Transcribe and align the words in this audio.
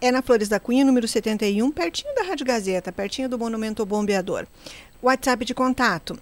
É 0.00 0.10
na 0.10 0.22
Flores 0.22 0.48
da 0.48 0.58
Cunha, 0.58 0.82
número 0.82 1.06
71, 1.06 1.70
pertinho 1.70 2.14
da 2.14 2.22
Rádio 2.22 2.46
Gazeta, 2.46 2.90
pertinho 2.90 3.28
do 3.28 3.38
Monumento 3.38 3.84
Bombeador. 3.84 4.46
WhatsApp 5.02 5.46
de 5.46 5.54
contato 5.54 6.18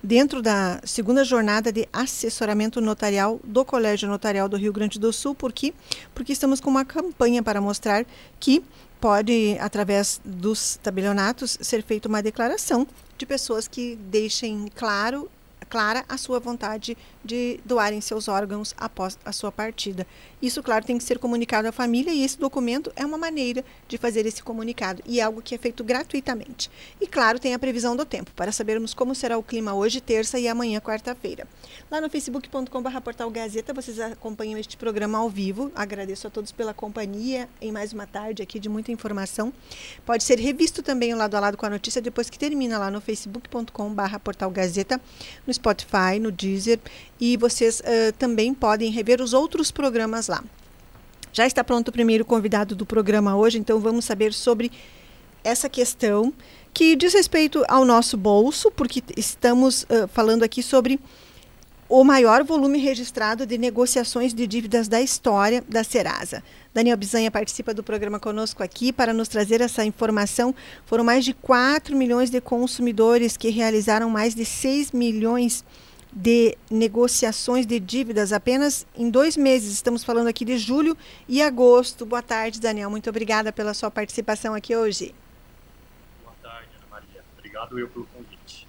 dentro 0.00 0.40
da 0.40 0.80
segunda 0.84 1.24
jornada 1.24 1.72
de 1.72 1.88
assessoramento 1.92 2.80
notarial 2.80 3.40
do 3.42 3.64
Colégio 3.64 4.08
Notarial 4.08 4.48
do 4.48 4.56
Rio 4.56 4.72
Grande 4.72 4.96
do 4.96 5.12
Sul. 5.12 5.34
Por 5.34 5.52
quê? 5.52 5.74
Porque 6.14 6.32
estamos 6.32 6.60
com 6.60 6.70
uma 6.70 6.84
campanha 6.84 7.42
para 7.42 7.60
mostrar 7.60 8.06
que 8.38 8.62
pode, 9.00 9.56
através 9.58 10.20
dos 10.24 10.78
tabelionatos, 10.80 11.58
ser 11.60 11.82
feita 11.82 12.08
uma 12.08 12.22
declaração 12.22 12.86
de 13.18 13.26
pessoas 13.26 13.66
que 13.66 13.96
deixem 13.96 14.68
claro 14.76 15.28
clara 15.68 16.04
a 16.08 16.16
sua 16.16 16.40
vontade 16.40 16.96
de 17.28 17.60
doarem 17.62 18.00
seus 18.00 18.26
órgãos 18.26 18.74
após 18.78 19.18
a 19.22 19.32
sua 19.32 19.52
partida. 19.52 20.06
Isso, 20.40 20.62
claro, 20.62 20.84
tem 20.84 20.96
que 20.96 21.04
ser 21.04 21.18
comunicado 21.18 21.68
à 21.68 21.72
família 21.72 22.10
e 22.10 22.24
esse 22.24 22.38
documento 22.38 22.90
é 22.96 23.04
uma 23.04 23.18
maneira 23.18 23.62
de 23.86 23.98
fazer 23.98 24.24
esse 24.24 24.42
comunicado 24.42 25.02
e 25.04 25.20
é 25.20 25.22
algo 25.22 25.42
que 25.42 25.54
é 25.54 25.58
feito 25.58 25.84
gratuitamente. 25.84 26.70
E, 26.98 27.06
claro, 27.06 27.38
tem 27.38 27.52
a 27.52 27.58
previsão 27.58 27.94
do 27.94 28.06
tempo 28.06 28.30
para 28.34 28.50
sabermos 28.50 28.94
como 28.94 29.14
será 29.14 29.36
o 29.36 29.42
clima 29.42 29.74
hoje, 29.74 30.00
terça 30.00 30.38
e 30.38 30.48
amanhã, 30.48 30.80
quarta-feira. 30.80 31.46
Lá 31.90 32.00
no 32.00 32.08
facebook.com.br 32.08 33.00
portal 33.04 33.30
Gazeta 33.30 33.74
vocês 33.74 34.00
acompanham 34.00 34.58
este 34.58 34.76
programa 34.76 35.18
ao 35.18 35.28
vivo. 35.28 35.70
Agradeço 35.74 36.26
a 36.26 36.30
todos 36.30 36.50
pela 36.50 36.72
companhia 36.72 37.46
em 37.60 37.70
mais 37.70 37.92
uma 37.92 38.06
tarde 38.06 38.42
aqui 38.42 38.58
de 38.58 38.70
muita 38.70 38.90
informação. 38.90 39.52
Pode 40.06 40.24
ser 40.24 40.38
revisto 40.38 40.82
também 40.82 41.12
o 41.12 41.16
lado 41.16 41.34
a 41.34 41.40
lado 41.40 41.58
com 41.58 41.66
a 41.66 41.70
notícia 41.70 42.00
depois 42.00 42.30
que 42.30 42.38
termina 42.38 42.78
lá 42.78 42.90
no 42.90 43.00
facebook.com.br 43.00 44.18
portal 44.24 44.50
Gazeta, 44.50 44.98
no 45.46 45.52
Spotify, 45.52 46.18
no 46.20 46.32
Deezer 46.32 46.78
e 47.20 47.36
vocês 47.36 47.80
uh, 47.80 48.12
também 48.18 48.54
podem 48.54 48.90
rever 48.90 49.20
os 49.20 49.32
outros 49.32 49.70
programas 49.70 50.28
lá. 50.28 50.42
Já 51.32 51.46
está 51.46 51.62
pronto 51.62 51.88
o 51.88 51.92
primeiro 51.92 52.24
convidado 52.24 52.74
do 52.74 52.86
programa 52.86 53.36
hoje, 53.36 53.58
então 53.58 53.78
vamos 53.80 54.04
saber 54.04 54.32
sobre 54.32 54.72
essa 55.44 55.68
questão 55.68 56.32
que 56.72 56.96
diz 56.96 57.12
respeito 57.12 57.64
ao 57.68 57.84
nosso 57.84 58.16
bolso, 58.16 58.70
porque 58.70 59.02
estamos 59.16 59.82
uh, 59.84 60.08
falando 60.08 60.42
aqui 60.42 60.62
sobre 60.62 61.00
o 61.88 62.04
maior 62.04 62.44
volume 62.44 62.78
registrado 62.78 63.46
de 63.46 63.56
negociações 63.56 64.34
de 64.34 64.46
dívidas 64.46 64.88
da 64.88 65.00
história 65.00 65.64
da 65.66 65.82
Serasa. 65.82 66.42
Daniel 66.74 66.98
Bizanha 66.98 67.30
participa 67.30 67.72
do 67.72 67.82
programa 67.82 68.20
conosco 68.20 68.62
aqui 68.62 68.92
para 68.92 69.14
nos 69.14 69.26
trazer 69.26 69.62
essa 69.62 69.84
informação. 69.84 70.54
Foram 70.84 71.02
mais 71.02 71.24
de 71.24 71.32
4 71.32 71.96
milhões 71.96 72.30
de 72.30 72.40
consumidores 72.42 73.38
que 73.38 73.48
realizaram 73.48 74.10
mais 74.10 74.34
de 74.34 74.44
6 74.44 74.92
milhões 74.92 75.62
de 75.62 75.87
negociações 76.70 77.66
de 77.66 77.78
dívidas 77.78 78.32
apenas 78.32 78.86
em 78.94 79.10
dois 79.10 79.36
meses. 79.36 79.72
Estamos 79.72 80.02
falando 80.02 80.28
aqui 80.28 80.44
de 80.44 80.58
julho 80.58 80.96
e 81.28 81.42
agosto. 81.42 82.06
Boa 82.06 82.22
tarde, 82.22 82.60
Daniel. 82.60 82.90
Muito 82.90 83.10
obrigada 83.10 83.52
pela 83.52 83.74
sua 83.74 83.90
participação 83.90 84.54
aqui 84.54 84.74
hoje. 84.74 85.14
Boa 86.22 86.34
tarde, 86.42 86.68
Ana 86.76 86.86
Maria. 86.90 87.24
Obrigado 87.36 87.78
eu 87.78 87.88
pelo 87.88 88.06
convite. 88.06 88.66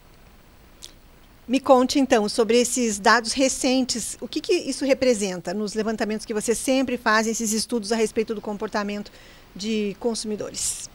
Me 1.47 1.59
conte 1.59 1.97
então 1.97 2.29
sobre 2.29 2.59
esses 2.59 2.99
dados 2.99 3.33
recentes. 3.33 4.17
O 4.21 4.27
que, 4.27 4.39
que 4.39 4.53
isso 4.53 4.85
representa 4.85 5.51
nos 5.53 5.73
levantamentos 5.73 6.25
que 6.25 6.33
você 6.33 6.53
sempre 6.53 6.95
faz, 6.95 7.25
esses 7.25 7.53
estudos 7.53 7.91
a 7.91 7.95
respeito 7.95 8.35
do 8.35 8.41
comportamento 8.41 9.11
de 9.55 9.95
consumidores? 9.99 10.87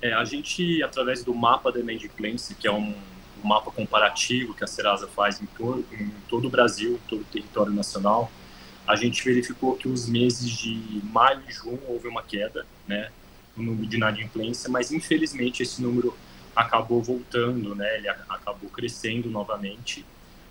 É, 0.00 0.14
a 0.14 0.24
gente, 0.24 0.82
através 0.82 1.22
do 1.22 1.34
mapa 1.34 1.70
da 1.70 1.78
Inadimplência, 1.78 2.56
que 2.58 2.66
é 2.66 2.72
um, 2.72 2.94
um, 3.42 3.48
mapa 3.48 3.70
comparativo 3.70 4.54
que 4.54 4.64
a 4.64 4.66
Serasa 4.66 5.08
faz 5.08 5.40
em 5.40 5.46
todo, 5.46 5.84
em 5.92 6.10
todo 6.28 6.46
o 6.46 6.50
Brasil, 6.50 6.94
em 6.94 7.08
todo 7.08 7.20
o 7.20 7.24
território 7.24 7.72
nacional, 7.72 8.30
a 8.86 8.96
gente 8.96 9.24
verificou 9.24 9.76
que 9.76 9.88
os 9.88 10.08
meses 10.08 10.50
de 10.50 11.00
maio 11.04 11.42
e 11.48 11.52
junho 11.52 11.80
houve 11.88 12.08
uma 12.08 12.22
queda 12.22 12.66
né, 12.86 13.10
no 13.56 13.64
número 13.64 13.86
de 13.86 13.96
inadimplência, 13.96 14.68
mas 14.68 14.90
infelizmente 14.90 15.62
esse 15.62 15.80
número 15.80 16.16
acabou 16.54 17.02
voltando, 17.02 17.74
né, 17.74 17.98
ele 17.98 18.08
acabou 18.08 18.68
crescendo 18.70 19.30
novamente. 19.30 20.04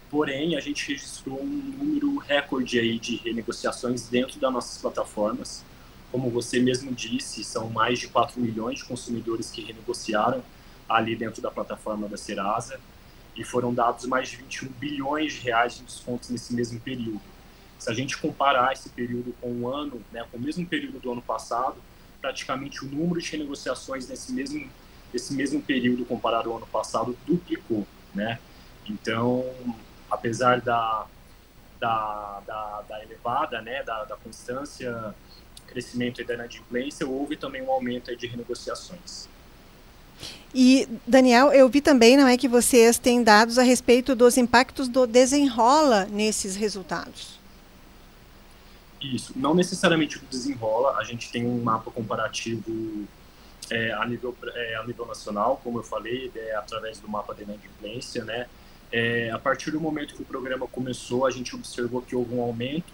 Porém, 0.10 0.58
a 0.58 0.60
gente 0.60 0.92
registrou 0.92 1.42
um 1.42 1.46
número 1.46 2.18
recorde 2.18 2.80
aí 2.80 3.00
de 3.00 3.16
renegociações 3.18 4.08
dentro 4.10 4.40
das 4.40 4.52
nossas 4.52 4.82
plataformas. 4.82 5.64
Como 6.12 6.30
você 6.30 6.60
mesmo 6.60 6.92
disse, 6.94 7.44
são 7.44 7.70
mais 7.70 8.00
de 8.00 8.10
4 8.10 8.40
milhões 8.42 8.80
de 8.80 8.86
consumidores 8.86 9.50
que 9.50 9.62
renegociaram 9.62 10.44
ali 10.96 11.16
dentro 11.16 11.42
da 11.42 11.52
plataforma 11.52 12.08
da 12.08 12.18
Serasa 12.18 12.80
e 13.36 13.44
foram 13.44 13.74
dados 13.74 14.06
mais 14.06 14.30
de 14.30 14.38
21 14.38 14.70
bilhões 14.70 15.34
de 15.34 15.40
reais 15.40 15.76
de 15.76 15.84
descontos 15.84 16.30
nesse 16.30 16.54
mesmo 16.54 16.80
período. 16.80 17.22
Se 17.80 17.90
a 17.90 17.94
gente 17.94 18.18
comparar 18.18 18.74
esse 18.74 18.90
período 18.90 19.34
com 19.42 19.52
o 19.52 19.68
ano, 19.68 20.02
né, 20.12 20.26
com 20.32 20.38
o 20.38 20.42
mesmo 20.42 20.66
período 20.66 21.00
do 21.00 21.12
ano 21.12 21.22
passado, 21.22 21.76
praticamente 22.22 22.86
o 22.86 22.88
número 22.88 23.20
de 23.20 23.32
renegociações 23.32 24.08
nesse 24.08 24.32
mesmo, 24.32 24.70
nesse 25.12 25.34
mesmo 25.34 25.62
período 25.62 26.06
comparado 26.06 26.52
ao 26.52 26.58
ano 26.58 26.68
passado 26.68 27.18
duplicou, 27.26 27.88
né? 28.14 28.40
Então, 28.88 29.44
apesar 30.10 30.62
da, 30.62 31.08
da, 31.80 32.42
da, 32.46 32.82
da 32.88 33.04
elevada, 33.04 33.62
né, 33.62 33.82
da, 33.84 34.04
da 34.04 34.16
constância 34.16 35.16
crescimento 35.72 36.24
da 36.24 36.34
inadimplência, 36.34 37.08
houve 37.08 37.38
também 37.38 37.62
um 37.62 37.72
aumento 37.72 38.16
de 38.16 38.28
renegociações. 38.28 39.28
E, 40.54 40.88
Daniel, 41.08 41.52
eu 41.54 41.70
vi 41.70 41.80
também, 41.80 42.18
não 42.18 42.28
é, 42.28 42.36
que 42.36 42.48
vocês 42.48 42.98
têm 42.98 43.24
dados 43.24 43.58
a 43.58 43.64
respeito 43.64 44.16
dos 44.16 44.38
impactos 44.38 44.90
do 44.90 45.08
desenrola 45.08 46.06
nesses 46.06 46.56
resultados. 46.56 47.40
Isso, 49.02 49.34
não 49.36 49.56
necessariamente 49.56 50.18
o 50.18 50.22
desenrola, 50.30 50.98
a 50.98 51.04
gente 51.04 51.32
tem 51.32 51.46
um 51.46 51.64
mapa 51.64 51.90
comparativo 51.90 53.08
é, 53.70 53.94
a, 53.94 54.06
nível, 54.06 54.36
é, 54.54 54.76
a 54.76 54.84
nível 54.86 55.06
nacional, 55.06 55.60
como 55.64 55.80
eu 55.80 55.84
falei, 55.84 56.32
é, 56.36 56.56
através 56.56 57.00
do 57.00 57.08
mapa 57.08 57.34
de 57.34 57.44
inadimplência, 57.44 58.24
né? 58.24 58.48
É, 58.92 59.32
a 59.32 59.40
partir 59.40 59.72
do 59.72 59.80
momento 59.80 60.14
que 60.14 60.22
o 60.22 60.26
programa 60.26 60.68
começou, 60.68 61.26
a 61.26 61.32
gente 61.32 61.56
observou 61.56 62.02
que 62.02 62.14
houve 62.14 62.36
um 62.36 62.42
aumento 62.42 62.92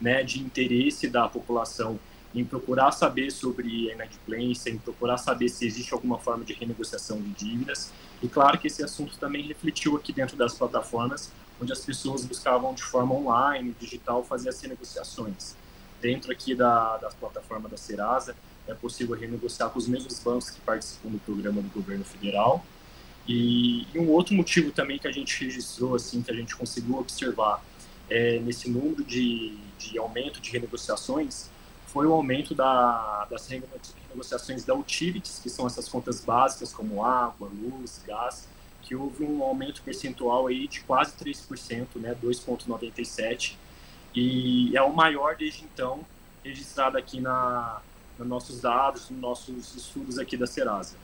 né, 0.00 0.22
de 0.22 0.40
interesse 0.40 1.08
da 1.08 1.28
população 1.28 1.98
em 2.34 2.44
procurar 2.44 2.92
saber 2.92 3.30
sobre 3.30 3.90
a 3.90 3.94
inadimplência, 3.94 4.70
em 4.70 4.78
procurar 4.78 5.18
saber 5.18 5.48
se 5.48 5.66
existe 5.66 5.92
alguma 5.92 6.18
forma 6.18 6.44
de 6.44 6.52
renegociação 6.52 7.20
de 7.20 7.30
dívidas. 7.30 7.92
E 8.22 8.28
claro 8.28 8.58
que 8.58 8.68
esse 8.68 8.82
assunto 8.84 9.18
também 9.18 9.46
refletiu 9.46 9.96
aqui 9.96 10.12
dentro 10.12 10.36
das 10.36 10.54
plataformas, 10.54 11.32
onde 11.60 11.72
as 11.72 11.80
pessoas 11.80 12.24
buscavam 12.24 12.72
de 12.72 12.82
forma 12.82 13.14
online, 13.14 13.74
digital, 13.78 14.24
fazer 14.24 14.48
as 14.48 14.60
renegociações. 14.60 15.56
Dentro 16.00 16.30
aqui 16.30 16.54
da, 16.54 16.96
da 16.98 17.10
plataforma 17.10 17.68
da 17.68 17.76
Serasa, 17.76 18.34
é 18.66 18.74
possível 18.74 19.16
renegociar 19.16 19.68
com 19.70 19.78
os 19.78 19.88
mesmos 19.88 20.20
bancos 20.20 20.50
que 20.50 20.60
participam 20.60 21.10
do 21.10 21.18
programa 21.18 21.60
do 21.60 21.68
governo 21.68 22.04
federal. 22.04 22.64
E, 23.26 23.86
e 23.92 23.98
um 23.98 24.08
outro 24.10 24.34
motivo 24.34 24.70
também 24.70 24.98
que 24.98 25.08
a 25.08 25.12
gente 25.12 25.44
registrou, 25.44 25.94
assim, 25.94 26.22
que 26.22 26.30
a 26.30 26.34
gente 26.34 26.56
conseguiu 26.56 26.96
observar 26.96 27.62
é, 28.08 28.38
nesse 28.38 28.70
número 28.70 29.04
de, 29.04 29.58
de 29.78 29.98
aumento 29.98 30.40
de 30.40 30.50
renegociações, 30.50 31.49
foi 31.92 32.06
o 32.06 32.12
aumento 32.12 32.54
da, 32.54 33.26
das 33.28 33.48
renegociações 33.48 34.64
da 34.64 34.74
utilities, 34.74 35.40
que 35.42 35.50
são 35.50 35.66
essas 35.66 35.88
contas 35.88 36.24
básicas 36.24 36.72
como 36.72 37.04
água, 37.04 37.50
luz, 37.52 38.00
gás, 38.06 38.46
que 38.82 38.94
houve 38.94 39.24
um 39.24 39.42
aumento 39.42 39.82
percentual 39.82 40.46
aí 40.46 40.68
de 40.68 40.80
quase 40.80 41.12
3%, 41.12 41.86
né, 41.96 42.16
2,97%, 42.22 43.54
e 44.14 44.76
é 44.76 44.82
o 44.82 44.92
maior 44.92 45.36
desde 45.36 45.64
então 45.64 46.00
registrado 46.44 46.96
aqui 46.96 47.20
na, 47.20 47.80
nos 48.18 48.26
nossos 48.26 48.60
dados, 48.60 49.10
nos 49.10 49.20
nossos 49.20 49.74
estudos 49.76 50.18
aqui 50.18 50.36
da 50.36 50.46
Serasa. 50.46 50.96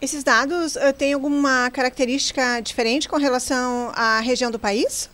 Esses 0.00 0.24
dados 0.24 0.76
uh, 0.76 0.92
têm 0.96 1.12
alguma 1.12 1.70
característica 1.70 2.60
diferente 2.60 3.08
com 3.08 3.16
relação 3.16 3.92
à 3.94 4.18
região 4.20 4.50
do 4.50 4.58
país? 4.58 5.10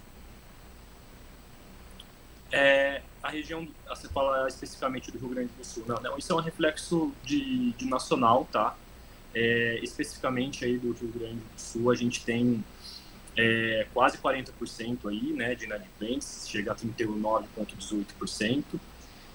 É, 2.53 3.03
a 3.27 3.31
região, 3.31 3.67
você 3.89 4.09
fala 4.09 4.47
especificamente 4.49 5.11
do 5.11 5.19
Rio 5.19 5.29
Grande 5.29 5.51
do 5.59 5.65
Sul, 5.65 5.85
não, 5.87 5.97
não 5.97 6.17
isso 6.17 6.33
é 6.33 6.37
um 6.37 6.41
reflexo 6.41 7.13
de, 7.25 7.73
de 7.73 7.85
nacional, 7.87 8.49
tá? 8.51 8.77
É, 9.35 9.81
especificamente 9.83 10.65
aí 10.65 10.79
do 10.79 10.93
Rio 10.93 11.13
Grande 11.15 11.35
do 11.35 11.61
Sul, 11.61 11.91
a 11.91 11.95
gente 11.95 12.25
tem 12.25 12.65
é, 13.37 13.87
quase 13.93 14.17
40% 14.19 15.11
aí, 15.11 15.33
né, 15.33 15.55
de 15.55 15.65
inadimplentes, 15.65 16.49
chega 16.49 16.73
a 16.73 16.75
39,18%. 16.75 18.65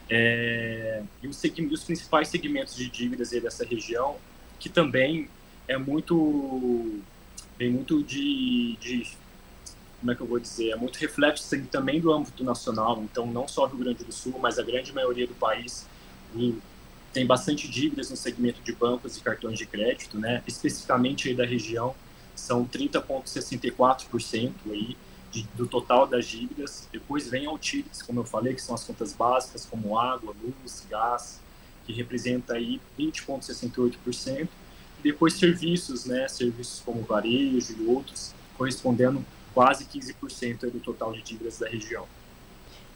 É, 0.09 1.03
e 1.21 1.27
os, 1.27 1.41
os, 1.71 1.83
principais 1.83 2.27
segmentos 2.27 2.75
de 2.75 2.89
dívidas 2.89 3.31
aí 3.31 3.39
dessa 3.39 3.65
região, 3.65 4.17
que 4.59 4.67
também 4.69 5.29
é 5.67 5.77
muito, 5.77 6.99
vem 7.57 7.69
muito 7.69 8.03
de, 8.03 8.75
de 8.81 9.07
como 10.01 10.11
é 10.11 10.15
que 10.15 10.21
eu 10.21 10.27
vou 10.27 10.39
dizer, 10.39 10.71
é 10.71 10.75
muito 10.75 10.97
reflexo 10.97 11.45
assim, 11.45 11.63
também 11.65 12.01
do 12.01 12.11
âmbito 12.11 12.43
nacional, 12.43 13.01
então 13.03 13.27
não 13.27 13.47
só 13.47 13.67
Rio 13.67 13.77
Grande 13.77 14.03
do 14.03 14.11
Sul, 14.11 14.33
mas 14.41 14.57
a 14.57 14.63
grande 14.63 14.91
maioria 14.91 15.27
do 15.27 15.35
país 15.35 15.85
tem 17.13 17.25
bastante 17.25 17.69
dívidas 17.69 18.09
no 18.09 18.17
segmento 18.17 18.61
de 18.63 18.73
bancos 18.73 19.15
e 19.15 19.21
cartões 19.21 19.59
de 19.59 19.67
crédito, 19.67 20.17
né? 20.17 20.41
Especificamente 20.47 21.29
aí 21.29 21.35
da 21.35 21.45
região, 21.45 21.93
são 22.33 22.65
30,64% 22.65 24.51
aí 24.71 24.97
de, 25.31 25.43
do 25.55 25.67
total 25.67 26.07
das 26.07 26.25
dívidas. 26.25 26.87
Depois 26.91 27.29
vem 27.29 27.45
auxílios, 27.45 28.01
como 28.01 28.21
eu 28.21 28.25
falei, 28.25 28.55
que 28.55 28.61
são 28.61 28.73
as 28.73 28.83
contas 28.83 29.13
básicas, 29.13 29.67
como 29.67 29.99
água, 29.99 30.33
luz, 30.41 30.83
gás, 30.89 31.39
que 31.85 31.93
representa 31.93 32.55
aí 32.55 32.81
20,68%. 32.97 34.47
Depois 35.03 35.33
serviços, 35.33 36.05
né? 36.05 36.27
Serviços 36.27 36.81
como 36.83 37.03
varejo 37.03 37.75
e 37.77 37.85
outros, 37.85 38.33
correspondendo 38.57 39.23
quase 39.53 39.85
15% 39.85 40.71
do 40.71 40.79
total 40.79 41.13
de 41.13 41.21
dívidas 41.21 41.59
da 41.59 41.67
região. 41.67 42.05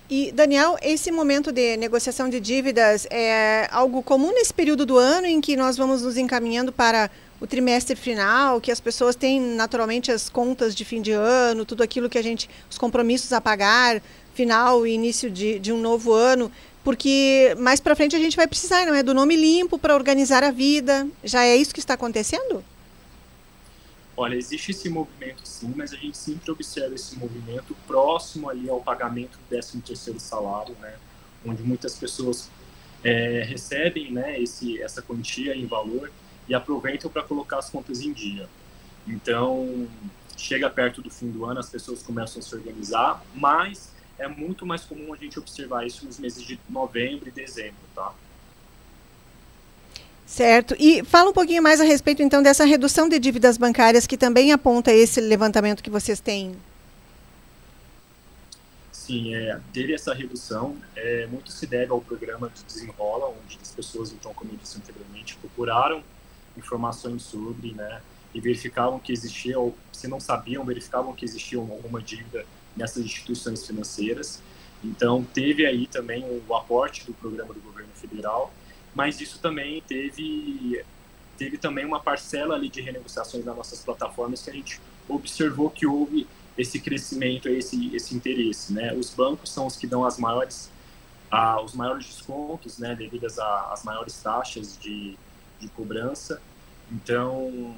E, 0.09 0.31
Daniel, 0.31 0.77
esse 0.83 1.11
momento 1.11 1.51
de 1.51 1.77
negociação 1.77 2.29
de 2.29 2.39
dívidas 2.39 3.07
é 3.09 3.67
algo 3.71 4.03
comum 4.03 4.31
nesse 4.31 4.53
período 4.53 4.85
do 4.85 4.97
ano 4.97 5.25
em 5.25 5.41
que 5.41 5.57
nós 5.57 5.77
vamos 5.77 6.03
nos 6.03 6.15
encaminhando 6.15 6.71
para 6.71 7.09
o 7.41 7.47
trimestre 7.47 7.95
final, 7.95 8.61
que 8.61 8.71
as 8.71 8.79
pessoas 8.79 9.15
têm 9.15 9.41
naturalmente 9.41 10.11
as 10.11 10.29
contas 10.29 10.75
de 10.75 10.85
fim 10.85 11.01
de 11.01 11.11
ano, 11.11 11.65
tudo 11.65 11.81
aquilo 11.81 12.07
que 12.07 12.19
a 12.19 12.21
gente, 12.21 12.47
os 12.69 12.77
compromissos 12.77 13.33
a 13.33 13.41
pagar, 13.41 14.01
final 14.35 14.85
e 14.85 14.93
início 14.93 15.29
de, 15.29 15.57
de 15.57 15.73
um 15.73 15.79
novo 15.79 16.13
ano, 16.13 16.51
porque 16.83 17.55
mais 17.57 17.79
para 17.79 17.95
frente 17.95 18.15
a 18.15 18.19
gente 18.19 18.37
vai 18.37 18.45
precisar, 18.45 18.85
não 18.85 18.93
é, 18.93 19.01
do 19.01 19.13
nome 19.13 19.35
limpo 19.35 19.79
para 19.79 19.95
organizar 19.95 20.43
a 20.43 20.51
vida. 20.51 21.07
Já 21.23 21.43
é 21.43 21.55
isso 21.55 21.73
que 21.73 21.79
está 21.79 21.95
acontecendo? 21.95 22.63
Olha, 24.17 24.35
existe 24.35 24.71
esse 24.71 24.89
movimento 24.89 25.45
sim, 25.45 25.73
mas 25.75 25.91
a 25.91 25.97
gente 25.97 26.17
sempre 26.17 26.49
observa 26.49 26.95
esse 26.95 27.17
movimento 27.17 27.75
próximo 27.85 28.49
ali 28.49 28.69
ao 28.69 28.81
pagamento 28.81 29.37
do 29.37 29.43
13 29.49 29.81
terceiro 29.81 30.19
salário, 30.19 30.75
né? 30.79 30.95
Onde 31.45 31.61
muitas 31.63 31.95
pessoas 31.95 32.49
é, 33.03 33.43
recebem 33.43 34.11
né, 34.11 34.39
esse, 34.39 34.81
essa 34.81 35.01
quantia 35.01 35.55
em 35.55 35.65
valor 35.65 36.11
e 36.47 36.55
aproveitam 36.55 37.11
para 37.11 37.23
colocar 37.23 37.59
as 37.59 37.69
contas 37.69 38.01
em 38.01 38.13
dia. 38.13 38.47
Então, 39.05 39.87
chega 40.37 40.69
perto 40.69 41.01
do 41.01 41.09
fim 41.09 41.29
do 41.29 41.45
ano, 41.45 41.59
as 41.59 41.69
pessoas 41.69 42.01
começam 42.01 42.39
a 42.39 42.41
se 42.41 42.55
organizar, 42.55 43.23
mas 43.33 43.93
é 44.17 44.27
muito 44.27 44.65
mais 44.65 44.83
comum 44.83 45.13
a 45.13 45.17
gente 45.17 45.37
observar 45.37 45.85
isso 45.85 46.05
nos 46.05 46.17
meses 46.17 46.41
de 46.43 46.59
novembro 46.69 47.27
e 47.27 47.31
dezembro, 47.31 47.75
tá? 47.93 48.13
Certo. 50.25 50.75
E 50.79 51.03
fala 51.03 51.29
um 51.29 51.33
pouquinho 51.33 51.61
mais 51.61 51.79
a 51.79 51.83
respeito, 51.83 52.23
então, 52.23 52.41
dessa 52.41 52.65
redução 52.65 53.07
de 53.07 53.19
dívidas 53.19 53.57
bancárias 53.57 54.07
que 54.07 54.17
também 54.17 54.51
aponta 54.51 54.91
esse 54.91 55.21
levantamento 55.21 55.83
que 55.83 55.89
vocês 55.89 56.19
têm. 56.19 56.55
Sim, 58.91 59.35
é, 59.35 59.59
essa 59.93 60.15
redução 60.15 60.75
é, 60.95 61.27
muito 61.27 61.51
se 61.51 61.67
deve 61.67 61.91
ao 61.91 62.01
programa 62.01 62.49
de 62.49 62.63
Desenrola, 62.63 63.27
onde 63.27 63.59
as 63.61 63.69
pessoas, 63.69 64.11
então, 64.11 64.33
como 64.33 64.51
eu 64.51 64.57
disse 64.57 64.77
anteriormente, 64.77 65.35
procuraram 65.35 66.03
informações 66.57 67.21
sobre, 67.21 67.73
né, 67.73 68.01
e 68.33 68.41
verificavam 68.41 68.97
que 68.97 69.13
existia, 69.13 69.59
ou 69.59 69.77
se 69.91 70.07
não 70.07 70.19
sabiam, 70.19 70.65
verificavam 70.65 71.13
que 71.13 71.23
existia 71.23 71.59
alguma 71.59 72.01
dívida 72.01 72.45
nessas 72.75 73.05
instituições 73.05 73.65
financeiras. 73.65 74.41
Então, 74.83 75.23
teve 75.23 75.67
aí 75.67 75.85
também 75.85 76.25
o 76.47 76.55
aporte 76.55 77.05
do 77.05 77.13
programa 77.13 77.53
do 77.53 77.61
governo 77.61 77.91
federal, 77.93 78.51
mas 78.95 79.19
isso 79.19 79.39
também 79.39 79.81
teve 79.81 80.83
teve 81.37 81.57
também 81.57 81.83
uma 81.85 81.99
parcela 81.99 82.55
ali 82.55 82.69
de 82.69 82.79
renegociações 82.81 83.43
nas 83.43 83.55
nossas 83.55 83.81
plataformas 83.81 84.41
que 84.41 84.49
a 84.49 84.53
gente 84.53 84.79
observou 85.07 85.69
que 85.69 85.85
houve 85.85 86.25
esse 86.57 86.79
crescimento, 86.79 87.49
esse 87.49 87.93
esse 87.93 88.15
interesse, 88.15 88.71
né? 88.71 88.93
Os 88.93 89.09
bancos 89.09 89.51
são 89.51 89.67
os 89.67 89.75
que 89.75 89.85
dão 89.85 90.05
as 90.05 90.17
maiores 90.17 90.71
a, 91.29 91.61
os 91.61 91.73
maiores 91.73 92.05
descontos, 92.05 92.77
né, 92.77 92.95
devido 92.95 93.25
às 93.25 93.83
maiores 93.83 94.15
taxas 94.21 94.77
de, 94.79 95.17
de 95.59 95.67
cobrança. 95.69 96.41
Então, 96.91 97.75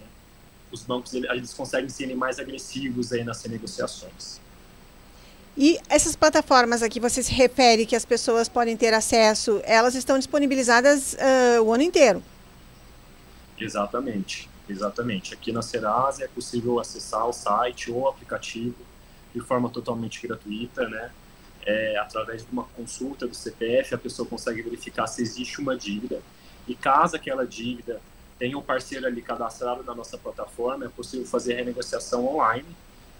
os 0.71 0.83
bancos 0.83 1.13
eles 1.13 1.53
conseguem 1.53 1.89
ser 1.89 2.13
mais 2.15 2.39
agressivos 2.39 3.11
aí 3.11 3.23
nas 3.23 3.43
negociações. 3.45 4.39
E 5.57 5.79
essas 5.89 6.15
plataformas 6.15 6.83
aqui 6.83 6.99
você 6.99 7.23
se 7.23 7.33
refere 7.33 7.87
que 7.87 7.95
as 7.95 8.05
pessoas 8.05 8.47
podem 8.47 8.77
ter 8.77 8.93
acesso, 8.93 9.59
elas 9.63 9.95
estão 9.95 10.19
disponibilizadas 10.19 11.13
uh, 11.13 11.63
o 11.63 11.73
ano 11.73 11.81
inteiro? 11.81 12.21
Exatamente, 13.59 14.47
exatamente. 14.69 15.33
Aqui 15.33 15.51
na 15.51 15.63
Serasa 15.63 16.23
é 16.23 16.27
possível 16.27 16.79
acessar 16.79 17.27
o 17.27 17.33
site 17.33 17.89
ou 17.89 18.01
o 18.01 18.07
aplicativo 18.07 18.75
de 19.33 19.41
forma 19.41 19.67
totalmente 19.67 20.25
gratuita, 20.27 20.87
né? 20.87 21.09
É, 21.65 21.97
através 21.97 22.45
de 22.45 22.51
uma 22.51 22.63
consulta 22.63 23.27
do 23.27 23.35
CPF, 23.35 23.95
a 23.95 23.97
pessoa 23.97 24.27
consegue 24.27 24.61
verificar 24.61 25.07
se 25.07 25.23
existe 25.23 25.59
uma 25.59 25.75
dívida. 25.75 26.21
E 26.67 26.75
caso 26.75 27.15
aquela 27.15 27.47
dívida 27.47 27.99
tenha 28.37 28.55
um 28.55 28.61
parceiro 28.61 29.07
ali 29.07 29.23
cadastrado 29.23 29.83
na 29.83 29.95
nossa 29.95 30.19
plataforma, 30.19 30.85
é 30.85 30.89
possível 30.89 31.25
fazer 31.25 31.55
a 31.55 31.57
renegociação 31.57 32.27
online 32.27 32.67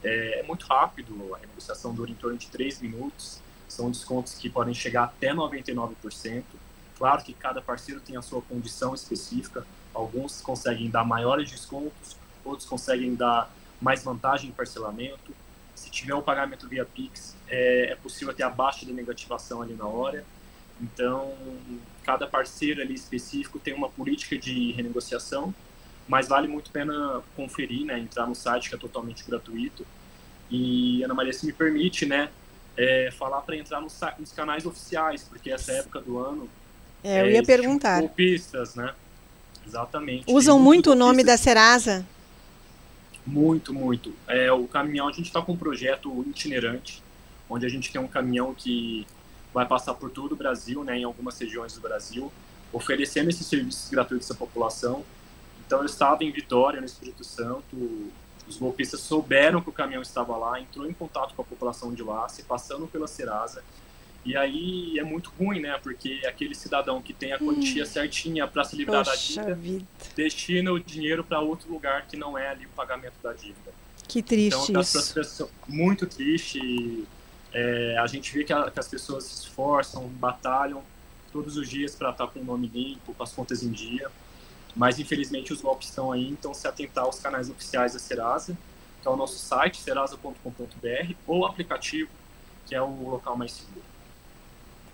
é, 0.08 0.40
é 0.40 0.44
muito 0.44 0.66
rápido, 0.66 1.36
a 1.36 1.40
negociação 1.40 1.94
dura 1.94 2.10
em 2.10 2.16
torno 2.16 2.38
de 2.38 2.48
3 2.48 2.82
minutos, 2.82 3.40
são 3.68 3.92
descontos 3.92 4.34
que 4.36 4.50
podem 4.50 4.74
chegar 4.74 5.04
até 5.04 5.34
99%. 5.34 6.44
Claro 6.98 7.24
que 7.24 7.34
cada 7.34 7.62
parceiro 7.62 8.00
tem 8.00 8.16
a 8.18 8.22
sua 8.22 8.42
condição 8.42 8.96
específica, 8.96 9.66
alguns 9.94 10.42
conseguem 10.42 10.90
dar 10.90 11.04
maiores 11.04 11.52
descontos, 11.52 12.16
outros 12.44 12.68
conseguem 12.68 13.14
dar 13.14 13.52
mais 13.82 14.04
vantagem 14.04 14.50
em 14.50 14.54
parcelamento. 14.54 15.36
Se 15.76 15.92
tiver 15.92 16.14
o 16.14 16.20
um 16.20 16.24
pagamento 16.24 16.68
via 16.68 16.86
Pix, 16.86 17.36
é, 17.48 17.92
é 17.92 17.96
possível 17.96 18.34
ter 18.34 18.44
a 18.44 18.50
baixa 18.50 18.86
de 18.86 18.94
negativação 18.94 19.62
ali 19.62 19.74
na 19.74 19.86
hora. 19.86 20.26
Então, 20.82 21.34
cada 22.04 22.26
parceiro 22.26 22.82
ali 22.82 22.94
específico 22.94 23.60
tem 23.60 23.74
uma 23.74 23.90
política 23.90 24.38
de 24.38 24.72
renegociação 24.72 25.54
mas 26.08 26.28
vale 26.28 26.48
muito 26.48 26.70
a 26.70 26.74
pena 26.74 27.22
conferir, 27.36 27.86
né, 27.86 28.00
entrar 28.00 28.26
no 28.26 28.34
site 28.34 28.70
que 28.70 28.76
é 28.76 28.78
totalmente 28.78 29.24
gratuito. 29.26 29.86
E 30.50 31.04
Ana 31.04 31.13
Maria, 31.13 31.34
se 31.34 31.46
me 31.46 31.54
permite, 31.54 32.06
né, 32.06 32.30
é, 32.77 33.10
falar 33.12 33.42
para 33.42 33.56
entrar 33.58 33.82
nos, 33.82 34.00
nos, 34.20 34.32
canais 34.32 34.66
oficiais, 34.66 35.24
porque 35.24 35.51
essa 35.51 35.72
época 35.74 36.00
do 36.00 36.20
ano 36.20 36.50
é, 37.04 37.22
eu 37.22 37.25
é, 37.25 37.32
ia 37.34 37.44
perguntar. 37.44 38.00
Golpistas, 38.00 38.75
né? 38.75 38.94
Exatamente. 39.66 40.25
Usam 40.27 40.60
muito 40.60 40.92
o 40.92 40.96
nome 40.96 41.24
da 41.24 41.38
Serasa? 41.38 42.06
Muito, 43.25 43.74
muito. 43.74 44.13
É, 44.27 44.51
o 44.51 44.66
caminhão, 44.68 45.08
a 45.08 45.12
gente 45.12 45.25
está 45.25 45.42
com 45.42 45.51
um 45.51 45.58
projeto 45.58 46.24
itinerante, 46.27 47.04
onde 47.50 47.66
a 47.66 47.70
gente 47.70 47.92
tem 47.92 48.00
um 48.00 48.08
caminhão 48.08 48.54
que 48.54 49.06
vai 49.54 49.66
passar 49.66 49.94
por 49.94 50.10
todo 50.10 50.34
o 50.34 50.36
Brasil, 50.36 50.84
né, 50.84 51.00
em 51.00 51.04
algumas 51.04 51.38
regiões 51.38 51.74
do 51.74 51.82
Brasil, 51.82 52.32
oferecendo 52.72 53.30
esses 53.30 53.46
serviços 53.46 53.89
gratuitos 53.89 54.30
à 54.32 54.36
população. 54.36 55.04
Então, 55.66 55.80
eu 55.80 55.86
estava 55.86 56.24
em 56.24 56.32
Vitória, 56.32 56.80
no 56.80 56.86
Espírito 56.86 57.24
Santo, 57.24 58.12
os 58.48 58.58
golpistas 58.58 59.01
souberam 59.01 59.62
que 59.62 59.70
o 59.70 59.74
caminhão 59.74 60.01
estava 60.01 60.36
lá, 60.38 60.60
entrou 60.60 60.89
em 60.89 60.94
contato 60.94 61.34
com 61.36 61.42
a 61.42 61.46
população 61.46 61.94
de 61.94 62.04
lá, 62.04 62.27
se 62.30 62.44
passando 62.44 62.88
pela 62.88 63.08
Serasa, 63.08 63.63
e 64.27 64.36
aí 64.36 65.00
é 65.00 65.04
muito 65.04 65.32
ruim, 65.39 65.62
né? 65.62 65.80
Porque 65.82 66.22
aquele 66.27 66.54
cidadão 66.54 67.01
que 67.01 67.13
tem 67.13 67.32
a 67.32 67.39
quantia 67.39 67.84
hum. 67.84 67.86
certinha 67.86 68.46
para 68.46 68.66
se 68.66 68.75
livrar 68.75 69.06
da 69.06 69.16
dívida 69.16 69.56
vida. 69.56 69.86
destina 70.18 70.72
o 70.74 70.77
dinheiro 70.77 71.24
para 71.24 71.39
outro 71.39 71.72
lugar 71.72 72.06
que 72.08 72.18
não 72.18 72.38
é 72.38 72.50
ali 72.50 72.66
o 72.66 72.70
pagamento 72.70 73.16
da 73.24 73.32
dívida. 73.32 73.74
Que 74.06 74.22
triste 74.22 74.72
então, 74.72 74.82
isso. 74.82 75.50
muito 75.66 76.06
triste. 76.06 77.06
É, 77.54 77.98
a 77.98 78.08
gente 78.08 78.34
vê 78.34 78.44
que, 78.44 78.51
a, 78.51 78.70
que, 78.70 78.77
as 78.77 78.88
pessoas 78.89 79.24
se 79.24 79.44
esforçam, 79.44 80.06
batalham 80.10 80.84
todos 81.32 81.56
os 81.56 81.70
dias 81.70 81.96
para 81.96 82.10
estar 82.10 82.27
tá 82.27 82.34
com 82.34 82.39
o 82.39 82.44
nome 82.44 82.68
limpo, 82.68 83.13
com 83.13 83.24
as 83.24 83.32
contas 83.32 83.63
em 83.63 83.72
dia. 83.72 84.12
Mas 84.77 85.00
infelizmente 85.00 85.51
os 85.51 85.60
golpes 85.60 85.89
estão 85.89 86.12
aí, 86.12 86.29
então 86.29 86.53
se 86.53 86.67
atentar 86.67 87.03
aos 87.03 87.19
canais 87.19 87.50
oficiais 87.50 87.93
da 87.93 88.00
Serasa, 88.00 88.55
que 89.01 89.07
é 89.07 89.12
o 89.12 89.15
nosso 89.15 89.39
site, 89.39 89.81
serasa.com.br, 89.81 91.13
ou 91.25 91.39
o 91.39 91.46
aplicativo, 91.46 92.10
que 92.67 92.75
é 92.75 92.81
o 92.81 93.10
local 93.10 93.36
mais 93.36 93.53
seguro. 93.53 93.81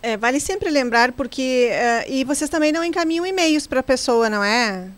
É, 0.01 0.15
vale 0.15 0.39
sempre 0.39 0.69
lembrar, 0.69 1.11
porque. 1.11 1.69
Uh, 1.71 2.11
e 2.11 2.23
vocês 2.23 2.49
também 2.49 2.71
não 2.71 2.83
encaminham 2.83 3.25
e-mails 3.25 3.67
para 3.67 3.79
a 3.81 3.83
pessoa, 3.83 4.29
não 4.29 4.43
é, 4.43 4.89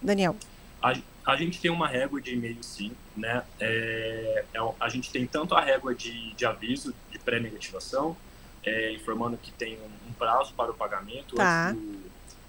Daniel? 0.00 0.36
A, 0.82 0.94
a, 1.26 1.36
gente 1.36 1.60
tem 1.60 1.70
uma 1.70 1.86
régua 1.86 2.20
de 2.20 2.32
e-mail, 2.34 2.62
sim. 2.62 2.92
Né? 3.16 3.42
É, 3.60 4.44
é, 4.54 4.58
a 4.80 4.88
gente 4.88 5.10
tem 5.10 5.26
tanto 5.26 5.54
a 5.54 5.60
régua 5.60 5.94
de, 5.94 6.32
de 6.34 6.46
aviso, 6.46 6.94
de 7.10 7.18
pré-negativação, 7.18 8.16
é, 8.64 8.92
informando 8.92 9.36
que 9.36 9.52
tem 9.52 9.76
um, 9.76 10.10
um, 10.10 10.12
prazo 10.14 10.54
para 10.54 10.70
o 10.70 10.74
pagamento 10.74 11.36
tá. 11.36 11.70
antes 11.70 11.82
do, 11.82 12.05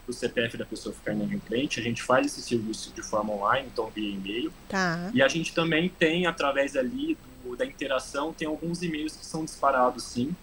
do, 0.08 0.14
CPF 0.14 0.58
da 0.58 0.66
pessoa 0.66 0.96
ficar 0.96 1.14
inadimplente. 1.14 1.80
A 1.80 1.84
gente 1.84 2.02
faz 2.02 2.26
esse 2.26 2.42
serviço 2.42 2.92
de 2.96 3.02
forma 3.02 3.34
online, 3.34 3.68
então 3.72 3.92
via 3.94 4.10
e-mail. 4.10 4.54
Tá. 4.70 5.12
E 5.14 5.22
a 5.22 5.28
gente 5.28 5.54
também 5.54 5.90
tem, 5.90 6.26
através 6.26 6.76
ali 6.76 7.18
do, 7.44 7.56
da 7.56 7.66
interação, 7.66 8.34
tem 8.34 8.48
alguns 8.48 8.82
e-mails 8.82 9.16
que 9.16 9.26
são 9.26 9.44
disparados, 9.46 10.04
sim 10.04 10.36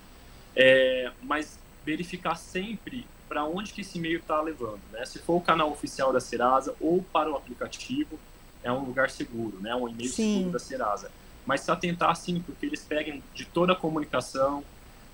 é, 0.57 1.11
mas 1.23 1.59
verificar 1.85 2.37
sempre 2.37 3.07
para 3.29 3.45
onde 3.45 3.73
que 3.73 3.81
esse 3.81 3.99
e-mail 3.99 4.19
está 4.19 4.41
levando, 4.41 4.81
né? 4.93 5.05
Se 5.05 5.19
for 5.19 5.37
o 5.37 5.41
canal 5.41 5.71
oficial 5.71 6.13
da 6.13 6.21
Serasa 6.21 6.75
ou 6.81 7.03
para 7.03 7.31
o 7.31 7.37
aplicativo, 7.37 8.19
é 8.63 8.71
um 8.71 8.85
lugar 8.85 9.11
seguro, 9.11 9.59
né? 9.61 9.75
Um 9.75 9.89
e-mail 9.89 10.09
Sim. 10.09 10.35
seguro 10.35 10.53
da 10.53 10.59
Serasa. 10.59 11.11
Mas 11.45 11.61
se 11.61 11.71
atentar 11.71 12.15
sim, 12.17 12.41
porque 12.41 12.65
eles 12.65 12.81
pegam 12.83 13.21
de 13.35 13.45
toda 13.45 13.73
a 13.73 13.77
comunicação, 13.77 14.65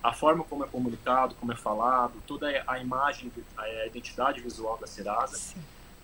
a 0.03 0.13
forma 0.13 0.45
como 0.45 0.65
é 0.65 0.67
comunicado, 0.67 1.35
como 1.35 1.53
é 1.53 1.57
falado, 1.57 2.15
toda 2.27 2.47
a 2.67 2.79
imagem, 2.79 3.31
a 3.57 3.87
identidade 3.87 4.41
visual 4.41 4.79
da 4.79 4.87
Serasa, 4.87 5.55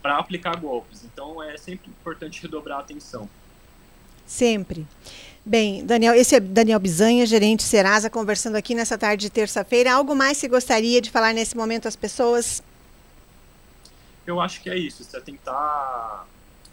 para 0.02 0.18
aplicar 0.18 0.56
golpes. 0.60 1.02
Então 1.04 1.42
é 1.42 1.56
sempre 1.56 1.88
importante 1.90 2.42
redobrar 2.42 2.78
a 2.78 2.80
atenção. 2.80 3.28
Sempre. 4.26 4.86
Bem, 5.44 5.84
Daniel, 5.86 6.14
esse 6.14 6.34
é 6.34 6.40
Daniel 6.40 6.78
Bizanha, 6.78 7.24
gerente 7.24 7.62
Serasa, 7.62 8.10
conversando 8.10 8.56
aqui 8.56 8.74
nessa 8.74 8.98
tarde 8.98 9.22
de 9.22 9.30
terça-feira. 9.30 9.94
Algo 9.94 10.14
mais 10.14 10.40
que 10.40 10.48
gostaria 10.48 11.00
de 11.00 11.10
falar 11.10 11.32
nesse 11.32 11.56
momento 11.56 11.86
às 11.86 11.96
pessoas? 11.96 12.62
Eu 14.26 14.40
acho 14.40 14.60
que 14.60 14.68
é 14.68 14.76
isso, 14.76 15.04
se 15.04 15.16
atentar 15.16 16.26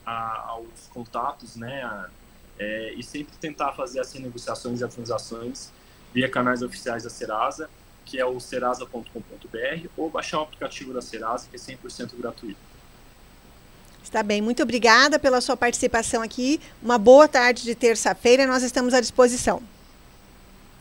a, 0.04 0.46
aos 0.48 0.88
contatos, 0.92 1.56
né, 1.56 2.10
é, 2.58 2.94
e 2.96 3.04
sempre 3.04 3.36
tentar 3.40 3.74
fazer 3.74 4.00
as 4.00 4.12
negociações 4.16 4.82
e 4.82 4.84
as 4.84 4.94
transações 4.94 5.72
via 6.14 6.30
canais 6.30 6.62
oficiais 6.62 7.04
da 7.04 7.10
Serasa, 7.10 7.70
que 8.06 8.20
é 8.20 8.26
o 8.26 8.40
serasa.com.br, 8.40 9.88
ou 9.98 10.10
baixar 10.10 10.40
o 10.40 10.44
aplicativo 10.44 10.94
da 10.94 11.02
Serasa, 11.02 11.48
que 11.50 11.56
é 11.56 11.60
100% 11.60 12.16
gratuito. 12.18 12.60
Está 14.04 14.22
bem, 14.22 14.42
muito 14.42 14.62
obrigada 14.62 15.18
pela 15.18 15.40
sua 15.42 15.56
participação 15.56 16.22
aqui. 16.22 16.60
Uma 16.82 16.98
boa 16.98 17.28
tarde 17.28 17.64
de 17.64 17.74
terça-feira, 17.74 18.46
nós 18.46 18.62
estamos 18.62 18.94
à 18.94 19.00
disposição. 19.00 19.64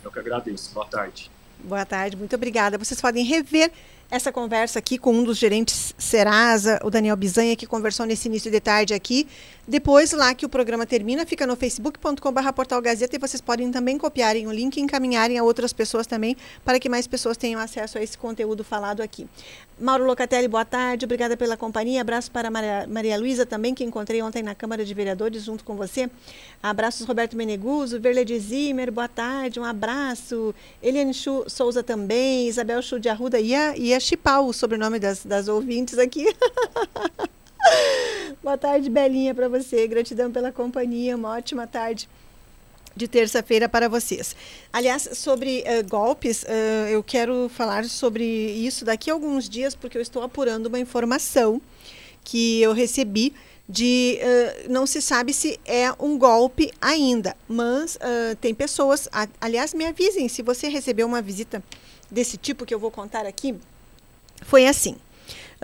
Eu 0.05 0.11
que 0.11 0.19
agradeço. 0.19 0.75
Boa 0.75 0.87
tarde. 0.87 1.31
Boa 1.61 1.87
tarde, 1.87 2.17
muito 2.17 2.35
obrigada. 2.35 2.77
Vocês 2.77 3.01
podem 3.01 3.25
rever 3.25 3.71
essa 4.13 4.31
conversa 4.31 4.79
aqui 4.79 4.99
com 4.99 5.11
um 5.11 5.25
dos 5.25 5.39
gerentes 5.39 5.95
Serasa, 5.97 6.79
o 6.85 6.91
Daniel 6.91 7.17
Bizanha, 7.17 7.57
que 7.57 7.67
conversou 7.67 8.05
nesse 8.05 8.29
início 8.29 8.51
de 8.51 8.61
tarde 8.61 8.93
aqui. 8.93 9.27
Depois, 9.67 10.13
lá 10.13 10.35
que 10.35 10.45
o 10.45 10.51
programa 10.51 10.85
termina, 10.85 11.25
fica 11.25 11.47
no 11.47 11.57
facebook.com.br 11.57 12.53
portal 12.55 12.83
Gazeta 12.83 13.17
e 13.17 13.19
vocês 13.19 13.41
podem 13.41 13.71
também 13.71 13.97
copiarem 13.97 14.47
o 14.47 14.53
link 14.53 14.77
e 14.77 14.81
encaminharem 14.81 15.39
a 15.39 15.43
outras 15.43 15.73
pessoas 15.73 16.07
também, 16.07 16.37
para 16.63 16.79
que 16.79 16.91
mais 16.91 17.07
pessoas 17.07 17.39
tenham 17.39 17.59
acesso 17.59 17.97
a 17.97 18.03
esse 18.03 18.19
conteúdo 18.19 18.63
falado 18.63 19.01
aqui. 19.01 19.27
Mauro 19.81 20.05
Locatelli, 20.05 20.47
boa 20.47 20.65
tarde, 20.65 21.07
obrigada 21.07 21.37
pela 21.37 21.57
companhia. 21.57 22.03
Abraço 22.03 22.31
para 22.31 22.51
Maria, 22.51 22.87
Maria 22.89 23.19
Luísa 23.19 23.47
também, 23.47 23.75
que 23.75 23.83
encontrei 23.83 24.21
ontem 24.21 24.43
na 24.43 24.55
Câmara 24.55 24.85
de 24.85 24.93
Vereadores 24.93 25.45
junto 25.45 25.65
com 25.65 25.75
você. 25.75 26.11
Abraços 26.63 27.07
Roberto 27.07 27.37
Meneguso, 27.37 27.99
Verle 27.99 28.25
de 28.25 28.39
Zimmer, 28.39 28.93
boa 28.93 29.09
tarde, 29.09 29.59
um 29.59 29.65
abraço. 29.65 30.55
Eliane 30.83 31.15
Chu, 31.15 31.45
Souza 31.49 31.83
também, 31.83 32.47
Isabel 32.47 32.83
Chu 32.83 33.01
de 33.01 33.09
Arruda 33.09 33.41
e 33.41 33.55
a 33.55 34.01
chipar 34.03 34.43
o 34.43 34.53
sobrenome 34.53 34.99
das, 34.99 35.25
das 35.25 35.49
ouvintes 35.49 35.99
aqui. 35.99 36.27
Boa 38.43 38.59
tarde, 38.59 38.91
Belinha, 38.91 39.35
para 39.35 39.49
você. 39.49 39.87
Gratidão 39.87 40.31
pela 40.31 40.51
companhia. 40.51 41.17
Uma 41.17 41.37
ótima 41.37 41.67
tarde 41.67 42.09
de 42.95 43.09
terça-feira 43.09 43.69
para 43.69 43.89
vocês. 43.89 44.37
Aliás, 44.73 45.09
sobre 45.15 45.61
uh, 45.61 45.89
golpes, 45.89 46.43
uh, 46.43 46.89
eu 46.91 47.03
quero 47.03 47.49
falar 47.49 47.85
sobre 47.85 48.25
isso 48.25 48.85
daqui 48.85 49.11
a 49.11 49.15
alguns 49.15 49.49
dias, 49.49 49.75
porque 49.75 49.97
eu 49.97 50.03
estou 50.03 50.23
apurando 50.23 50.67
uma 50.67 50.79
informação 50.79 51.61
que 52.25 52.61
eu 52.61 52.73
recebi 52.73 53.33
de 53.69 54.19
uh, 54.21 54.73
não 54.73 54.87
se 54.87 55.01
sabe 55.01 55.33
se 55.33 55.59
é 55.65 55.93
um 55.99 56.19
golpe 56.19 56.73
ainda, 56.81 57.37
mas 57.49 57.99
tem 58.41 58.55
pessoas. 58.55 59.09
A, 59.13 59.27
aliás, 59.41 59.73
me 59.73 59.87
avisem 59.87 60.29
se 60.29 60.43
você 60.43 60.69
recebeu 60.69 61.07
uma 61.07 61.23
visita 61.23 61.63
desse 62.11 62.37
tipo 62.37 62.67
que 62.67 62.75
eu 62.75 62.79
vou 62.79 62.91
contar 62.91 63.25
aqui 63.25 63.55
foi 64.43 64.67
assim. 64.67 64.97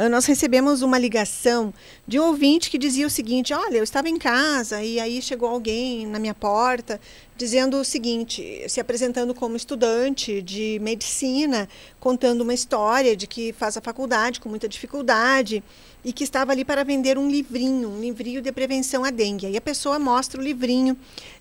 Ah, 0.00 0.08
nós 0.08 0.26
recebemos 0.26 0.80
uma 0.80 0.96
ligação 0.96 1.74
de 2.06 2.20
um 2.20 2.26
ouvinte 2.26 2.70
que 2.70 2.78
dizia 2.78 3.04
o 3.04 3.10
seguinte: 3.10 3.52
Olha, 3.52 3.78
eu 3.78 3.82
estava 3.82 4.08
em 4.08 4.16
casa 4.16 4.80
e 4.80 5.00
aí 5.00 5.20
chegou 5.20 5.48
alguém 5.48 6.06
na 6.06 6.20
minha 6.20 6.34
porta 6.34 7.00
dizendo 7.36 7.78
o 7.80 7.84
seguinte, 7.84 8.64
se 8.68 8.80
apresentando 8.80 9.34
como 9.34 9.56
estudante 9.56 10.40
de 10.40 10.78
medicina, 10.80 11.68
contando 11.98 12.42
uma 12.42 12.54
história 12.54 13.16
de 13.16 13.26
que 13.26 13.52
faz 13.52 13.76
a 13.76 13.80
faculdade 13.80 14.38
com 14.38 14.48
muita 14.48 14.68
dificuldade 14.68 15.64
e 16.04 16.12
que 16.12 16.24
estava 16.24 16.52
ali 16.52 16.64
para 16.64 16.84
vender 16.84 17.18
um 17.18 17.28
livrinho, 17.28 17.88
um 17.88 18.00
livrinho 18.00 18.40
de 18.40 18.52
prevenção 18.52 19.04
à 19.04 19.10
dengue. 19.10 19.46
Aí 19.46 19.56
a 19.56 19.60
pessoa 19.60 19.98
mostra 19.98 20.40
o 20.40 20.44
livrinho. 20.44 20.96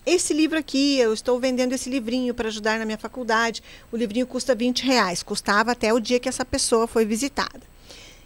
Esse 0.06 0.34
livro 0.34 0.58
aqui, 0.58 0.98
eu 0.98 1.14
estou 1.14 1.40
vendendo 1.40 1.74
esse 1.74 1.90
livrinho 1.90 2.34
para 2.34 2.48
ajudar 2.48 2.80
na 2.80 2.86
minha 2.86 2.98
faculdade. 2.98 3.62
O 3.92 3.98
livrinho 3.98 4.26
custa 4.26 4.56
20 4.56 4.84
reais. 4.84 5.22
Custava 5.22 5.72
até 5.72 5.94
o 5.94 6.00
dia 6.00 6.20
que 6.20 6.28
essa 6.28 6.44
pessoa 6.44 6.88
foi 6.88 7.06
visitada. 7.06 7.62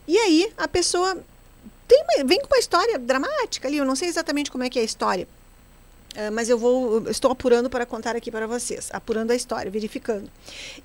E 0.07 0.17
aí 0.17 0.51
a 0.57 0.67
pessoa 0.67 1.17
tem, 1.88 2.25
vem 2.25 2.39
com 2.39 2.47
uma 2.47 2.59
história 2.59 2.97
dramática 2.97 3.67
ali. 3.67 3.77
Eu 3.77 3.85
não 3.85 3.95
sei 3.95 4.07
exatamente 4.07 4.50
como 4.50 4.63
é 4.63 4.69
que 4.69 4.79
é 4.79 4.81
a 4.81 4.85
história. 4.85 5.27
Uh, 6.15 6.31
mas 6.31 6.50
eu 6.50 6.57
vou, 6.57 7.09
estou 7.09 7.31
apurando 7.31 7.69
para 7.69 7.85
contar 7.85 8.15
aqui 8.15 8.29
para 8.29 8.45
vocês, 8.45 8.89
apurando 8.91 9.31
a 9.31 9.35
história, 9.35 9.71
verificando. 9.71 10.29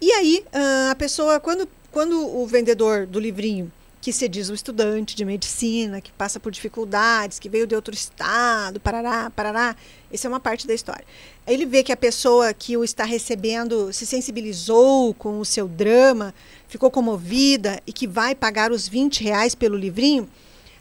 E 0.00 0.12
aí, 0.12 0.44
uh, 0.46 0.90
a 0.90 0.94
pessoa, 0.94 1.40
quando, 1.40 1.68
quando 1.90 2.36
o 2.36 2.46
vendedor 2.46 3.06
do 3.06 3.18
livrinho, 3.18 3.72
que 4.00 4.12
se 4.12 4.28
diz 4.28 4.48
um 4.50 4.54
estudante 4.54 5.16
de 5.16 5.24
medicina, 5.24 6.00
que 6.00 6.12
passa 6.12 6.38
por 6.38 6.52
dificuldades, 6.52 7.38
que 7.38 7.48
veio 7.48 7.66
de 7.66 7.74
outro 7.74 7.92
estado, 7.92 8.78
parará, 8.78 9.30
parará, 9.30 9.76
essa 10.12 10.28
é 10.28 10.28
uma 10.28 10.38
parte 10.38 10.66
da 10.66 10.74
história. 10.74 11.04
Ele 11.46 11.66
vê 11.66 11.82
que 11.82 11.92
a 11.92 11.96
pessoa 11.96 12.54
que 12.54 12.76
o 12.76 12.84
está 12.84 13.04
recebendo 13.04 13.92
se 13.92 14.06
sensibilizou 14.06 15.12
com 15.14 15.40
o 15.40 15.44
seu 15.44 15.66
drama, 15.66 16.34
ficou 16.68 16.90
comovida 16.90 17.80
e 17.86 17.92
que 17.92 18.06
vai 18.06 18.34
pagar 18.34 18.70
os 18.70 18.86
20 18.86 19.24
reais 19.24 19.54
pelo 19.54 19.76
livrinho, 19.76 20.28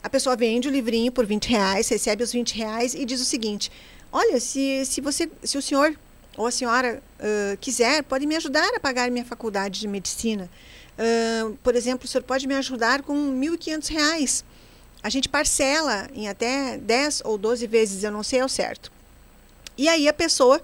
a 0.03 0.10
pessoa 0.10 0.36
vende 0.36 0.67
o 0.67 0.72
livrinho 0.72 1.12
por 1.12 1.25
20 1.25 1.50
reais, 1.50 1.89
recebe 1.89 2.24
os 2.24 2.31
20 2.31 2.55
reais 2.55 2.93
e 2.93 3.05
diz 3.05 3.19
o 3.19 3.25
seguinte: 3.25 3.72
olha, 4.12 4.39
se, 4.39 4.86
se, 4.86 5.01
você, 5.01 5.27
se 5.43 5.57
o 5.57 5.62
senhor 5.63 5.98
ou 6.38 6.45
a 6.45 6.51
senhora 6.51 7.01
uh, 7.19 7.57
quiser, 7.57 8.03
pode 8.03 8.27
me 8.27 8.36
ajudar 8.36 8.69
a 8.75 8.79
pagar 8.79 9.10
minha 9.10 9.25
faculdade 9.25 9.79
de 9.79 9.88
medicina. 9.88 10.48
Uh, 10.98 11.56
por 11.64 11.75
exemplo, 11.75 12.06
o 12.06 12.08
senhor 12.08 12.24
pode 12.24 12.48
me 12.48 12.56
ajudar 12.56 13.02
com 13.02 13.14
R$ 13.14 13.48
1.500. 13.48 14.44
A 15.04 15.10
gente 15.10 15.30
parcela 15.30 16.08
em 16.14 16.28
até 16.28 16.78
10 16.78 17.22
ou 17.25 17.38
12 17.38 17.68
vezes, 17.68 18.04
eu 18.04 18.12
não 18.12 18.24
sei 18.24 18.40
ao 18.40 18.50
certo. 18.50 18.92
E 19.78 19.88
aí 19.88 20.08
a 20.08 20.14
pessoa 20.14 20.62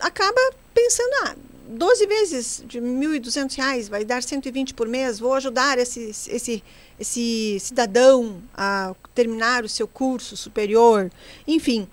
acaba 0.00 0.40
pensando, 0.74 1.12
ah, 1.24 1.36
12 1.68 2.06
vezes 2.06 2.64
de 2.66 2.78
R$ 2.78 2.86
1.200 2.86 3.88
vai 3.88 4.04
dar 4.04 4.22
120 4.22 4.74
por 4.74 4.86
mês, 4.86 5.18
vou 5.18 5.32
ajudar 5.34 5.78
esse, 5.78 6.10
esse, 6.28 6.62
esse 6.98 7.58
cidadão 7.60 8.42
a 8.54 8.94
terminar 9.14 9.64
o 9.64 9.68
seu 9.68 9.88
curso 9.88 10.36
superior, 10.36 11.10
enfim, 11.46 11.88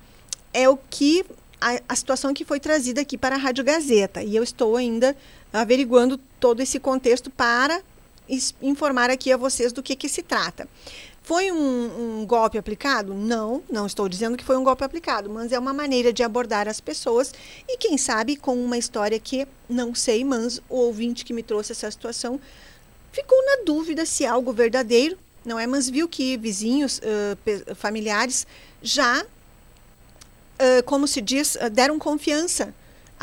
é 0.53 0.67
o 0.67 0.75
que 0.75 1.23
a, 1.61 1.79
a 1.87 1.95
situação 1.95 2.33
que 2.33 2.43
foi 2.43 2.59
trazida 2.59 3.01
aqui 3.01 3.17
para 3.17 3.35
a 3.35 3.37
Rádio 3.37 3.63
Gazeta. 3.63 4.23
E 4.23 4.35
eu 4.35 4.43
estou 4.43 4.75
ainda 4.75 5.15
averiguando 5.51 6.17
todo 6.39 6.61
esse 6.61 6.79
contexto 6.79 7.29
para 7.29 7.81
informar 8.61 9.09
aqui 9.09 9.31
a 9.31 9.37
vocês 9.37 9.73
do 9.73 9.83
que, 9.83 9.95
que 9.95 10.07
se 10.07 10.21
trata. 10.21 10.67
Foi 11.23 11.51
um, 11.51 12.21
um, 12.21 12.25
golpe 12.25 12.57
aplicado? 12.57 13.13
Não, 13.13 13.61
não 13.69 13.85
estou 13.85 14.09
dizendo 14.09 14.35
que 14.35 14.43
foi 14.43 14.57
um 14.57 14.63
golpe 14.63 14.83
aplicado, 14.83 15.29
mas 15.29 15.51
é 15.51 15.59
uma 15.59 15.73
maneira 15.73 16.11
de 16.11 16.23
abordar 16.23 16.67
as 16.67 16.81
pessoas 16.81 17.33
e, 17.67 17.77
quem 17.77 17.97
sabe, 17.97 18.35
com 18.35 18.55
uma 18.55 18.77
história 18.77 19.19
que 19.19 19.47
não 19.69 19.93
sei, 19.93 20.23
mas 20.23 20.59
o 20.67 20.77
ouvinte 20.77 21.23
que 21.23 21.33
me 21.33 21.43
trouxe 21.43 21.73
essa 21.73 21.91
situação 21.91 22.39
ficou 23.11 23.37
na 23.45 23.63
dúvida 23.65 24.05
se 24.05 24.23
é 24.23 24.27
algo 24.27 24.51
verdadeiro, 24.51 25.17
não 25.45 25.59
é? 25.59 25.67
Mas 25.67 25.89
viu 25.89 26.07
que 26.07 26.37
vizinhos, 26.37 26.99
uh, 26.99 27.75
familiares 27.75 28.47
já, 28.81 29.21
uh, 29.21 30.83
como 30.85 31.07
se 31.07 31.21
diz, 31.21 31.55
uh, 31.55 31.69
deram 31.69 31.99
confiança 31.99 32.73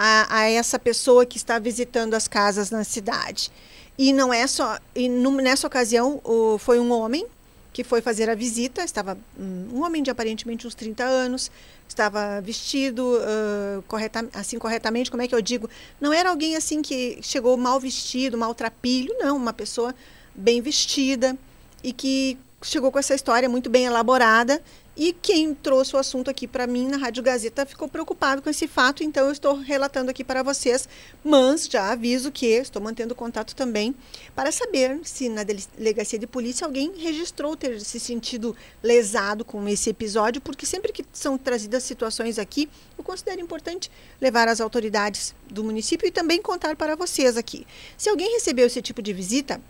a, 0.01 0.39
a, 0.43 0.49
essa 0.49 0.79
pessoa 0.79 1.27
que 1.27 1.37
está 1.37 1.59
visitando 1.59 2.15
as 2.15 2.29
casas 2.29 2.71
na 2.71 2.85
cidade. 2.85 3.51
E 3.99 4.13
não 4.13 4.33
é 4.33 4.47
só, 4.47 4.79
e 4.95 5.09
nessa 5.09 5.67
ocasião 5.67 6.21
o, 6.23 6.57
foi 6.57 6.79
um 6.79 6.93
homem 6.93 7.27
que 7.73 7.83
foi 7.83 8.01
fazer 8.01 8.31
a 8.31 8.35
visita, 8.37 8.85
estava 8.85 9.19
um, 9.37 9.71
um 9.75 9.85
homem 9.85 10.01
de 10.01 10.09
aparentemente 10.09 10.69
uns 10.69 10.75
30 10.77 11.03
anos, 11.03 11.51
estava 11.89 12.41
vestido 12.41 13.05
uh, 13.17 13.83
correta, 13.89 14.29
assim 14.35 14.57
corretamente, 14.57 15.11
como 15.11 15.23
é 15.23 15.27
que 15.27 15.35
eu 15.35 15.43
digo? 15.43 15.69
Não 16.01 16.13
era 16.13 16.31
alguém 16.31 16.55
assim 16.55 16.81
que 16.81 17.19
chegou 17.21 17.57
mal 17.57 17.81
vestido, 17.81 18.39
maltrapilho, 18.39 19.13
não, 19.19 19.37
uma 19.37 19.53
pessoa 19.53 19.93
bem 20.33 20.61
vestida 20.61 21.37
e 21.83 21.93
que 21.93 22.39
chegou 22.63 22.93
com 22.93 23.01
essa 23.01 23.17
história 23.17 23.49
muito 23.49 23.69
bem 23.69 23.87
elaborada 23.87 24.63
e 24.99 25.13
quem 25.13 25.55
trouxe 25.55 25.95
o 25.95 25.99
assunto 25.99 26.29
aqui 26.29 26.49
para 26.49 26.67
mim 26.67 26.89
na 26.89 26.97
Rádio 26.97 27.23
Gazeta 27.23 27.65
ficou 27.65 27.87
preocupado 27.89 28.43
com 28.43 28.51
esse 28.51 28.67
fato, 28.67 29.05
então 29.05 29.27
eu 29.27 29.33
estou 29.33 29.55
relatando 29.55 30.11
aqui 30.11 30.25
para 30.25 30.43
vocês, 30.43 30.89
mas 31.23 31.69
já 31.69 31.93
aviso 31.93 32.33
que 32.33 32.47
estou 32.47 32.83
mantendo 32.83 33.15
contato 33.15 33.55
também 33.55 33.95
para 34.35 34.51
saber 34.51 34.99
se 35.05 35.29
na 35.29 35.45
delegacia 35.45 36.19
de 36.19 36.27
polícia 36.27 36.67
alguém 36.67 36.93
registrou 36.99 37.57
ter 37.57 37.81
se 37.81 38.01
sentido 38.01 38.57
lesado 38.83 39.45
com 39.45 39.69
esse 39.69 39.89
episódio, 39.89 40.41
porque 40.41 40.67
sempre 40.67 40.93
que 40.93 41.05
são 41.13 41.39
trazidas 41.39 41.85
situações 41.85 42.37
aqui, 42.37 42.69
eu 42.99 43.05
considero 43.05 43.41
importante 43.41 43.89
levar 44.21 44.49
as 44.49 44.61
autoridades 44.61 45.33
do 45.49 45.63
município 45.63 46.09
e 46.09 46.11
também 46.11 46.43
contar 46.43 46.75
para 46.75 46.97
vocês 46.97 47.37
aqui. 47.37 47.65
Se 47.97 48.09
alguém 48.09 48.33
recebeu 48.33 48.67
esse 48.67 48.83
tipo 48.83 49.01
de 49.01 49.13
visita, 49.13 49.61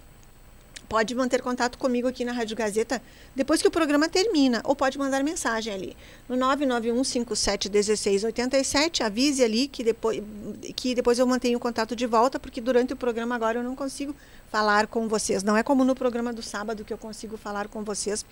pode 0.89 1.15
manter 1.15 1.43
contato 1.43 1.77
comigo 1.77 2.09
aqui 2.09 2.25
na 2.25 2.33
Rádio 2.33 2.57
Gazeta 2.57 3.03
depois 3.37 3.61
que 3.61 3.69
o 3.69 3.71
programa 3.71 4.09
termina, 4.09 4.63
ou 4.65 4.75
pode 4.75 4.97
mandar 4.99 5.23
mensagem 5.23 5.71
ali 5.73 5.97
no 6.29 6.37
991571687, 6.37 9.03
avise 9.03 9.45
ali 9.45 9.69
que 9.69 9.85
depois, 9.85 10.23
que 10.75 10.95
depois 10.95 11.19
eu 11.19 11.27
mantenho 11.27 11.59
o 11.59 11.61
contato 11.61 11.95
de 11.95 12.07
volta, 12.07 12.41
porque 12.41 12.59
durante 12.61 12.95
o 12.95 12.97
programa 12.97 13.35
agora 13.35 13.59
eu 13.59 13.63
não 13.63 13.77
consigo 13.77 14.17
falar 14.51 14.87
com 14.87 15.07
vocês. 15.07 15.43
Não 15.43 15.55
é 15.57 15.63
como 15.63 15.85
no 15.85 15.95
programa 15.95 16.33
do 16.33 16.43
sábado 16.43 16.85
que 16.85 16.93
eu 16.93 16.99
consigo 16.99 17.37
falar 17.37 17.69
com 17.69 17.85
vocês, 17.85 18.25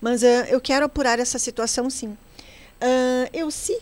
mas 0.00 0.22
uh, 0.22 0.46
eu 0.48 0.60
quero 0.60 0.86
apurar 0.86 1.18
essa 1.18 1.38
situação 1.38 1.90
sim. 1.90 2.08
Uh, 2.08 3.28
eu 3.32 3.50
sim. 3.50 3.78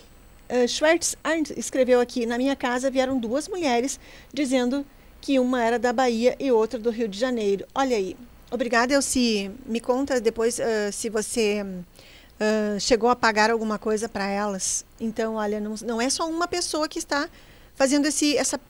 Uh, 0.48 0.68
Schwartz 0.68 1.16
escreveu 1.56 2.00
aqui: 2.00 2.26
Na 2.26 2.38
minha 2.38 2.56
casa 2.56 2.90
vieram 2.90 3.18
duas 3.18 3.48
mulheres 3.48 3.98
dizendo 4.32 4.86
que 5.26 5.40
uma 5.40 5.60
era 5.60 5.76
da 5.76 5.92
Bahia 5.92 6.36
e 6.38 6.52
outra 6.52 6.78
do 6.78 6.88
Rio 6.88 7.08
de 7.08 7.18
Janeiro. 7.18 7.66
Olha 7.74 7.96
aí. 7.96 8.16
Obrigada, 8.48 8.94
Elci. 8.94 9.50
Me 9.66 9.80
conta 9.80 10.20
depois 10.20 10.60
uh, 10.60 10.92
se 10.92 11.10
você 11.10 11.62
uh, 11.64 12.78
chegou 12.78 13.10
a 13.10 13.16
pagar 13.16 13.50
alguma 13.50 13.76
coisa 13.76 14.08
para 14.08 14.24
elas. 14.28 14.84
Então, 15.00 15.34
olha, 15.34 15.58
não, 15.58 15.74
não 15.84 16.00
é 16.00 16.08
só 16.08 16.28
uma 16.30 16.46
pessoa 16.46 16.88
que 16.88 17.00
está 17.00 17.28
fazendo 17.74 18.06
esse, 18.06 18.38
essa 18.38 18.60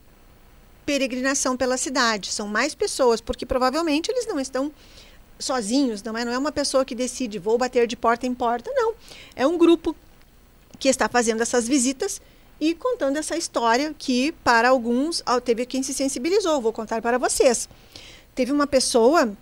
peregrinação 0.87 1.59
pela 1.59 1.77
cidade. 1.77 2.33
São 2.33 2.49
mais 2.49 2.75
pessoas, 2.75 3.21
porque 3.21 3.45
provavelmente 3.45 4.11
eles 4.11 4.27
não 4.27 4.41
estão 4.41 4.73
sozinhos, 5.39 6.03
não 6.03 6.17
é? 6.17 6.25
Não 6.25 6.33
é 6.33 6.39
uma 6.39 6.53
pessoa 6.53 6.87
que 6.87 6.95
decide, 6.95 7.39
vou 7.39 7.59
bater 7.59 7.87
de 7.87 7.97
porta 7.97 8.27
em 8.27 8.33
porta, 8.33 8.71
não. 8.75 8.95
É 9.35 9.47
um 9.47 9.59
grupo 9.59 9.95
que 10.79 10.89
está 10.89 11.07
fazendo 11.07 11.43
essas 11.43 11.69
visitas 11.69 12.19
e 12.61 12.75
contando 12.75 13.17
essa 13.17 13.37
história 13.37 13.95
que, 13.99 14.33
para 14.45 14.71
alguns, 14.71 15.23
teve 15.45 15.67
quem 15.67 15.83
se 15.83 15.93
sensibilizou. 15.93 16.61
Vou 16.61 16.73
contar 16.73 17.03
para 17.03 17.19
vocês. 17.19 17.69
Teve 18.35 18.53
uma 18.53 18.67
pessoa 18.67 19.37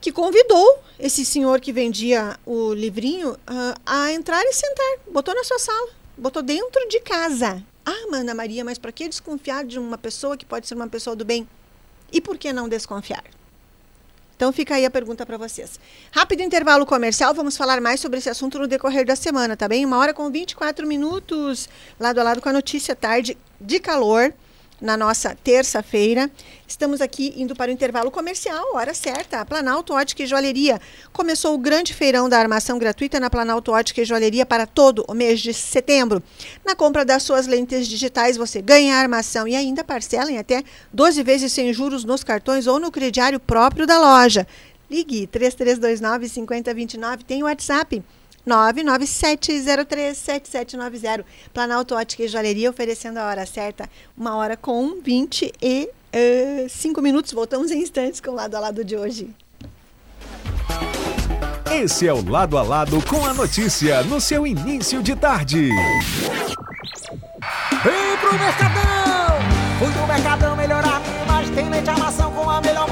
que 0.00 0.12
convidou 0.12 0.78
esse 0.98 1.24
senhor 1.24 1.60
que 1.60 1.72
vendia 1.72 2.38
o 2.44 2.74
livrinho 2.74 3.32
uh, 3.32 3.80
a 3.86 4.12
entrar 4.12 4.42
e 4.44 4.52
sentar. 4.52 4.98
Botou 5.10 5.34
na 5.34 5.42
sua 5.44 5.58
sala, 5.58 5.88
botou 6.16 6.42
dentro 6.42 6.86
de 6.88 7.00
casa. 7.00 7.64
Ah, 7.86 8.06
Mana 8.10 8.34
Maria, 8.34 8.64
mas 8.64 8.78
para 8.78 8.92
que 8.92 9.08
desconfiar 9.08 9.64
de 9.64 9.78
uma 9.78 9.96
pessoa 9.96 10.36
que 10.36 10.44
pode 10.44 10.66
ser 10.66 10.74
uma 10.74 10.88
pessoa 10.88 11.16
do 11.16 11.24
bem? 11.24 11.48
E 12.12 12.20
por 12.20 12.36
que 12.38 12.52
não 12.52 12.68
desconfiar? 12.68 13.24
Então 14.36 14.52
fica 14.52 14.74
aí 14.74 14.84
a 14.84 14.90
pergunta 14.90 15.24
para 15.24 15.36
vocês. 15.36 15.78
Rápido 16.12 16.42
intervalo 16.42 16.84
comercial, 16.84 17.32
vamos 17.32 17.56
falar 17.56 17.80
mais 17.80 18.00
sobre 18.00 18.18
esse 18.18 18.28
assunto 18.28 18.58
no 18.58 18.66
decorrer 18.66 19.06
da 19.06 19.16
semana, 19.16 19.56
tá 19.56 19.68
bem? 19.68 19.84
Uma 19.84 19.98
hora 19.98 20.12
com 20.12 20.30
24 20.30 20.86
minutos, 20.86 21.68
lado 21.98 22.20
a 22.20 22.22
lado 22.22 22.40
com 22.40 22.48
a 22.48 22.52
notícia 22.52 22.96
tarde 22.96 23.38
de 23.60 23.78
calor 23.78 24.34
na 24.80 24.96
nossa 24.96 25.36
terça-feira. 25.42 26.30
Estamos 26.66 27.00
aqui 27.00 27.32
indo 27.36 27.54
para 27.54 27.70
o 27.70 27.74
intervalo 27.74 28.10
comercial, 28.10 28.74
hora 28.74 28.94
certa. 28.94 29.40
A 29.40 29.44
Planalto 29.44 29.94
Ótica 29.94 30.22
e 30.22 30.26
Joalheria. 30.26 30.80
Começou 31.12 31.54
o 31.54 31.58
grande 31.58 31.94
feirão 31.94 32.28
da 32.28 32.38
armação 32.38 32.78
gratuita 32.78 33.20
na 33.20 33.30
Planalto 33.30 33.72
Ótica 33.72 34.02
e 34.02 34.04
Joalheria 34.04 34.44
para 34.44 34.66
todo 34.66 35.04
o 35.08 35.14
mês 35.14 35.40
de 35.40 35.54
setembro. 35.54 36.22
Na 36.64 36.74
compra 36.74 37.04
das 37.04 37.22
suas 37.22 37.46
lentes 37.46 37.86
digitais, 37.86 38.36
você 38.36 38.60
ganha 38.60 38.96
a 38.96 38.98
armação 38.98 39.46
e 39.46 39.54
ainda 39.54 39.84
parcela 39.84 40.30
em 40.30 40.38
até 40.38 40.62
12 40.92 41.22
vezes 41.22 41.52
sem 41.52 41.72
juros 41.72 42.04
nos 42.04 42.24
cartões 42.24 42.66
ou 42.66 42.78
no 42.78 42.90
crediário 42.90 43.38
próprio 43.38 43.86
da 43.86 43.98
loja. 43.98 44.46
Ligue 44.90 45.26
3329 45.26 46.28
5029, 46.28 47.24
tem 47.24 47.42
o 47.42 47.46
WhatsApp 47.46 48.02
997037790. 48.46 51.24
Planalto 51.52 51.94
Ótica 51.94 52.24
e 52.24 52.28
Joalheria 52.28 52.70
oferecendo 52.70 53.18
a 53.18 53.26
hora 53.26 53.44
certa, 53.46 53.88
uma 54.16 54.36
hora 54.36 54.56
com 54.56 55.00
25 55.02 55.52
e, 55.62 55.90
uh, 56.98 57.02
minutos. 57.02 57.32
Voltamos 57.32 57.70
em 57.70 57.82
instantes 57.82 58.20
com 58.20 58.30
o 58.30 58.34
lado 58.34 58.56
a 58.56 58.60
lado 58.60 58.82
de 58.84 58.96
hoje. 58.96 59.28
Esse 61.70 62.06
é 62.06 62.12
o 62.12 62.28
lado 62.28 62.56
a 62.56 62.62
lado 62.62 63.02
com 63.02 63.26
a 63.26 63.34
notícia 63.34 64.02
no 64.04 64.20
seu 64.20 64.46
início 64.46 65.02
de 65.02 65.16
tarde. 65.16 65.68
Vem 67.82 68.16
pro 68.20 68.38
Mercadão! 68.38 68.84
Fui 69.78 69.92
pro 69.92 70.06
Mercadão 70.06 70.56
melhorar 70.56 71.03
tem 71.54 71.66
com 72.34 72.50
a 72.50 72.60
melhor. 72.60 72.84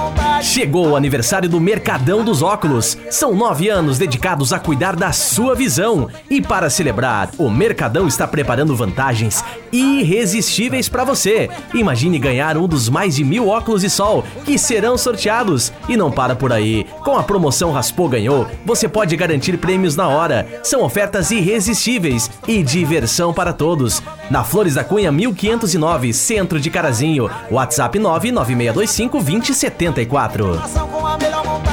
Chegou 0.42 0.90
o 0.90 0.96
aniversário 0.96 1.48
do 1.48 1.60
Mercadão 1.60 2.24
dos 2.24 2.42
Óculos. 2.42 2.98
São 3.10 3.34
nove 3.34 3.68
anos 3.68 3.96
dedicados 3.96 4.52
a 4.52 4.58
cuidar 4.58 4.96
da 4.96 5.12
sua 5.12 5.54
visão. 5.54 6.08
E 6.28 6.42
para 6.42 6.68
celebrar, 6.68 7.30
o 7.38 7.48
Mercadão 7.48 8.08
está 8.08 8.26
preparando 8.26 8.74
vantagens 8.74 9.44
irresistíveis 9.72 10.88
para 10.88 11.04
você. 11.04 11.48
Imagine 11.74 12.18
ganhar 12.18 12.56
um 12.56 12.68
dos 12.68 12.88
mais 12.88 13.16
de 13.16 13.24
mil 13.24 13.48
óculos 13.48 13.80
de 13.80 13.90
sol 13.90 14.24
que 14.44 14.58
serão 14.58 14.98
sorteados. 14.98 15.72
E 15.88 15.96
não 15.96 16.10
para 16.10 16.36
por 16.36 16.52
aí. 16.52 16.84
Com 17.04 17.16
a 17.16 17.22
promoção 17.22 17.72
Raspou 17.72 18.08
Ganhou, 18.08 18.46
você 18.64 18.88
pode 18.88 19.16
garantir 19.16 19.56
prêmios 19.56 19.96
na 19.96 20.08
hora. 20.08 20.46
São 20.62 20.82
ofertas 20.82 21.30
irresistíveis 21.30 22.30
e 22.46 22.62
diversão 22.62 23.32
para 23.32 23.52
todos. 23.52 24.02
Na 24.30 24.44
Flores 24.44 24.74
da 24.74 24.84
Cunha 24.84 25.10
1509, 25.10 26.12
centro 26.12 26.60
de 26.60 26.70
Carazinho. 26.70 27.30
WhatsApp 27.50 27.98
99625 27.98 29.22
2074. 29.22 31.71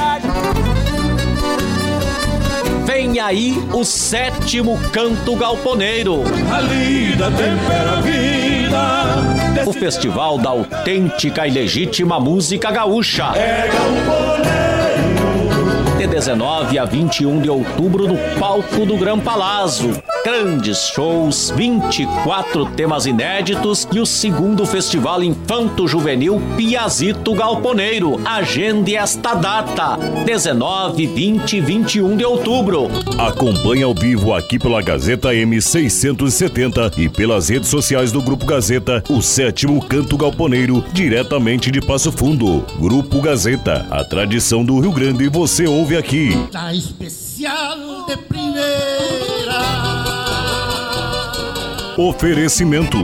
Vem 3.10 3.18
aí 3.18 3.58
o 3.72 3.84
sétimo 3.84 4.78
canto 4.92 5.34
galponeiro. 5.34 6.22
A 6.54 6.60
lida 6.60 7.28
tempera 7.32 7.98
a 7.98 8.00
vida. 8.00 9.66
O 9.66 9.72
festival 9.72 10.38
da 10.38 10.50
autêntica 10.50 11.44
e 11.44 11.50
legítima 11.50 12.20
música 12.20 12.70
gaúcha. 12.70 13.32
É 13.34 13.68
galponeiro. 13.68 14.50
De 15.98 16.06
19 16.06 16.78
a 16.78 16.84
21 16.84 17.40
de 17.40 17.50
outubro 17.50 18.06
no 18.06 18.16
palco 18.38 18.86
do 18.86 18.96
Gran 18.96 19.18
Palazzo 19.18 19.90
Grandes 20.22 20.90
shows, 20.94 21.50
24 21.56 22.66
temas 22.66 23.06
inéditos 23.06 23.88
e 23.90 23.98
o 23.98 24.04
segundo 24.04 24.66
Festival 24.66 25.22
Infanto 25.22 25.88
Juvenil 25.88 26.40
Piazito 26.56 27.34
Galponeiro. 27.34 28.20
Agende 28.24 28.94
esta 28.94 29.34
data, 29.34 29.96
19, 30.24 31.06
20 31.06 31.56
e 31.56 31.60
21 31.60 32.16
de 32.16 32.24
outubro. 32.24 32.88
Acompanhe 33.18 33.82
ao 33.82 33.94
vivo 33.94 34.34
aqui 34.34 34.58
pela 34.58 34.82
Gazeta 34.82 35.30
M670 35.30 36.98
e 36.98 37.08
pelas 37.08 37.48
redes 37.48 37.70
sociais 37.70 38.12
do 38.12 38.20
Grupo 38.20 38.44
Gazeta, 38.44 39.02
o 39.08 39.22
sétimo 39.22 39.82
Canto 39.84 40.18
Galponeiro, 40.18 40.84
diretamente 40.92 41.70
de 41.70 41.80
Passo 41.80 42.12
Fundo. 42.12 42.64
Grupo 42.78 43.20
Gazeta, 43.22 43.86
a 43.90 44.04
tradição 44.04 44.64
do 44.64 44.78
Rio 44.80 44.92
Grande 44.92 45.28
você 45.28 45.66
ouve 45.66 45.96
aqui. 45.96 46.30
Tá 46.52 46.74
especial 46.74 48.06
de 48.06 48.16
primeira. 48.18 49.89
Oferecimento. 52.00 52.96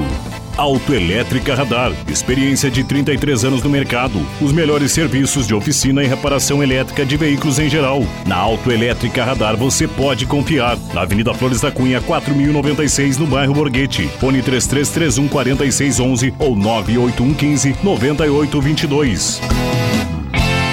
Autoelétrica 0.57 1.55
Radar. 1.55 1.93
Experiência 2.09 2.71
de 2.71 2.83
33 2.83 3.45
anos 3.45 3.63
no 3.63 3.69
mercado. 3.69 4.19
Os 4.41 4.53
melhores 4.53 4.91
serviços 4.91 5.47
de 5.47 5.55
oficina 5.55 6.03
e 6.03 6.07
reparação 6.07 6.63
elétrica 6.63 7.05
de 7.05 7.15
veículos 7.15 7.59
em 7.59 7.69
geral. 7.69 8.01
Na 8.27 8.37
Autoelétrica 8.37 9.23
Radar 9.23 9.55
você 9.55 9.87
pode 9.87 10.25
confiar. 10.25 10.79
Na 10.95 11.03
Avenida 11.03 11.35
Flores 11.35 11.61
da 11.61 11.71
Cunha, 11.71 12.01
4096, 12.01 13.19
no 13.19 13.27
bairro 13.27 13.53
Borghetti. 13.53 14.09
Fone 14.19 14.41
3331 14.41 15.29
4611 15.29 16.35
ou 16.39 16.57
98115 16.57 17.77
9822. 17.83 19.43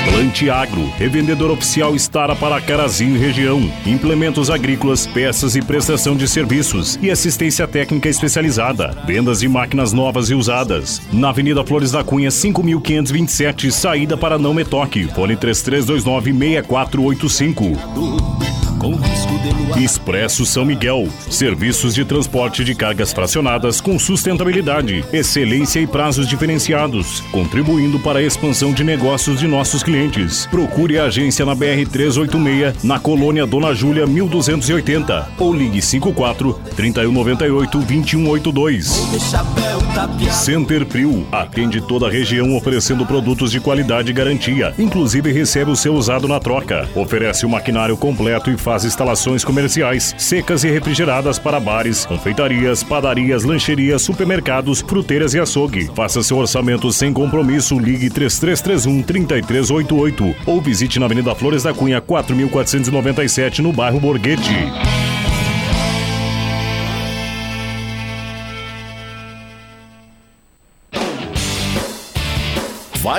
Plante 0.06 0.50
Agro, 0.50 0.92
revendedor 0.98 1.52
oficial 1.52 1.96
Estara 1.96 2.36
para 2.36 2.60
Carazinho 2.60 3.16
e 3.16 3.20
região. 3.20 3.72
Implementos 3.86 4.50
agrícolas, 4.50 5.08
peças 5.08 5.56
e 5.56 5.62
prestação 5.62 6.16
de 6.16 6.28
serviços 6.28 7.00
e 7.02 7.10
assistência 7.10 7.68
técnica 7.68 8.10
especializada. 8.10 8.96
Vendas 9.06 9.39
de 9.39 9.48
máquinas 9.48 9.94
novas 9.94 10.30
e 10.30 10.36
usadas. 10.36 11.02
Na 11.12 11.30
Avenida 11.30 11.63
Flores 11.63 11.92
da 11.92 12.04
Cunha, 12.04 12.32
5527, 12.32 13.72
saída 13.72 14.18
para 14.18 14.38
Não 14.38 14.54
Metoque. 14.54 15.06
Fone 15.13 15.36
3329 15.36 16.34
6485. 16.34 18.62
Expresso 19.78 20.46
São 20.46 20.65
Miguel. 20.65 21.08
Serviços 21.30 21.96
de 21.96 22.04
transporte 22.04 22.63
de 22.63 22.76
cargas 22.76 23.13
fracionadas 23.13 23.80
com 23.80 23.98
sustentabilidade, 23.98 25.06
excelência 25.13 25.80
e 25.80 25.88
prazos 25.88 26.28
diferenciados, 26.28 27.22
contribuindo 27.32 27.98
para 28.00 28.19
a 28.19 28.22
expansão 28.22 28.74
de 28.74 28.84
negócios 28.84 29.39
de 29.39 29.48
nossos 29.48 29.84
clientes. 29.84 30.46
Procure 30.48 31.00
a 31.00 31.06
agência 31.06 31.46
na 31.46 31.56
BR 31.56 31.88
386, 31.89 32.84
na 32.84 33.00
colônia 33.00 33.48
Dona 33.48 33.74
Júlia 33.74 34.06
1280 34.06 35.30
ou 35.38 35.54
ligue 35.54 35.82
54 35.82 36.54
3198 36.76 37.78
2182. 37.80 39.02
Center 40.32 40.86
Frio 40.86 41.26
atende 41.32 41.80
toda 41.82 42.08
a 42.08 42.12
região 42.12 42.56
oferecendo 42.56 43.06
produtos 43.06 43.52
de 43.52 43.60
qualidade 43.60 44.12
e 44.12 44.13
garantia, 44.13 44.74
inclusive 44.78 45.32
recebe 45.32 45.72
o 45.72 45.76
seu 45.76 45.93
usado 45.93 46.28
na 46.28 46.39
troca. 46.39 46.89
Oferece 46.96 47.46
o 47.46 47.50
maquinário 47.50 47.96
completo 47.96 48.50
e 48.50 48.58
faz 48.58 48.73
instalações 48.84 49.46
comerciais, 49.46 50.16
secas 50.18 50.64
e 50.64 50.70
refrigeradas 50.72 51.38
para 51.38 51.60
bares, 51.60 52.06
confeitarias, 52.06 52.84
padarias, 52.84 53.44
lancherias, 53.44 54.02
supermercados, 54.02 54.82
fruteiras 54.82 55.36
e 55.36 55.40
açougue. 55.40 55.92
Faça 55.96 56.24
seu 56.24 56.38
orçamento 56.38 56.92
sem 56.92 57.14
compromisso, 57.14 57.78
ligue 57.78 58.10
3331 58.10 59.04
3388 59.04 60.36
ou 60.48 60.60
visite 60.60 61.00
na 61.00 61.06
Avenida 61.06 61.36
Flores 61.36 61.62
da 61.62 61.74
Cunha 61.74 62.02
4497 62.02 63.62
no 63.62 63.72
bairro 63.72 64.00
Borghetti. 64.00 65.12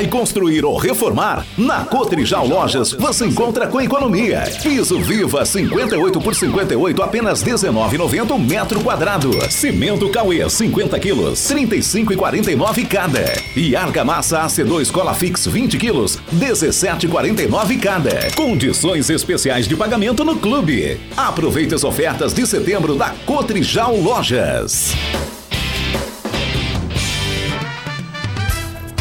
Vai 0.05 0.11
construir 0.11 0.67
ou 0.67 0.77
reformar? 0.77 1.47
Na 1.57 1.83
Cotrijal 1.83 2.47
Lojas 2.47 2.93
você 2.93 3.25
encontra 3.25 3.67
com 3.67 3.81
economia. 3.81 4.43
Piso 4.63 5.01
Viva 5.01 5.47
58 5.47 6.21
por 6.21 6.35
58 6.35 7.03
apenas 7.03 7.43
19,90 7.43 8.33
o 8.33 8.39
metro 8.39 8.81
quadrado. 8.81 9.31
Cimento 9.51 10.11
Cauê 10.11 10.49
50 10.49 10.99
quilos 11.01 11.41
35,49 11.49 12.87
cada. 12.87 13.33
E 13.57 13.75
argamassa 13.75 14.43
AC2 14.45 14.91
Cola 14.91 15.15
Fix 15.15 15.47
20 15.47 15.79
quilos 15.79 16.19
17,49 16.35 17.81
cada. 17.81 18.31
Condições 18.37 19.09
especiais 19.09 19.67
de 19.67 19.75
pagamento 19.75 20.23
no 20.23 20.37
clube. 20.37 21.01
Aproveite 21.17 21.75
as 21.75 21.83
ofertas 21.83 22.35
de 22.35 22.47
setembro 22.47 22.95
da 22.95 23.15
Cotrijal 23.25 23.97
Lojas. 23.97 24.93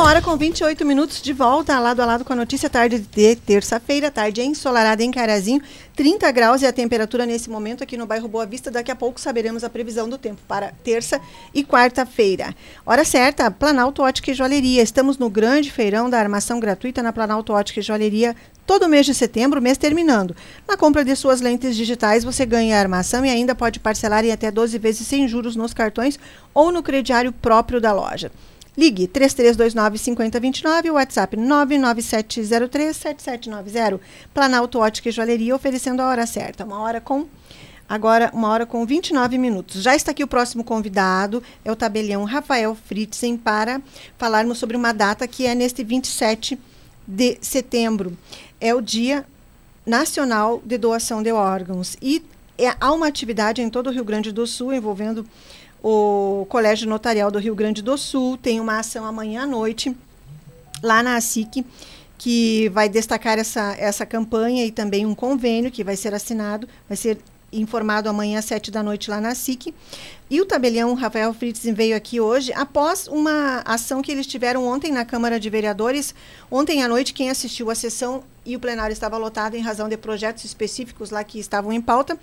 Hora 0.00 0.22
com 0.22 0.34
28 0.34 0.82
minutos 0.86 1.20
de 1.20 1.30
volta, 1.30 1.78
lado 1.78 2.00
a 2.00 2.06
lado 2.06 2.24
com 2.24 2.32
a 2.32 2.36
notícia, 2.36 2.70
tarde 2.70 2.98
de 2.98 3.36
terça-feira, 3.36 4.10
tarde 4.10 4.40
ensolarada 4.40 5.04
em 5.04 5.10
Carazinho, 5.10 5.60
30 5.94 6.32
graus 6.32 6.62
e 6.62 6.66
a 6.66 6.72
temperatura 6.72 7.26
nesse 7.26 7.50
momento 7.50 7.84
aqui 7.84 7.98
no 7.98 8.06
bairro 8.06 8.26
Boa 8.26 8.46
Vista. 8.46 8.70
Daqui 8.70 8.90
a 8.90 8.96
pouco 8.96 9.20
saberemos 9.20 9.62
a 9.62 9.68
previsão 9.68 10.08
do 10.08 10.16
tempo 10.16 10.40
para 10.48 10.72
terça 10.82 11.20
e 11.52 11.62
quarta-feira. 11.62 12.56
Hora 12.84 13.04
certa, 13.04 13.50
Planalto 13.50 14.02
Ótica 14.02 14.30
e 14.30 14.34
Joalheria. 14.34 14.82
Estamos 14.82 15.18
no 15.18 15.28
grande 15.28 15.70
feirão 15.70 16.08
da 16.08 16.18
armação 16.18 16.58
gratuita 16.58 17.02
na 17.02 17.12
Planalto 17.12 17.52
Ótica 17.52 17.80
e 17.80 17.82
Joalheria 17.82 18.34
todo 18.66 18.88
mês 18.88 19.04
de 19.04 19.12
setembro, 19.12 19.60
mês 19.60 19.76
terminando. 19.76 20.34
Na 20.66 20.78
compra 20.78 21.04
de 21.04 21.14
suas 21.14 21.42
lentes 21.42 21.76
digitais, 21.76 22.24
você 22.24 22.46
ganha 22.46 22.74
a 22.74 22.80
armação 22.80 23.24
e 23.24 23.28
ainda 23.28 23.54
pode 23.54 23.78
parcelar 23.78 24.24
em 24.24 24.32
até 24.32 24.50
12 24.50 24.78
vezes 24.78 25.06
sem 25.06 25.28
juros 25.28 25.56
nos 25.56 25.74
cartões 25.74 26.18
ou 26.54 26.72
no 26.72 26.82
crediário 26.82 27.32
próprio 27.32 27.82
da 27.82 27.92
loja. 27.92 28.32
Ligue 28.76 29.08
3329-5029, 29.08 30.92
WhatsApp 30.92 31.36
997037790. 31.36 33.98
Planalto 34.32 34.78
Ótica 34.78 35.08
e 35.08 35.12
Joalheria 35.12 35.56
oferecendo 35.56 36.00
a 36.00 36.08
hora 36.08 36.24
certa. 36.26 36.64
Uma 36.64 36.80
hora 36.80 37.00
com. 37.00 37.26
Agora, 37.88 38.30
uma 38.32 38.48
hora 38.48 38.64
com 38.64 38.86
29 38.86 39.36
minutos. 39.36 39.82
Já 39.82 39.96
está 39.96 40.12
aqui 40.12 40.22
o 40.22 40.28
próximo 40.28 40.62
convidado, 40.62 41.42
é 41.64 41.72
o 41.72 41.76
tabelião 41.76 42.22
Rafael 42.22 42.76
Fritzen, 42.76 43.36
para 43.36 43.82
falarmos 44.16 44.58
sobre 44.58 44.76
uma 44.76 44.92
data 44.92 45.26
que 45.26 45.44
é 45.44 45.56
neste 45.56 45.82
27 45.82 46.56
de 47.04 47.36
setembro. 47.40 48.16
É 48.60 48.72
o 48.72 48.80
Dia 48.80 49.26
Nacional 49.84 50.62
de 50.64 50.78
Doação 50.78 51.20
de 51.20 51.32
Órgãos. 51.32 51.96
E 52.00 52.22
é, 52.56 52.72
há 52.78 52.92
uma 52.92 53.08
atividade 53.08 53.60
em 53.60 53.68
todo 53.68 53.88
o 53.88 53.90
Rio 53.90 54.04
Grande 54.04 54.30
do 54.30 54.46
Sul 54.46 54.72
envolvendo 54.72 55.26
o 55.82 56.46
Colégio 56.48 56.88
Notarial 56.88 57.30
do 57.30 57.38
Rio 57.38 57.54
Grande 57.54 57.82
do 57.82 57.96
Sul 57.96 58.36
tem 58.36 58.60
uma 58.60 58.78
ação 58.78 59.04
amanhã 59.04 59.42
à 59.42 59.46
noite, 59.46 59.96
lá 60.82 61.02
na 61.02 61.16
ASIC, 61.16 61.64
que 62.18 62.68
vai 62.68 62.88
destacar 62.88 63.38
essa, 63.38 63.74
essa 63.78 64.04
campanha 64.04 64.64
e 64.66 64.70
também 64.70 65.06
um 65.06 65.14
convênio 65.14 65.70
que 65.70 65.82
vai 65.82 65.96
ser 65.96 66.14
assinado, 66.14 66.68
vai 66.86 66.96
ser 66.96 67.18
informado 67.52 68.08
amanhã 68.08 68.38
às 68.38 68.44
sete 68.44 68.70
da 68.70 68.82
noite 68.82 69.10
lá 69.10 69.20
na 69.20 69.34
SIC. 69.34 69.74
E 70.28 70.40
o 70.40 70.46
tabelião 70.46 70.94
Rafael 70.94 71.32
Fritzen 71.34 71.74
veio 71.74 71.96
aqui 71.96 72.20
hoje 72.20 72.52
após 72.52 73.08
uma 73.08 73.62
ação 73.64 74.02
que 74.02 74.12
eles 74.12 74.26
tiveram 74.26 74.66
ontem 74.66 74.92
na 74.92 75.04
Câmara 75.04 75.40
de 75.40 75.50
Vereadores. 75.50 76.14
Ontem 76.50 76.82
à 76.82 76.88
noite, 76.88 77.12
quem 77.12 77.30
assistiu 77.30 77.70
à 77.70 77.74
sessão 77.74 78.22
e 78.44 78.56
o 78.56 78.60
plenário 78.60 78.92
estava 78.92 79.16
lotado 79.18 79.54
em 79.54 79.60
razão 79.60 79.88
de 79.88 79.96
projetos 79.96 80.44
específicos 80.44 81.10
lá 81.10 81.22
que 81.22 81.38
estavam 81.38 81.72
em 81.72 81.80
pauta, 81.80 82.18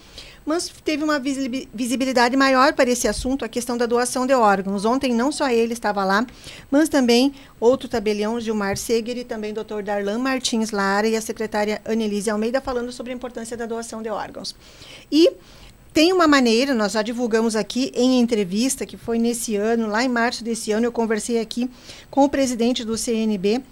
mas 0.46 0.70
teve 0.84 1.04
uma 1.04 1.20
visibilidade 1.20 2.36
maior 2.36 2.74
para 2.74 2.90
esse 2.90 3.08
assunto, 3.08 3.46
a 3.46 3.50
questão 3.50 3.78
da 3.78 3.86
doação 3.86 4.26
de 4.26 4.34
órgãos. 4.34 4.86
Ontem 4.86 5.14
não 5.14 5.32
só 5.32 5.50
ele 5.50 5.74
estava 5.74 6.04
lá, 6.04 6.26
mas 6.72 6.90
também 6.90 7.34
outro 7.60 7.88
tabelião, 7.88 8.40
Gilmar 8.40 8.78
Seger, 8.78 9.18
e 9.18 9.24
também 9.24 9.52
o 9.52 9.64
Dr. 9.64 9.82
Darlan 9.84 10.18
Martins 10.18 10.72
Lara 10.72 11.08
e 11.08 11.16
a 11.16 11.22
secretária 11.22 11.82
Annelise 11.86 12.30
Almeida 12.30 12.60
falando 12.60 12.92
sobre 12.92 13.12
a 13.12 13.16
importância 13.16 13.56
da 13.56 13.66
doação 13.66 14.02
de 14.02 14.10
órgãos. 14.10 14.56
E 15.12 15.32
tem 15.94 16.14
uma 16.14 16.28
maneira, 16.28 16.74
nós 16.76 16.92
já 16.92 17.02
divulgamos 17.02 17.56
aqui 17.56 17.92
em 17.96 18.20
entrevista, 18.20 18.86
que 18.86 18.98
foi 18.98 19.18
nesse 19.18 19.56
ano, 19.56 19.88
lá 19.88 20.04
em 20.04 20.10
março 20.10 20.44
desse 20.44 20.72
ano, 20.72 20.86
eu 20.86 20.92
conversei 20.92 21.40
aqui 21.40 21.70
com 22.12 22.24
o 22.24 22.30
presidente 22.30 22.86
do 22.86 22.96
CNB, 22.96 23.64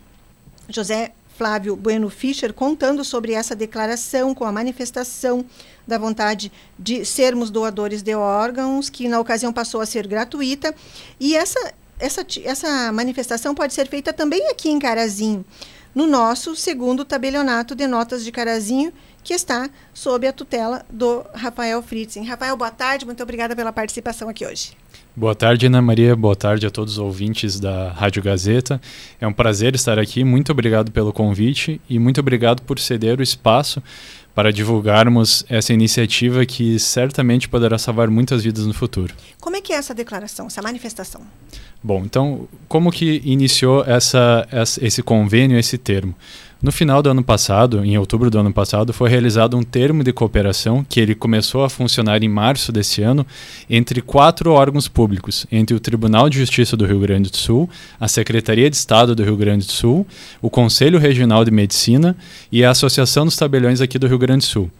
José 0.69 1.13
Flávio 1.37 1.75
Bueno 1.75 2.09
Fischer, 2.09 2.53
contando 2.53 3.03
sobre 3.03 3.33
essa 3.33 3.55
declaração, 3.55 4.33
com 4.33 4.45
a 4.45 4.51
manifestação 4.51 5.45
da 5.85 5.97
vontade 5.97 6.51
de 6.79 7.03
sermos 7.03 7.49
doadores 7.49 8.01
de 8.01 8.15
órgãos, 8.15 8.89
que 8.89 9.07
na 9.07 9.19
ocasião 9.19 9.51
passou 9.51 9.81
a 9.81 9.85
ser 9.85 10.07
gratuita. 10.07 10.73
E 11.19 11.35
essa, 11.35 11.73
essa, 11.99 12.25
essa 12.43 12.91
manifestação 12.91 13.53
pode 13.53 13.73
ser 13.73 13.87
feita 13.87 14.13
também 14.13 14.47
aqui 14.49 14.69
em 14.69 14.79
Carazinho, 14.79 15.43
no 15.93 16.07
nosso 16.07 16.55
segundo 16.55 17.03
tabelionato 17.03 17.75
de 17.75 17.85
notas 17.85 18.23
de 18.23 18.31
Carazinho, 18.31 18.93
que 19.23 19.33
está 19.33 19.69
sob 19.93 20.27
a 20.27 20.31
tutela 20.31 20.85
do 20.89 21.25
Rafael 21.33 21.81
Fritzen. 21.81 22.23
Rafael, 22.23 22.55
boa 22.55 22.71
tarde, 22.71 23.05
muito 23.05 23.21
obrigada 23.23 23.55
pela 23.55 23.73
participação 23.73 24.29
aqui 24.29 24.45
hoje. 24.45 24.77
Boa 25.17 25.33
tarde, 25.33 25.67
Ana 25.67 25.81
Maria. 25.81 26.13
Boa 26.13 26.35
tarde 26.35 26.67
a 26.67 26.69
todos 26.69 26.95
os 26.95 26.99
ouvintes 26.99 27.57
da 27.57 27.89
Rádio 27.93 28.21
Gazeta. 28.21 28.81
É 29.19 29.25
um 29.25 29.31
prazer 29.31 29.73
estar 29.73 29.97
aqui. 29.97 30.25
Muito 30.25 30.51
obrigado 30.51 30.91
pelo 30.91 31.13
convite 31.13 31.79
e 31.89 31.97
muito 31.97 32.19
obrigado 32.19 32.61
por 32.63 32.77
ceder 32.77 33.17
o 33.17 33.23
espaço 33.23 33.81
para 34.35 34.51
divulgarmos 34.51 35.45
essa 35.47 35.71
iniciativa 35.71 36.45
que 36.45 36.77
certamente 36.77 37.47
poderá 37.47 37.77
salvar 37.77 38.09
muitas 38.09 38.43
vidas 38.43 38.65
no 38.65 38.73
futuro. 38.73 39.13
Como 39.39 39.55
é 39.55 39.61
que 39.61 39.71
é 39.71 39.77
essa 39.77 39.93
declaração, 39.93 40.47
essa 40.47 40.61
manifestação? 40.61 41.21
Bom, 41.81 42.03
então, 42.03 42.45
como 42.67 42.91
que 42.91 43.21
iniciou 43.23 43.85
essa, 43.85 44.45
essa, 44.51 44.85
esse 44.85 45.01
convênio, 45.01 45.57
esse 45.57 45.77
termo? 45.77 46.13
No 46.61 46.71
final 46.71 47.03
do 47.03 47.09
ano 47.09 47.23
passado, 47.23 47.83
em 47.83 47.97
outubro 47.97 48.29
do 48.31 48.39
ano 48.39 48.51
passado, 48.51 48.93
foi 48.93 49.09
realizado 49.09 49.57
um 49.57 49.61
termo 49.61 50.03
de 50.03 50.13
cooperação 50.13 50.85
que 50.87 50.99
ele 50.99 51.13
começou 51.13 51.63
a 51.63 51.69
funcionar 51.69 52.23
em 52.23 52.29
março 52.29 52.71
desse 52.71 53.01
ano 53.01 53.27
entre 53.69 54.01
quatro 54.01 54.51
órgãos 54.51 54.87
públicos, 54.87 55.45
entre 55.51 55.75
o 55.75 55.79
Tribunal 55.79 56.29
de 56.29 56.39
Justiça 56.39 56.77
do 56.77 56.85
Rio 56.85 56.99
Grande 56.99 57.29
do 57.29 57.37
Sul, 57.37 57.69
a 57.99 58.07
Secretaria 58.07 58.69
de 58.69 58.75
Estado 58.75 59.13
do 59.13 59.23
Rio 59.23 59.35
Grande 59.35 59.65
do 59.65 59.71
Sul, 59.71 60.07
o 60.41 60.49
Conselho 60.49 60.97
Regional 60.97 61.43
de 61.43 61.51
Medicina 61.51 62.15
e 62.51 62.63
a 62.63 62.71
Associação 62.71 63.25
dos 63.25 63.35
Tabeliões 63.35 63.81
aqui 63.81 63.99
do 63.99 64.07
Rio 64.07 64.17
Grande 64.17 64.45
do 64.45 64.49
Sul. 64.49 64.71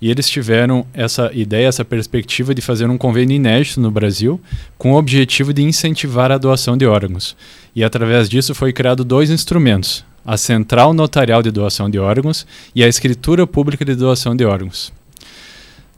E 0.00 0.10
eles 0.10 0.28
tiveram 0.28 0.86
essa 0.94 1.30
ideia, 1.34 1.66
essa 1.66 1.84
perspectiva 1.84 2.54
de 2.54 2.62
fazer 2.62 2.88
um 2.88 2.96
convênio 2.96 3.34
inédito 3.34 3.80
no 3.80 3.90
Brasil, 3.90 4.40
com 4.78 4.92
o 4.92 4.96
objetivo 4.96 5.52
de 5.52 5.62
incentivar 5.62 6.30
a 6.30 6.38
doação 6.38 6.76
de 6.76 6.86
órgãos. 6.86 7.36
E 7.74 7.82
através 7.82 8.28
disso 8.28 8.54
foi 8.54 8.72
criado 8.72 9.04
dois 9.04 9.30
instrumentos: 9.30 10.04
a 10.24 10.36
Central 10.36 10.94
Notarial 10.94 11.42
de 11.42 11.50
Doação 11.50 11.90
de 11.90 11.98
Órgãos 11.98 12.46
e 12.74 12.82
a 12.82 12.88
Escritura 12.88 13.46
Pública 13.46 13.84
de 13.84 13.94
Doação 13.94 14.34
de 14.34 14.44
Órgãos. 14.44 14.92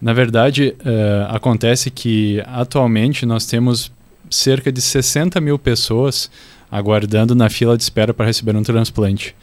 Na 0.00 0.12
verdade, 0.12 0.74
uh, 0.80 1.34
acontece 1.34 1.90
que 1.90 2.42
atualmente 2.46 3.24
nós 3.24 3.46
temos 3.46 3.90
cerca 4.30 4.70
de 4.72 4.80
60 4.80 5.40
mil 5.40 5.58
pessoas 5.58 6.30
aguardando 6.70 7.34
na 7.34 7.48
fila 7.48 7.76
de 7.76 7.82
espera 7.82 8.12
para 8.12 8.26
receber 8.26 8.56
um 8.56 8.62
transplante. 8.62 9.34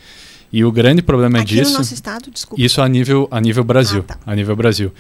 E 0.52 0.64
o 0.64 0.72
grande 0.72 1.02
problema 1.02 1.40
Aqui 1.40 1.56
disso. 1.56 1.72
No 1.72 1.80
nosso 1.80 1.94
estado, 1.94 2.30
desculpa. 2.30 2.62
Isso 2.62 2.82
a 2.82 2.88
nível, 2.88 3.28
a 3.32 3.42
nível 3.42 3.64
Brasil. 3.64 4.06
Ah, 4.08 4.14
tá. 4.14 4.20
A 4.26 4.36
nível 4.36 4.56
Brasil. 4.56 4.92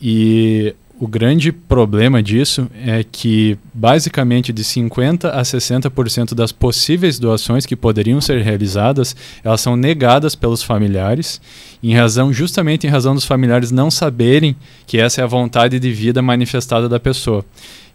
E 0.00 0.74
o 1.00 1.08
grande 1.08 1.50
problema 1.50 2.22
disso 2.22 2.70
é 2.84 3.02
que 3.02 3.56
basicamente 3.72 4.52
de 4.52 4.62
50 4.62 5.30
a 5.30 5.40
60% 5.40 6.34
das 6.34 6.52
possíveis 6.52 7.18
doações 7.18 7.64
que 7.64 7.74
poderiam 7.74 8.20
ser 8.20 8.42
realizadas, 8.42 9.16
elas 9.42 9.62
são 9.62 9.76
negadas 9.76 10.34
pelos 10.34 10.62
familiares, 10.62 11.40
em 11.82 11.94
razão 11.94 12.30
justamente 12.30 12.86
em 12.86 12.90
razão 12.90 13.14
dos 13.14 13.24
familiares 13.24 13.70
não 13.70 13.90
saberem 13.90 14.54
que 14.86 14.98
essa 14.98 15.22
é 15.22 15.24
a 15.24 15.26
vontade 15.26 15.80
de 15.80 15.90
vida 15.90 16.20
manifestada 16.20 16.86
da 16.86 17.00
pessoa. 17.00 17.46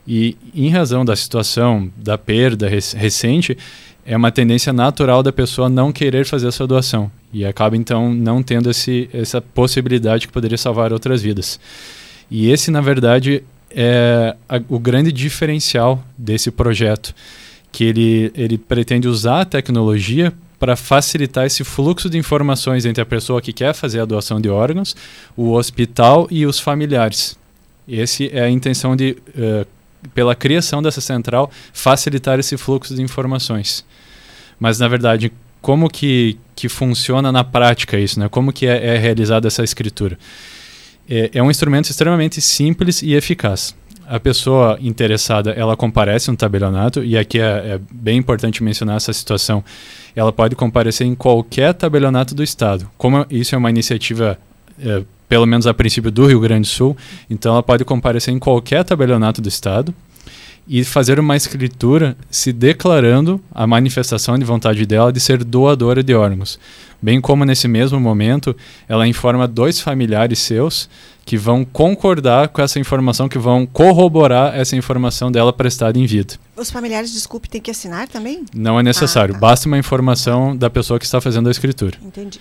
E 0.07 0.35
em 0.55 0.69
razão 0.69 1.05
da 1.05 1.15
situação 1.15 1.91
da 1.95 2.17
perda 2.17 2.67
rec 2.67 2.93
recente, 2.95 3.55
é 4.03 4.17
uma 4.17 4.31
tendência 4.31 4.73
natural 4.73 5.21
da 5.21 5.31
pessoa 5.31 5.69
não 5.69 5.91
querer 5.91 6.25
fazer 6.25 6.47
essa 6.47 6.65
doação 6.65 7.11
e 7.31 7.45
acaba 7.45 7.77
então 7.77 8.11
não 8.11 8.41
tendo 8.41 8.69
esse, 8.71 9.07
essa 9.13 9.39
possibilidade 9.39 10.25
que 10.25 10.33
poderia 10.33 10.57
salvar 10.57 10.91
outras 10.91 11.21
vidas. 11.21 11.59
E 12.29 12.49
esse, 12.49 12.71
na 12.71 12.81
verdade, 12.81 13.43
é 13.69 14.35
a, 14.47 14.61
o 14.69 14.79
grande 14.79 15.11
diferencial 15.11 16.03
desse 16.17 16.49
projeto, 16.49 17.13
que 17.71 17.83
ele, 17.83 18.31
ele 18.35 18.57
pretende 18.57 19.07
usar 19.07 19.41
a 19.41 19.45
tecnologia 19.45 20.33
para 20.57 20.75
facilitar 20.75 21.45
esse 21.45 21.63
fluxo 21.63 22.09
de 22.09 22.17
informações 22.17 22.85
entre 22.85 23.01
a 23.01 23.05
pessoa 23.05 23.41
que 23.41 23.51
quer 23.51 23.73
fazer 23.73 23.99
a 23.99 24.05
doação 24.05 24.39
de 24.39 24.49
órgãos, 24.49 24.95
o 25.35 25.51
hospital 25.51 26.27
e 26.31 26.45
os 26.45 26.59
familiares. 26.59 27.37
Essa 27.87 28.23
é 28.23 28.41
a 28.41 28.49
intenção 28.49 28.95
de, 28.95 29.17
uh, 29.29 29.67
pela 30.13 30.33
criação 30.33 30.81
dessa 30.81 31.01
central, 31.01 31.51
facilitar 31.73 32.39
esse 32.39 32.57
fluxo 32.57 32.95
de 32.95 33.01
informações. 33.01 33.85
Mas, 34.59 34.79
na 34.79 34.87
verdade, 34.87 35.31
como 35.61 35.89
que, 35.89 36.37
que 36.55 36.69
funciona 36.69 37.31
na 37.31 37.43
prática 37.43 37.99
isso? 37.99 38.19
Né? 38.19 38.29
Como 38.29 38.53
que 38.53 38.65
é, 38.65 38.95
é 38.95 38.97
realizada 38.97 39.47
essa 39.47 39.63
escritura? 39.63 40.17
É, 41.09 41.31
é 41.33 41.43
um 41.43 41.49
instrumento 41.49 41.89
extremamente 41.89 42.41
simples 42.41 43.01
e 43.01 43.13
eficaz. 43.13 43.75
A 44.07 44.19
pessoa 44.19 44.77
interessada, 44.81 45.51
ela 45.51 45.75
comparece 45.75 46.29
no 46.29 46.37
tabelionato, 46.37 47.03
e 47.03 47.17
aqui 47.17 47.39
é, 47.39 47.43
é, 47.43 47.79
bem 47.91 48.17
importante 48.17 48.63
mencionar 48.63 48.97
essa 48.97 49.11
situação. 49.11 49.63
Ela 50.15 50.31
pode 50.31 50.55
comparecer 50.55 51.07
em 51.07 51.15
qualquer 51.15 51.73
tabelionato 51.73 52.35
do 52.35 52.43
Estado. 52.43 52.87
Como 52.97 53.25
isso 53.31 53.55
é 53.55 53.57
uma 53.57 53.69
iniciativa, 53.69 54.37
é, 54.79 55.03
pelo 55.27 55.47
menos 55.47 55.65
a 55.65 55.73
princípio, 55.73 56.11
do 56.11 56.27
Rio 56.27 56.39
Grande 56.39 56.61
do 56.61 56.71
Sul, 56.71 56.95
então 57.29 57.53
ela 57.53 57.63
pode 57.63 57.83
comparecer 57.83 58.31
em 58.31 58.37
qualquer 58.37 58.83
tabelionato 58.83 59.41
do 59.41 59.49
Estado 59.49 59.93
e 60.67 60.83
fazer 60.83 61.19
uma 61.19 61.35
escritura 61.35 62.17
se 62.29 62.51
declarando 62.51 63.39
a 63.53 63.67
manifestação 63.67 64.37
de 64.37 64.45
vontade 64.45 64.85
dela 64.85 65.13
de 65.13 65.19
ser 65.19 65.43
doadora 65.43 66.03
de 66.03 66.13
órgãos. 66.13 66.59
Bem 67.01 67.21
como 67.21 67.45
nesse 67.45 67.67
mesmo 67.67 67.99
momento, 67.99 68.55
ela 68.87 69.07
informa 69.07 69.47
dois 69.47 69.79
familiares 69.79 70.39
seus 70.39 70.89
que 71.25 71.37
vão 71.37 71.65
concordar 71.65 72.49
com 72.49 72.61
essa 72.61 72.79
informação, 72.79 73.27
que 73.27 73.37
vão 73.37 73.65
corroborar 73.65 74.55
essa 74.55 74.75
informação 74.75 75.31
dela 75.31 75.51
prestada 75.51 75.97
em 75.97 76.05
vida. 76.05 76.35
Os 76.55 76.69
familiares, 76.69 77.11
desculpe, 77.11 77.49
têm 77.49 77.59
que 77.59 77.71
assinar 77.71 78.07
também? 78.07 78.45
Não 78.53 78.79
é 78.79 78.83
necessário, 78.83 79.33
ah, 79.33 79.39
tá. 79.39 79.41
basta 79.41 79.67
uma 79.67 79.77
informação 79.77 80.55
da 80.55 80.69
pessoa 80.69 80.99
que 80.99 81.05
está 81.05 81.19
fazendo 81.19 81.47
a 81.47 81.51
escritura. 81.51 81.97
Entendi. 82.03 82.39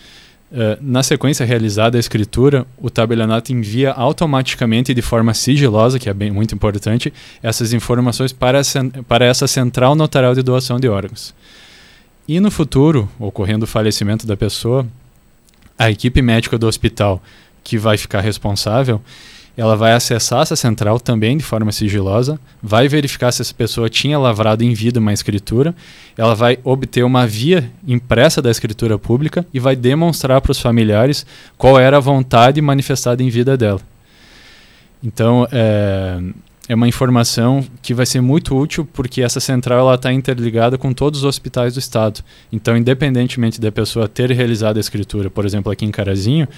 Uh, 0.52 0.78
na 0.80 1.02
sequência 1.02 1.44
realizada 1.44 1.96
a 1.96 2.00
escritura, 2.00 2.66
o 2.78 2.88
tabelionato 2.88 3.52
envia 3.52 3.90
automaticamente 3.90 4.94
de 4.94 5.02
forma 5.02 5.34
sigilosa, 5.34 5.98
que 5.98 6.08
é 6.08 6.14
bem 6.14 6.30
muito 6.30 6.54
importante, 6.54 7.12
essas 7.42 7.72
informações 7.72 8.32
para, 8.32 8.60
para 9.08 9.24
essa 9.24 9.48
central 9.48 9.96
notarial 9.96 10.34
de 10.34 10.42
doação 10.42 10.78
de 10.78 10.88
órgãos. 10.88 11.34
E 12.28 12.38
no 12.40 12.50
futuro, 12.50 13.08
ocorrendo 13.18 13.64
o 13.64 13.68
falecimento 13.68 14.26
da 14.26 14.36
pessoa, 14.36 14.86
a 15.78 15.90
equipe 15.90 16.22
médica 16.22 16.56
do 16.56 16.66
hospital 16.66 17.22
que 17.62 17.76
vai 17.76 17.96
ficar 17.96 18.20
responsável, 18.20 19.00
ela 19.56 19.76
vai 19.76 19.92
acessar 19.92 20.42
essa 20.42 20.56
central 20.56 20.98
também 20.98 21.36
de 21.36 21.44
forma 21.44 21.70
sigilosa, 21.70 22.38
vai 22.62 22.88
verificar 22.88 23.30
se 23.32 23.42
essa 23.42 23.54
pessoa 23.54 23.88
tinha 23.88 24.18
lavrado 24.18 24.64
em 24.64 24.74
vida 24.74 24.98
uma 24.98 25.12
escritura, 25.12 25.74
ela 26.16 26.34
vai 26.34 26.58
obter 26.64 27.04
uma 27.04 27.26
via 27.26 27.70
impressa 27.86 28.42
da 28.42 28.50
escritura 28.50 28.98
pública 28.98 29.46
e 29.54 29.60
vai 29.60 29.76
demonstrar 29.76 30.40
para 30.40 30.52
os 30.52 30.60
familiares 30.60 31.24
qual 31.56 31.78
era 31.78 31.96
a 31.96 32.00
vontade 32.00 32.60
manifestada 32.60 33.22
em 33.22 33.28
vida 33.28 33.56
dela. 33.56 33.80
Então, 35.02 35.46
é, 35.52 36.18
é 36.68 36.74
uma 36.74 36.88
informação 36.88 37.64
que 37.82 37.92
vai 37.92 38.06
ser 38.06 38.22
muito 38.22 38.56
útil 38.56 38.88
porque 38.90 39.20
essa 39.22 39.38
central 39.38 39.92
está 39.94 40.12
interligada 40.12 40.78
com 40.78 40.92
todos 40.94 41.20
os 41.20 41.24
hospitais 41.24 41.74
do 41.74 41.78
estado. 41.78 42.24
Então, 42.50 42.76
independentemente 42.76 43.60
da 43.60 43.70
pessoa 43.70 44.08
ter 44.08 44.30
realizado 44.30 44.78
a 44.78 44.80
escritura, 44.80 45.28
por 45.28 45.44
exemplo, 45.44 45.70
aqui 45.70 45.84
em 45.84 45.90
Carazinho, 45.90 46.48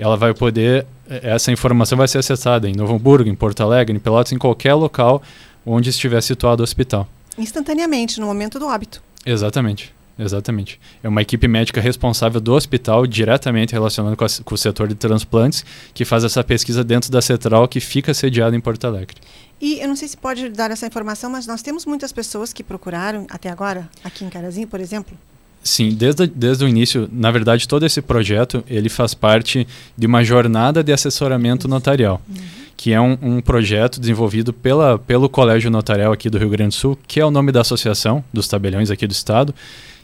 ela 0.00 0.16
vai 0.16 0.32
poder, 0.32 0.86
eh, 1.08 1.20
essa 1.22 1.52
informação 1.52 1.98
vai 1.98 2.08
ser 2.08 2.18
acessada 2.18 2.68
em 2.68 2.74
Novo 2.74 2.94
Hamburgo, 2.94 3.28
em 3.28 3.34
Porto 3.34 3.62
Alegre, 3.62 3.94
em 3.94 4.00
Pelotas, 4.00 4.32
em 4.32 4.38
qualquer 4.38 4.74
local 4.74 5.22
onde 5.64 5.90
estiver 5.90 6.22
situado 6.22 6.62
o 6.62 6.64
hospital. 6.64 7.06
Instantaneamente, 7.36 8.18
no 8.18 8.26
momento 8.26 8.58
do 8.58 8.66
óbito. 8.66 9.02
Exatamente. 9.24 9.92
Exatamente. 10.18 10.78
É 11.02 11.08
uma 11.08 11.22
equipe 11.22 11.48
médica 11.48 11.80
responsável 11.80 12.40
do 12.40 12.52
hospital, 12.52 13.06
diretamente 13.06 13.72
relacionada 13.72 14.14
com, 14.16 14.26
com, 14.44 14.54
o 14.54 14.58
setor 14.58 14.86
de 14.86 14.94
transplantes, 14.94 15.64
que 15.94 16.04
faz 16.04 16.24
essa 16.24 16.44
pesquisa 16.44 16.84
dentro 16.84 17.10
da 17.10 17.22
Central, 17.22 17.66
que 17.66 17.80
fica 17.80 18.12
sediada 18.12 18.54
em 18.54 18.60
Porto 18.60 18.86
Alegre. 18.86 19.16
E 19.58 19.80
eu 19.80 19.88
não 19.88 19.96
sei 19.96 20.08
se 20.08 20.16
pode 20.16 20.50
dar 20.50 20.70
essa 20.70 20.86
informação, 20.86 21.30
mas 21.30 21.46
nós 21.46 21.62
temos 21.62 21.86
muitas 21.86 22.12
pessoas 22.12 22.52
que 22.52 22.62
procuraram 22.62 23.26
até 23.30 23.48
agora, 23.48 23.88
aqui 24.04 24.24
em 24.24 24.28
Carazinho, 24.28 24.68
por 24.68 24.80
exemplo? 24.80 25.16
Sim, 25.62 25.90
desde, 25.90 26.26
desde 26.26 26.64
o 26.64 26.68
início, 26.68 27.08
na 27.12 27.30
verdade, 27.30 27.68
todo 27.68 27.84
esse 27.84 28.00
projeto 28.00 28.64
ele 28.66 28.88
faz 28.88 29.12
parte 29.12 29.66
de 29.96 30.06
uma 30.06 30.24
jornada 30.24 30.82
de 30.82 30.92
assessoramento 30.92 31.68
notarial, 31.68 32.20
uhum. 32.26 32.34
que 32.76 32.92
é 32.92 33.00
um, 33.00 33.18
um, 33.20 33.40
projeto 33.42 34.00
desenvolvido 34.00 34.54
pela, 34.54 34.98
pelo 34.98 35.28
Colégio 35.28 35.70
Notarial 35.70 36.12
aqui 36.12 36.30
do 36.30 36.38
Rio 36.38 36.48
Grande 36.48 36.70
do 36.70 36.80
Sul, 36.80 36.98
que 37.06 37.20
é 37.20 37.24
o 37.24 37.30
nome 37.30 37.52
da 37.52 37.60
associação 37.60 38.24
dos 38.32 38.48
tabeliões 38.48 38.90
aqui 38.90 39.06
do 39.06 39.12
estado, 39.12 39.54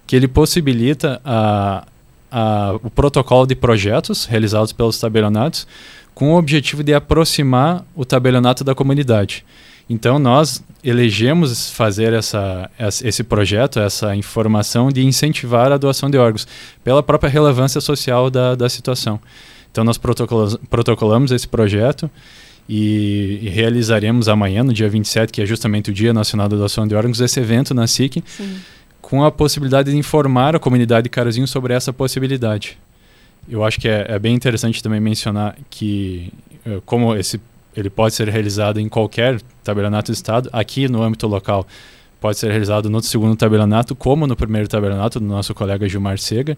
que 0.07 0.15
ele 0.15 0.29
possibilita 0.29 1.21
a, 1.25 1.87
a, 2.31 2.79
o 2.83 2.91
protocolo 2.91 3.47
de 3.47 3.55
projetos 3.55 4.27
realizados 4.27 4.73
pelos 4.73 4.99
tabelionatos 5.01 5.67
com 6.15 6.33
o 6.33 6.39
objetivo 6.39 6.83
de 6.83 6.95
aproximar 6.95 7.85
o 7.95 8.05
tabelionato 8.05 8.63
da 8.63 8.75
comunidade. 8.75 9.45
Então 9.89 10.19
nós 10.19 10.63
elegemos 10.83 11.71
fazer 11.71 12.13
essa, 12.13 12.71
esse 13.03 13.23
projeto, 13.23 13.79
essa 13.79 14.15
informação 14.17 14.91
de 14.91 15.05
incentivar 15.05 15.71
a 15.71 15.77
doação 15.77 16.11
de 16.11 16.19
órgãos 16.19 16.47
pela 16.83 17.03
própria 17.03 17.31
relevância 17.31 17.81
social 17.81 18.29
da, 18.29 18.55
da 18.55 18.69
situação. 18.69 19.21
Então 19.71 19.85
nós 19.85 19.97
protocolamos, 19.99 20.57
protocolamos 20.69 21.31
esse 21.31 21.47
projeto 21.47 22.11
e, 22.69 23.41
e, 23.43 23.49
realizaremos 23.49 24.29
amanhã, 24.29 24.65
no 24.65 24.73
dia 24.73 24.89
27, 24.89 25.33
que 25.33 25.41
é 25.41 25.47
justamente 25.47 25.91
o 25.91 25.95
Dia 25.95 26.13
Nacional 26.13 26.49
da 26.49 26.57
Doação 26.57 26.87
de 26.87 26.95
Órgãos, 26.97 27.21
esse 27.21 27.39
evento 27.39 27.73
na 27.73 27.87
SIC, 27.87 28.25
Sim. 28.27 28.57
com 29.01 29.23
a 29.23 29.31
possibilidade 29.31 29.91
de 29.91 29.97
informar 29.97 30.57
a 30.57 30.59
comunidade 30.59 31.05
de 31.05 31.11
Carazinho 31.11 31.47
sobre 31.47 31.75
essa 31.75 31.93
possibilidade. 31.93 32.77
eu 33.49 33.65
acho 33.65 33.79
que 33.79 33.89
é, 33.89 34.07
é 34.09 34.19
bem 34.19 34.35
interessante 34.35 34.83
também 34.83 34.99
mencionar 34.99 35.57
que, 35.71 36.33
uh, 36.67 36.81
como 36.85 37.15
esse 37.15 37.41
ele 37.77 37.91
pode 37.91 38.15
ser 38.15 38.29
realizado 38.29 38.81
em 38.81 38.89
qualquer 38.89 39.41
tabelionato 39.63 40.11
do 40.11 40.15
Estado, 40.15 40.49
aqui 40.53 40.89
no 40.89 41.03
âmbito 41.03 41.27
local 41.27 41.67
pode 42.21 42.39
ser 42.39 42.51
realizado 42.51 42.89
no 42.89 43.03
segundo 43.03 43.37
tabelionato, 43.37 43.95
como 43.95 44.27
no 44.27 44.35
primeiro 44.35 44.67
tabelionato 44.67 45.21
do 45.21 45.27
nosso 45.27 45.55
colega 45.55 45.89
Gilmar 45.89 46.19
Sega. 46.19 46.57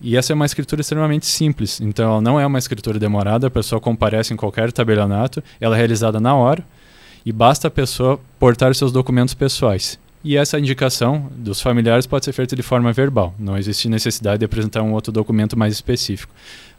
E 0.00 0.16
essa 0.16 0.32
é 0.32 0.34
uma 0.34 0.46
escritura 0.46 0.80
extremamente 0.80 1.26
simples. 1.26 1.80
Então, 1.80 2.12
ela 2.12 2.20
não 2.20 2.38
é 2.38 2.46
uma 2.46 2.58
escritura 2.58 2.98
demorada, 2.98 3.46
a 3.46 3.50
pessoa 3.50 3.80
comparece 3.80 4.32
em 4.32 4.36
qualquer 4.36 4.70
tabelionato, 4.70 5.42
ela 5.60 5.74
é 5.76 5.78
realizada 5.78 6.20
na 6.20 6.34
hora 6.34 6.64
e 7.24 7.32
basta 7.32 7.68
a 7.68 7.70
pessoa 7.70 8.20
portar 8.38 8.74
seus 8.74 8.92
documentos 8.92 9.34
pessoais. 9.34 9.98
E 10.22 10.36
essa 10.36 10.58
indicação 10.58 11.30
dos 11.36 11.60
familiares 11.60 12.06
pode 12.06 12.24
ser 12.24 12.32
feita 12.32 12.56
de 12.56 12.62
forma 12.62 12.92
verbal, 12.92 13.34
não 13.38 13.56
existe 13.56 13.88
necessidade 13.88 14.40
de 14.40 14.44
apresentar 14.44 14.82
um 14.82 14.92
outro 14.92 15.12
documento 15.12 15.56
mais 15.56 15.72
específico. 15.72 16.32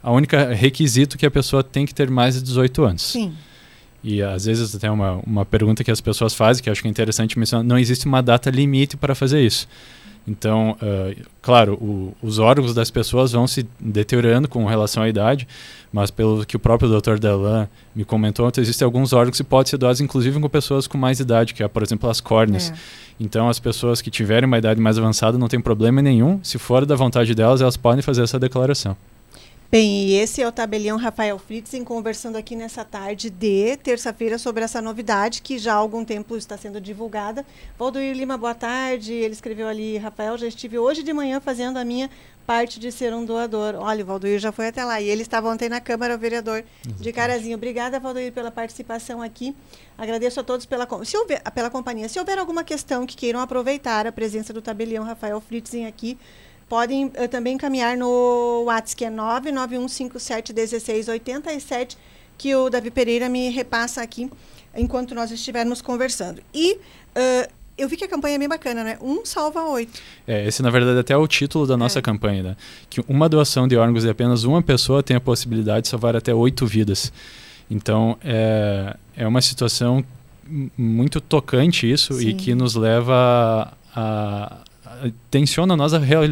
A 0.04 0.12
única 0.12 0.54
requisito 0.54 1.16
é 1.16 1.20
que 1.20 1.26
a 1.26 1.32
pessoa 1.32 1.64
tem 1.64 1.86
que 1.86 1.94
ter 1.94 2.10
mais 2.10 2.36
de 2.36 2.42
18 2.42 2.84
anos. 2.84 3.02
Sim. 3.02 3.34
E 4.04 4.22
às 4.22 4.46
vezes 4.46 4.72
tem 4.78 4.90
uma, 4.90 5.20
uma 5.26 5.46
pergunta 5.46 5.84
que 5.84 5.92
as 5.92 6.00
pessoas 6.00 6.34
fazem, 6.34 6.64
que 6.64 6.70
acho 6.70 6.82
que 6.82 6.88
é 6.88 6.92
interessante 6.92 7.38
mencionar, 7.38 7.66
não 7.66 7.78
existe 7.78 8.06
uma 8.06 8.22
data 8.22 8.50
limite 8.50 8.96
para 8.96 9.14
fazer 9.14 9.42
isso. 9.42 9.68
Então, 10.28 10.78
uh, 10.82 11.26
claro, 11.42 11.74
o, 11.74 12.14
os 12.22 12.38
órgãos 12.38 12.74
das 12.74 12.92
pessoas 12.92 13.32
vão 13.32 13.48
se 13.48 13.66
deteriorando 13.80 14.48
com 14.48 14.64
relação 14.66 15.02
à 15.02 15.10
idade, 15.10 15.48
mas 15.92 16.12
pelo 16.12 16.46
que 16.46 16.56
o 16.56 16.60
próprio 16.60 16.90
Dr. 16.90 17.18
Delan 17.18 17.68
me 17.96 18.06
comentou, 18.06 18.50
existem 18.58 18.86
alguns 18.86 19.12
órgãos 19.12 19.38
que 19.38 19.44
podem 19.44 19.72
ser 19.72 19.78
doados, 19.78 20.02
inclusive 20.02 20.40
com 20.40 20.48
pessoas 20.48 20.86
com 20.86 20.98
mais 20.98 21.20
idade, 21.20 21.54
que 21.54 21.64
é, 21.64 21.68
por 21.68 21.82
exemplo, 21.82 22.08
as 22.10 22.22
córneas. 22.22 22.70
É. 22.70 22.74
Então, 23.20 23.50
as 23.50 23.60
pessoas 23.60 24.02
que 24.02 24.12
tiverem 24.12 24.46
uma 24.46 24.58
idade 24.58 24.80
mais 24.80 25.00
avançada 25.00 25.38
não 25.38 25.48
tem 25.48 25.60
problema 25.60 26.02
nenhum. 26.02 26.40
Se 26.44 26.60
for 26.60 26.86
da 26.86 26.96
vontade 26.96 27.34
delas, 27.34 27.62
elas 27.62 27.76
podem 27.76 28.02
fazer 28.02 28.22
essa 28.22 28.40
declaração. 28.40 28.96
Bem, 29.72 30.08
e 30.08 30.16
esse 30.16 30.42
é 30.42 30.48
o 30.48 30.52
tabelião 30.52 30.98
Rafael 30.98 31.38
Fritzen 31.38 31.84
conversando 31.84 32.38
aqui 32.38 32.56
nessa 32.56 32.84
tarde 32.84 33.30
de 33.30 33.78
terça-feira 33.78 34.40
sobre 34.40 34.64
essa 34.64 34.82
novidade 34.82 35.44
que 35.44 35.60
já 35.60 35.74
há 35.74 35.76
algum 35.76 36.04
tempo 36.04 36.36
está 36.36 36.58
sendo 36.58 36.82
divulgada. 36.82 37.46
Valdoir 37.78 38.18
Lima, 38.18 38.36
boa 38.36 38.56
tarde. 38.56 39.14
Ele 39.14 39.32
escreveu 39.32 39.68
ali, 39.68 39.96
Rafael, 40.00 40.36
já 40.40 40.48
estive 40.48 40.80
hoje 40.80 41.04
de 41.04 41.14
manhã 41.14 41.40
fazendo 41.40 41.78
a 41.78 41.86
minha 41.86 42.10
parte 42.48 42.80
de 42.80 42.92
ser 42.92 43.14
um 43.14 43.24
doador. 43.24 43.76
Olha, 43.76 44.04
o 44.04 44.08
Valdoir 44.08 44.40
já 44.40 44.52
foi 44.52 44.70
até 44.70 44.84
lá. 44.84 45.00
E 45.00 45.08
ele 45.08 45.22
estava 45.22 45.48
ontem 45.48 45.70
na 45.70 45.80
Câmara, 45.80 46.16
o 46.16 46.18
vereador 46.18 46.64
Exatamente. 46.64 47.04
de 47.04 47.14
Carazinho. 47.14 47.56
Obrigada, 47.56 48.00
Valdoir, 48.00 48.34
pela 48.34 48.50
participação 48.50 49.22
aqui. 49.22 49.56
Agradeço 49.96 50.40
a 50.40 50.44
todos 50.44 50.66
pela, 50.66 50.88
se 51.06 51.16
houver, 51.16 51.44
pela 51.52 51.70
companhia. 51.70 52.10
Se 52.10 52.18
houver 52.18 52.40
alguma 52.40 52.64
questão 52.64 53.06
que 53.06 53.16
queiram 53.16 53.40
aproveitar 53.40 54.08
a 54.08 54.12
presença 54.12 54.52
do 54.52 54.64
tabelião 54.64 55.04
Rafael 55.04 55.40
Fritzen 55.40 55.86
aqui, 55.86 56.18
podem 56.70 57.08
uh, 57.08 57.28
também 57.30 57.56
encaminhar 57.56 57.98
no 57.98 58.64
WhatsApp, 58.68 58.96
que 58.96 59.04
é 59.06 59.12
991571687, 59.12 61.98
que 62.38 62.56
o 62.56 62.70
Davi 62.70 62.92
Pereira 62.92 63.28
me 63.28 63.50
repassa 63.50 64.02
aqui 64.02 64.32
enquanto 64.76 65.16
nós 65.16 65.32
estivermos 65.32 65.82
conversando. 65.82 66.42
E 66.54 66.74
uh, 66.74 66.80
eu 67.78 67.90
vi 67.90 67.98
que 67.98 68.04
a 68.04 68.08
campanha 68.08 68.36
é 68.36 68.38
bem 68.38 68.48
bacana, 68.48 68.84
né? 68.84 69.00
Um 69.02 69.26
salva 69.26 69.64
oito. 69.70 70.00
É, 70.28 70.46
esse 70.46 70.62
na 70.62 70.70
verdade 70.70 71.00
até 71.00 71.14
é 71.14 71.18
o 71.18 71.28
título 71.28 71.66
da 71.66 71.78
nossa 71.78 72.00
é. 72.00 72.02
campanha, 72.02 72.44
né? 72.44 72.58
Que 72.90 73.02
uma 73.08 73.28
doação 73.28 73.68
de 73.68 73.76
órgãos 73.78 74.04
de 74.04 74.10
apenas 74.10 74.44
uma 74.44 74.62
pessoa 74.62 75.02
tem 75.02 75.16
a 75.16 75.22
possibilidade 75.22 75.84
de 75.84 75.88
salvar 75.88 76.16
até 76.16 76.34
oito 76.34 76.68
vidas. 76.68 77.12
Então, 77.72 78.18
é, 78.24 78.98
é 79.16 79.28
uma 79.28 79.42
situação 79.42 80.04
muito 80.78 81.22
tocante 81.22 81.90
isso 81.90 82.16
Sim. 82.16 82.30
e 82.30 82.34
que 82.34 82.56
nos 82.56 82.76
leva 82.76 83.72
a, 83.96 84.58
tensiona 85.30 85.76
nós 85.76 85.94
a 85.94 86.00
real, 86.00 86.24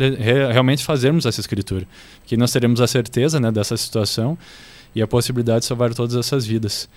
realmente 0.52 0.84
fazermos 0.84 1.26
essa 1.26 1.40
escritura. 1.40 1.86
Que 2.26 2.38
nós 2.38 2.52
teremos 2.52 2.82
a 2.82 2.88
certeza 2.88 3.40
né, 3.40 3.52
dessa 3.52 3.76
situação 3.78 4.38
e 4.94 5.02
a 5.02 5.08
possibilidade 5.08 5.62
de 5.62 5.66
salvar 5.66 5.94
todas 5.94 6.16
essas 6.16 6.46
vidas. 6.46 6.90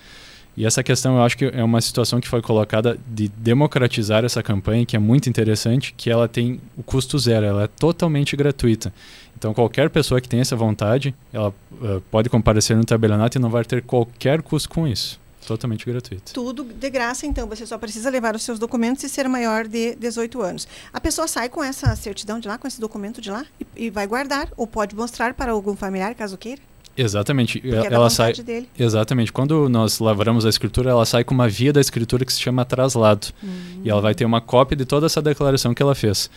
E 0.55 0.65
essa 0.65 0.83
questão 0.83 1.15
eu 1.15 1.23
acho 1.23 1.37
que 1.37 1.45
é 1.45 1.63
uma 1.63 1.79
situação 1.79 2.19
que 2.19 2.27
foi 2.27 2.41
colocada 2.41 2.97
de 3.07 3.29
democratizar 3.29 4.25
essa 4.25 4.43
campanha, 4.43 4.85
que 4.85 4.95
é 4.95 4.99
muito 4.99 5.29
interessante, 5.29 5.93
que 5.95 6.09
ela 6.09 6.27
tem 6.27 6.59
o 6.75 6.83
custo 6.83 7.17
zero, 7.17 7.45
ela 7.45 7.63
é 7.63 7.67
totalmente 7.67 8.35
gratuita. 8.35 8.93
Então 9.37 9.53
qualquer 9.53 9.89
pessoa 9.89 10.19
que 10.19 10.27
tenha 10.27 10.41
essa 10.41 10.55
vontade, 10.55 11.15
ela 11.31 11.49
uh, 11.49 12.01
pode 12.11 12.29
comparecer 12.29 12.75
no 12.75 12.83
tabelionato 12.83 13.37
e 13.37 13.41
não 13.41 13.49
vai 13.49 13.63
ter 13.63 13.81
qualquer 13.81 14.41
custo 14.41 14.69
com 14.69 14.85
isso. 14.87 15.20
Totalmente 15.45 15.85
gratuito. 15.85 16.33
Tudo 16.33 16.63
de 16.63 16.89
graça, 16.89 17.25
então. 17.25 17.47
Você 17.47 17.65
só 17.65 17.77
precisa 17.77 18.09
levar 18.09 18.35
os 18.35 18.43
seus 18.43 18.59
documentos 18.59 19.03
e 19.03 19.09
ser 19.09 19.27
maior 19.27 19.67
de 19.67 19.95
18 19.95 20.41
anos. 20.41 20.67
A 20.93 20.99
pessoa 20.99 21.27
sai 21.27 21.49
com 21.49 21.63
essa 21.63 21.95
certidão 21.95 22.39
de 22.39 22.47
lá, 22.47 22.57
com 22.57 22.67
esse 22.67 22.79
documento 22.79 23.19
de 23.21 23.31
lá, 23.31 23.45
e, 23.59 23.85
e 23.85 23.89
vai 23.89 24.05
guardar, 24.05 24.49
ou 24.55 24.67
pode 24.67 24.95
mostrar 24.95 25.33
para 25.33 25.51
algum 25.51 25.75
familiar, 25.75 26.13
caso 26.15 26.37
queira. 26.37 26.61
Exatamente. 26.95 27.59
Porque 27.59 27.75
ela, 27.75 27.85
é 27.87 27.93
ela 27.93 28.09
sai. 28.09 28.33
Dele. 28.33 28.69
Exatamente. 28.77 29.31
Quando 29.31 29.69
nós 29.69 29.99
lavramos 29.99 30.45
a 30.45 30.49
escritura, 30.49 30.89
ela 30.91 31.05
sai 31.05 31.23
com 31.23 31.33
uma 31.33 31.47
via 31.47 31.71
da 31.71 31.81
escritura 31.81 32.25
que 32.25 32.33
se 32.33 32.41
chama 32.41 32.65
traslado. 32.65 33.27
Hum. 33.43 33.81
E 33.83 33.89
ela 33.89 34.01
vai 34.01 34.13
ter 34.13 34.25
uma 34.25 34.41
cópia 34.41 34.75
de 34.75 34.85
toda 34.85 35.05
essa 35.05 35.21
declaração 35.21 35.73
que 35.73 35.81
ela 35.81 35.95
fez. 35.95 36.29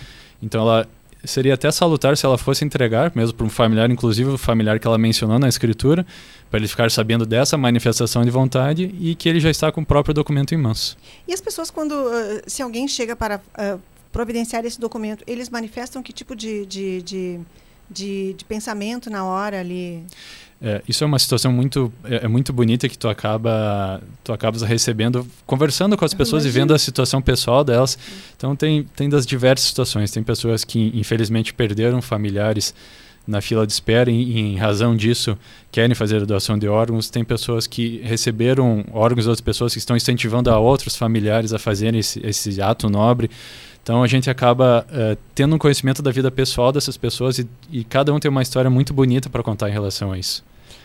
Então 0.42 0.60
ela 0.60 0.88
seria 1.24 1.54
até 1.54 1.70
salutar 1.70 2.16
se 2.16 2.24
ela 2.24 2.38
fosse 2.38 2.64
entregar, 2.64 3.12
mesmo 3.14 3.34
para 3.34 3.46
um 3.46 3.50
familiar, 3.50 3.90
inclusive 3.90 4.30
o 4.30 4.38
familiar 4.38 4.78
que 4.78 4.86
ela 4.86 4.98
mencionou 4.98 5.38
na 5.38 5.48
escritura, 5.48 6.06
para 6.50 6.58
ele 6.58 6.68
ficar 6.68 6.90
sabendo 6.90 7.26
dessa 7.26 7.56
manifestação 7.56 8.24
de 8.24 8.30
vontade 8.30 8.94
e 9.00 9.14
que 9.14 9.28
ele 9.28 9.40
já 9.40 9.50
está 9.50 9.72
com 9.72 9.80
o 9.80 9.86
próprio 9.86 10.14
documento 10.14 10.54
em 10.54 10.58
mãos. 10.58 10.96
E 11.26 11.32
as 11.32 11.40
pessoas, 11.40 11.70
quando, 11.70 11.92
uh, 11.92 12.42
se 12.46 12.62
alguém 12.62 12.86
chega 12.86 13.16
para 13.16 13.36
uh, 13.36 13.80
providenciar 14.12 14.64
esse 14.64 14.78
documento, 14.78 15.24
eles 15.26 15.48
manifestam 15.50 16.02
que 16.02 16.12
tipo 16.12 16.36
de, 16.36 16.64
de, 16.66 17.02
de, 17.02 17.40
de, 17.90 18.34
de 18.34 18.44
pensamento 18.44 19.10
na 19.10 19.24
hora 19.24 19.60
ali? 19.60 20.04
É, 20.62 20.82
isso 20.88 21.04
é 21.04 21.06
uma 21.06 21.18
situação 21.18 21.52
muito 21.52 21.92
é, 22.04 22.24
é, 22.24 22.28
muito 22.28 22.52
bonita 22.52 22.88
que 22.88 22.96
tu 22.96 23.08
acaba 23.08 24.00
tu 24.22 24.32
acabas 24.32 24.62
recebendo 24.62 25.26
conversando 25.44 25.96
com 25.96 26.04
as 26.04 26.14
pessoas 26.14 26.44
e 26.46 26.48
vendo 26.48 26.72
a 26.72 26.78
situação 26.78 27.20
pessoal 27.20 27.64
delas. 27.64 27.98
Então 28.36 28.54
tem 28.56 28.84
tem 28.96 29.08
das 29.08 29.26
diversas 29.26 29.66
situações. 29.68 30.10
Tem 30.10 30.22
pessoas 30.22 30.64
que 30.64 30.92
infelizmente 30.94 31.52
perderam 31.52 32.00
familiares 32.00 32.74
na 33.26 33.40
fila 33.40 33.66
de 33.66 33.72
espera 33.72 34.10
e, 34.10 34.38
em 34.38 34.56
razão 34.56 34.96
disso 34.96 35.36
querem 35.72 35.94
fazer 35.94 36.22
a 36.22 36.24
doação 36.24 36.58
de 36.58 36.68
órgãos 36.68 37.08
tem 37.08 37.24
pessoas 37.24 37.66
que 37.66 38.00
receberam 38.04 38.84
órgãos 38.92 39.24
de 39.24 39.30
outras 39.30 39.40
pessoas 39.40 39.72
que 39.72 39.78
estão 39.78 39.96
incentivando 39.96 40.50
a 40.50 40.58
outros 40.58 40.96
familiares 40.96 41.52
a 41.52 41.58
fazerem 41.58 42.00
esse, 42.00 42.20
esse 42.24 42.60
ato 42.60 42.88
nobre 42.90 43.30
então 43.84 44.02
a 44.02 44.06
gente 44.06 44.30
acaba 44.30 44.86
uh, 44.88 45.18
tendo 45.34 45.54
um 45.54 45.58
conhecimento 45.58 46.00
da 46.00 46.10
vida 46.10 46.30
pessoal 46.30 46.72
dessas 46.72 46.96
pessoas 46.96 47.38
e, 47.38 47.46
e 47.70 47.84
cada 47.84 48.14
um 48.14 48.18
tem 48.18 48.30
uma 48.30 48.40
história 48.40 48.70
muito 48.70 48.94
bonita 48.94 49.28
para 49.28 49.42
contar 49.42 49.68
em 49.68 49.72
relação 49.72 50.10
a 50.10 50.18
isso. 50.18 50.42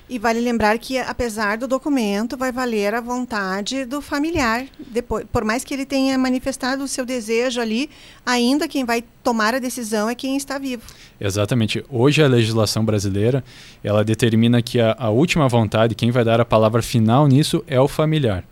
E 0.10 0.17
vale 0.17 0.39
lembrar 0.39 0.80
que, 0.80 0.98
apesar 0.98 1.58
do 1.58 1.67
documento, 1.67 2.36
vai 2.36 2.52
valer 2.52 2.95
a 2.95 3.00
vontade 3.00 3.86
do 3.86 4.02
familiar. 4.02 4.65
Depois, 4.80 5.24
por 5.32 5.45
mais 5.45 5.63
que 5.63 5.72
ele 5.72 5.86
tenha 5.86 6.17
manifestado 6.17 6.84
o 6.84 6.88
seu 6.88 7.06
desejo 7.06 7.62
ali, 7.62 7.91
ainda 8.26 8.67
quem 8.67 8.84
vai 8.84 9.04
tomar 9.24 9.54
a 9.54 9.60
decisão 9.60 10.10
é 10.10 10.15
quem 10.15 10.36
está 10.36 10.58
vivo. 10.58 10.82
Exatamente. 11.22 11.86
Hoje 11.88 12.24
a 12.24 12.28
legislação 12.28 12.84
brasileira 12.84 13.43
ela 13.84 14.04
determina 14.04 14.63
que 14.63 14.80
a, 14.80 14.95
a 14.98 15.10
última 15.10 15.48
vontade, 15.48 15.93
quem 15.93 16.10
vai 16.10 16.24
dar 16.24 16.41
a 16.41 16.45
palavra 16.45 16.82
final 16.82 17.28
nisso 17.28 17.63
é 17.67 17.80
o 17.80 17.88
familiar. 17.88 18.43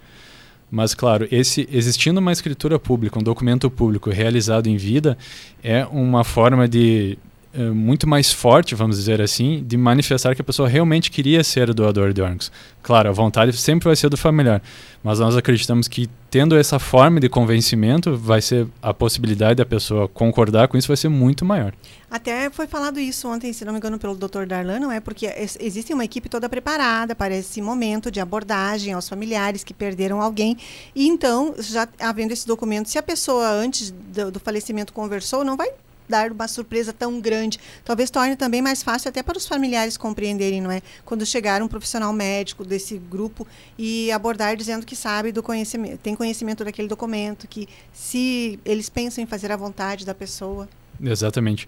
Mas, 0.70 0.94
claro, 0.94 1.28
esse, 1.32 1.68
existindo 1.72 2.20
uma 2.20 2.32
escritura 2.32 2.78
pública, 2.78 3.18
um 3.18 3.24
documento 3.24 3.70
público 3.72 4.10
realizado 4.10 4.68
em 4.68 4.78
vida, 4.78 5.18
é 5.64 5.86
uma 5.86 6.24
forma 6.24 6.68
de 6.68 7.18
muito 7.64 8.08
mais 8.08 8.32
forte, 8.32 8.76
vamos 8.76 8.98
dizer 8.98 9.22
assim, 9.22 9.64
de 9.66 9.78
manifestar 9.78 10.36
que 10.36 10.42
a 10.42 10.44
pessoa 10.44 10.68
realmente 10.68 11.10
queria 11.10 11.44
ser 11.44 11.74
doador 11.74 12.14
de 12.14 12.22
órgãos. 12.22 12.52
Claro, 12.84 13.10
a 13.10 13.12
vontade 13.12 13.56
sempre 13.58 13.86
vai 13.86 13.96
ser 13.96 14.10
do 14.10 14.18
familiar, 14.18 14.62
mas 15.04 15.20
nós 15.20 15.36
acreditamos 15.36 15.88
que 15.88 16.10
tendo 16.30 16.58
essa 16.58 16.78
forma 16.78 17.20
de 17.20 17.30
convencimento, 17.30 18.16
vai 18.16 18.42
ser 18.42 18.68
a 18.82 18.94
possibilidade 18.94 19.56
da 19.56 19.66
pessoa 19.66 20.08
concordar 20.08 20.68
com 20.68 20.78
isso 20.78 20.88
vai 20.88 20.98
ser 20.98 21.10
muito 21.10 21.46
maior. 21.46 21.74
Até 22.12 22.50
foi 22.50 22.68
falado 22.68 23.00
isso 23.00 23.28
ontem, 23.28 23.52
se 23.52 23.66
não 23.66 23.74
me 23.74 23.80
engano, 23.80 23.98
pelo 23.98 24.16
Dr. 24.16 24.46
Darlan, 24.46 24.80
não 24.80 24.92
é? 24.92 25.00
Porque 25.00 25.26
existe 25.60 25.94
uma 25.94 26.06
equipe 26.06 26.30
toda 26.30 26.48
preparada 26.48 27.16
para 27.16 27.36
esse 27.36 27.62
momento 27.62 28.12
de 28.12 28.20
abordagem 28.20 28.94
aos 28.94 29.10
familiares 29.10 29.64
que 29.64 29.74
perderam 29.74 30.22
alguém. 30.22 30.58
E 30.96 31.08
então, 31.08 31.56
já 31.60 31.88
havendo 32.00 32.32
esse 32.32 32.46
documento, 32.46 32.88
se 32.88 32.98
a 32.98 33.04
pessoa 33.04 33.50
antes 33.50 33.92
do, 33.92 34.32
do 34.32 34.40
falecimento 34.40 34.94
conversou, 34.94 35.44
não 35.44 35.58
vai 35.58 35.70
dar 36.08 36.32
uma 36.32 36.48
surpresa 36.48 36.94
tão 36.94 37.20
grande. 37.20 37.60
Talvez 37.84 38.10
torne 38.10 38.36
também 38.36 38.62
mais 38.62 38.84
fácil 38.84 39.10
até 39.10 39.22
para 39.22 39.38
os 39.38 39.48
familiares 39.48 39.98
compreenderem, 39.98 40.62
não 40.62 40.72
é? 40.72 40.82
Quando 41.06 41.26
chegar 41.26 41.62
um 41.62 41.68
profissional 41.68 42.12
médico 42.14 42.64
desse 42.64 42.98
grupo 42.98 43.48
e 43.78 44.12
abordar 44.12 44.56
dizendo 44.56 44.86
que 44.86 44.96
sabe 44.96 45.32
do 45.32 45.44
conhecimento, 45.44 45.98
tem 46.00 46.16
conhecimento 46.16 46.64
daquele 46.64 46.88
documento, 46.88 47.48
que 47.48 47.68
se 47.94 48.60
eles 48.66 48.90
pensam 48.90 49.24
em 49.24 49.28
fazer 49.28 49.52
a 49.52 49.58
vontade 49.58 50.06
da 50.06 50.14
pessoa. 50.14 50.68
Exatamente. 51.02 51.68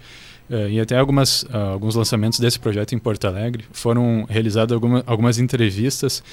É, 0.49 0.69
e 0.69 0.79
até 0.79 0.97
algumas, 0.97 1.43
uh, 1.43 1.57
alguns 1.73 1.95
lançamentos 1.95 2.39
desse 2.39 2.59
projeto 2.59 2.93
em 2.95 2.99
Porto 2.99 3.25
Alegre 3.27 3.65
foram 3.71 4.25
realizadas 4.27 4.73
alguma, 4.73 5.03
algumas 5.05 5.37
entrevistas 5.37 6.23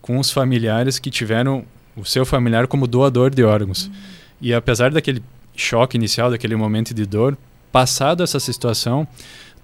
com 0.00 0.18
os 0.18 0.30
familiares 0.30 0.98
que 0.98 1.10
tiveram 1.10 1.64
o 1.96 2.04
seu 2.04 2.26
familiar 2.26 2.66
como 2.66 2.86
doador 2.86 3.30
de 3.30 3.42
órgãos. 3.42 3.86
Uhum. 3.86 3.92
E 4.40 4.52
apesar 4.52 4.90
daquele 4.90 5.22
choque 5.54 5.96
inicial, 5.96 6.30
daquele 6.30 6.56
momento 6.56 6.92
de 6.92 7.06
dor, 7.06 7.36
passado 7.72 8.22
essa 8.22 8.38
situação, 8.38 9.08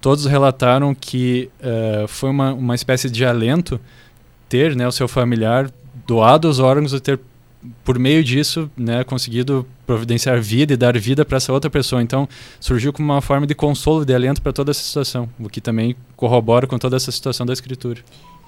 todos 0.01 0.25
relataram 0.25 0.93
que 0.95 1.49
uh, 1.61 2.07
foi 2.07 2.29
uma, 2.29 2.53
uma 2.53 2.75
espécie 2.75 3.09
de 3.09 3.23
alento 3.23 3.79
ter 4.49 4.75
né, 4.75 4.87
o 4.87 4.91
seu 4.91 5.07
familiar 5.07 5.71
doado 6.07 6.49
os 6.49 6.59
órgãos 6.59 6.91
e 6.91 6.99
ter 6.99 7.19
por 7.83 7.99
meio 7.99 8.23
disso, 8.23 8.71
né, 8.75 9.03
conseguido 9.03 9.67
providenciar 9.85 10.41
vida 10.41 10.73
e 10.73 10.77
dar 10.77 10.97
vida 10.97 11.25
para 11.25 11.37
essa 11.37 11.51
outra 11.51 11.69
pessoa. 11.69 12.01
Então, 12.01 12.27
surgiu 12.59 12.93
como 12.93 13.11
uma 13.11 13.21
forma 13.21 13.45
de 13.45 13.53
consolo, 13.53 14.05
de 14.05 14.13
alento 14.13 14.41
para 14.41 14.53
toda 14.53 14.71
essa 14.71 14.81
situação, 14.81 15.29
o 15.37 15.49
que 15.49 15.59
também 15.59 15.95
corrobora 16.15 16.65
com 16.65 16.77
toda 16.77 16.95
essa 16.95 17.11
situação 17.11 17.45
da 17.45 17.51
escritura. 17.51 18.01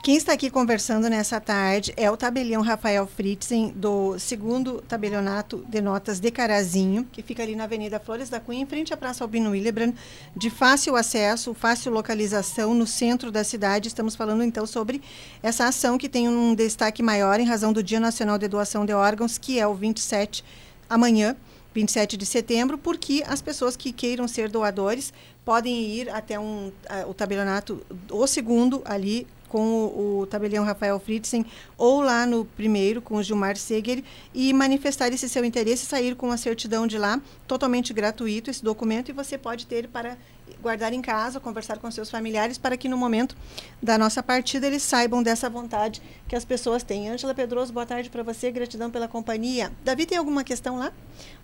Quem 0.03 0.15
está 0.17 0.33
aqui 0.33 0.49
conversando 0.49 1.07
nessa 1.07 1.39
tarde 1.39 1.93
é 1.95 2.09
o 2.09 2.17
tabelião 2.17 2.63
Rafael 2.63 3.05
Fritzen, 3.05 3.71
do 3.75 4.17
segundo 4.17 4.81
tabelionato 4.81 5.63
de 5.69 5.79
notas 5.79 6.19
de 6.19 6.31
Carazinho, 6.31 7.07
que 7.11 7.21
fica 7.21 7.43
ali 7.43 7.55
na 7.55 7.65
Avenida 7.65 7.99
Flores 7.99 8.27
da 8.27 8.39
Cunha, 8.39 8.63
em 8.63 8.65
frente 8.65 8.91
à 8.91 8.97
Praça 8.97 9.23
Albino 9.23 9.51
Willebrand, 9.51 9.93
de 10.35 10.49
fácil 10.49 10.95
acesso, 10.95 11.53
fácil 11.53 11.91
localização 11.91 12.73
no 12.73 12.87
centro 12.87 13.31
da 13.31 13.43
cidade. 13.43 13.89
Estamos 13.89 14.15
falando 14.15 14.43
então 14.43 14.65
sobre 14.65 15.03
essa 15.43 15.67
ação 15.67 15.99
que 15.99 16.09
tem 16.09 16.27
um 16.27 16.55
destaque 16.55 17.03
maior 17.03 17.39
em 17.39 17.45
razão 17.45 17.71
do 17.71 17.83
Dia 17.83 17.99
Nacional 17.99 18.39
de 18.39 18.47
Doação 18.47 18.83
de 18.87 18.93
Órgãos, 18.93 19.37
que 19.37 19.59
é 19.59 19.67
o 19.67 19.75
27 19.75 20.43
amanhã. 20.89 21.37
27 21.73 22.17
de 22.17 22.25
setembro, 22.25 22.77
porque 22.77 23.23
as 23.25 23.41
pessoas 23.41 23.77
que 23.77 23.93
queiram 23.93 24.27
ser 24.27 24.49
doadores 24.49 25.13
podem 25.45 25.73
ir 25.73 26.09
até 26.09 26.37
um, 26.37 26.69
o 27.07 27.13
tabelionato, 27.13 27.81
o 28.09 28.27
segundo 28.27 28.81
ali, 28.83 29.25
com 29.51 29.59
o, 29.59 30.21
o 30.21 30.27
tabelião 30.27 30.63
Rafael 30.63 30.97
Fritzen 30.97 31.45
ou 31.77 31.99
lá 31.99 32.25
no 32.25 32.45
primeiro 32.45 33.01
com 33.01 33.17
o 33.17 33.23
Gilmar 33.23 33.57
Seger 33.57 34.01
e 34.33 34.53
manifestar 34.53 35.09
esse 35.09 35.27
seu 35.27 35.43
interesse, 35.43 35.85
sair 35.85 36.15
com 36.15 36.31
a 36.31 36.37
certidão 36.37 36.87
de 36.87 36.97
lá, 36.97 37.21
totalmente 37.45 37.91
gratuito 37.91 38.49
esse 38.49 38.63
documento 38.63 39.09
e 39.09 39.11
você 39.11 39.37
pode 39.37 39.65
ter 39.65 39.89
para 39.89 40.17
guardar 40.61 40.93
em 40.93 41.01
casa, 41.01 41.37
conversar 41.37 41.79
com 41.79 41.91
seus 41.91 42.09
familiares 42.09 42.57
para 42.57 42.77
que 42.77 42.87
no 42.87 42.95
momento 42.95 43.35
da 43.83 43.97
nossa 43.97 44.23
partida 44.23 44.67
eles 44.67 44.83
saibam 44.83 45.21
dessa 45.21 45.49
vontade 45.49 46.01
que 46.29 46.35
as 46.35 46.45
pessoas 46.45 46.81
têm. 46.81 47.09
Ângela 47.09 47.33
Pedroso, 47.33 47.73
boa 47.73 47.85
tarde 47.85 48.09
para 48.09 48.23
você, 48.23 48.49
gratidão 48.51 48.89
pela 48.89 49.09
companhia. 49.09 49.69
Davi, 49.83 50.05
tem 50.05 50.17
alguma 50.17 50.45
questão 50.45 50.77
lá? 50.77 50.93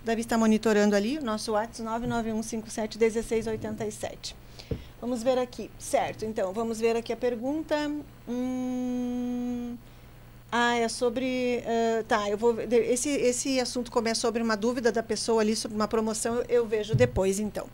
O 0.02 0.06
Davi 0.06 0.22
está 0.22 0.38
monitorando 0.38 0.96
ali, 0.96 1.20
nosso 1.20 1.52
WhatsApp 1.52 1.84
991571687. 1.84 4.47
Vamos 5.00 5.24
ver 5.24 5.38
aqui. 5.38 5.70
Certo, 5.78 6.26
então, 6.26 6.52
vamos 6.54 6.80
ver 6.80 6.96
aqui 6.96 7.14
a 7.14 7.18
pergunta. 7.18 7.76
Hum... 8.28 9.78
Ah, 10.52 10.76
é 10.78 10.88
sobre. 10.88 11.62
Uh, 11.66 12.04
tá, 12.06 12.30
eu 12.30 12.38
vou. 12.38 12.56
Esse, 12.62 13.10
esse 13.10 13.60
assunto 13.60 13.92
começa 13.92 14.22
sobre 14.22 14.42
uma 14.42 14.56
dúvida 14.56 14.92
da 14.92 15.04
pessoa 15.04 15.42
ali, 15.42 15.56
sobre 15.56 15.76
uma 15.76 15.88
promoção, 15.88 16.42
eu, 16.48 16.66
vejo 16.66 16.96
depois, 16.96 17.38
então. 17.38 17.68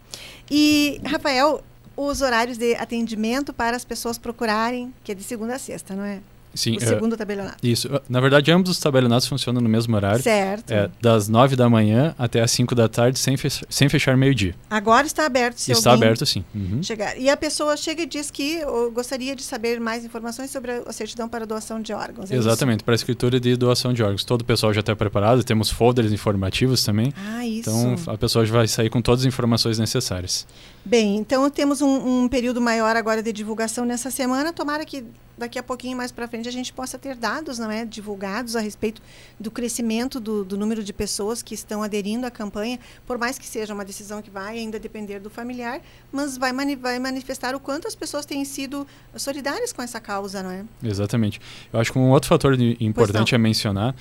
E, 0.50 1.00
Rafael, 1.06 1.64
os 1.96 2.22
horários 2.22 2.58
de 2.58 2.76
atendimento 2.76 3.54
para 3.54 3.78
as 3.78 3.86
pessoas 3.86 4.18
procurarem, 4.18 4.94
que 5.04 5.12
é 5.12 5.16
de 5.16 5.24
segunda 5.24 5.56
a 5.56 5.60
sexta, 5.60 5.96
não 5.96 6.04
é? 6.04 6.20
Sim, 6.54 6.78
o 6.78 6.80
segundo 6.80 7.18
tabelionato. 7.18 7.58
Isso. 7.66 7.90
Na 8.08 8.20
verdade, 8.20 8.52
ambos 8.52 8.70
os 8.70 8.80
tabelionatos 8.80 9.28
funcionam 9.28 9.62
no 9.62 9.70
mesmo 9.70 9.96
horário. 9.96 10.22
Certo. 10.22 10.72
É, 10.72 10.90
das 11.02 11.28
9 11.28 11.56
da 11.56 11.70
manhã 11.70 12.14
até 12.18 12.42
as 12.42 12.52
5 12.52 12.76
da 12.76 12.88
tarde, 12.88 13.18
sem, 13.18 13.36
fechar, 13.38 13.66
sem 13.70 13.90
fechar 13.90 14.16
meio-dia. 14.16 14.56
Agora 14.70 15.06
está 15.08 15.26
aberto, 15.26 15.58
se 15.58 15.72
Está 15.72 15.94
aberto, 15.94 16.26
sim. 16.26 16.44
Uhum. 16.54 16.82
Chegar. 16.84 17.18
E 17.18 17.30
a 17.30 17.36
pessoa 17.36 17.76
chega 17.76 18.04
e 18.04 18.06
diz 18.06 18.30
que 18.30 18.62
gostaria 18.94 19.36
de 19.36 19.44
saber 19.44 19.80
mais 19.80 20.06
informações 20.06 20.52
sobre 20.52 20.72
a 20.72 20.92
certidão 20.94 21.28
para 21.28 21.46
doação 21.46 21.82
de 21.82 21.94
órgãos. 21.94 22.32
É 22.32 22.36
Exatamente, 22.36 22.78
isso? 22.78 22.86
para 22.86 22.94
a 22.94 22.96
escritura 22.96 23.40
de 23.40 23.56
doação 23.56 23.94
de 23.94 24.04
órgãos. 24.04 24.24
Todo 24.24 24.42
o 24.42 24.46
pessoal 24.46 24.74
já 24.74 24.82
está 24.82 24.96
preparado, 24.96 25.44
temos 25.44 25.70
folders 25.70 26.12
informativos 26.12 26.84
também. 26.84 27.14
Ah, 27.18 27.46
isso. 27.46 27.70
Então, 27.70 28.14
a 28.14 28.18
pessoa 28.18 28.46
já 28.46 28.54
vai 28.54 28.68
sair 28.68 28.90
com 28.90 29.02
todas 29.02 29.22
as 29.22 29.26
informações 29.26 29.80
necessárias. 29.80 30.46
Bem, 30.86 31.16
então 31.16 31.50
temos 31.50 31.82
um, 31.82 32.24
um 32.24 32.28
período 32.28 32.60
maior 32.60 32.96
agora 32.96 33.24
de 33.24 33.32
divulgação 33.32 33.86
nessa 33.86 34.12
semana. 34.12 34.52
Tomara 34.52 34.84
que 34.84 35.06
daqui 35.38 35.58
a 35.58 35.64
pouquinho 35.64 35.98
mais 35.98 36.12
para 36.12 36.28
frente 36.28 36.48
a 36.48 36.52
gente 36.52 36.72
possa 36.72 36.98
ter 36.98 37.16
dados 37.16 37.58
não 37.58 37.72
é 37.72 37.86
divulgados 37.86 38.56
a 38.56 38.60
respeito 38.60 39.02
do 39.40 39.50
crescimento 39.50 40.20
do, 40.20 40.44
do, 40.44 40.58
número 40.58 40.84
de 40.84 40.94
pessoas 40.94 41.42
que 41.42 41.54
estão 41.54 41.82
aderindo 41.82 42.26
à 42.26 42.32
campanha 42.32 42.80
por 43.06 43.18
mais 43.18 43.40
que 43.40 43.48
seja 43.48 43.74
uma 43.74 43.84
decisão 43.84 44.22
que 44.22 44.30
vai 44.30 44.60
ainda 44.60 44.80
depender 44.80 45.20
do 45.20 45.30
familiar 45.30 45.82
mas 46.12 46.38
vai, 46.38 46.52
mani 46.54 46.76
vai 46.76 47.00
manifestar 47.00 47.56
o 47.56 47.60
quanto 47.60 47.88
as 47.88 47.96
pessoas 47.96 48.26
têm 48.26 48.46
sido 48.46 48.86
solidárias 49.16 49.74
com 49.74 49.82
essa 49.82 50.00
causa 50.00 50.44
não 50.44 50.52
é 50.52 50.64
exatamente 50.84 51.42
eu 51.72 51.80
acho 51.80 51.92
que 51.92 51.98
um 51.98 52.12
outro 52.12 52.30
fator 52.30 52.56
importante 52.80 53.34
a 53.34 53.40
mencionar 53.40 53.96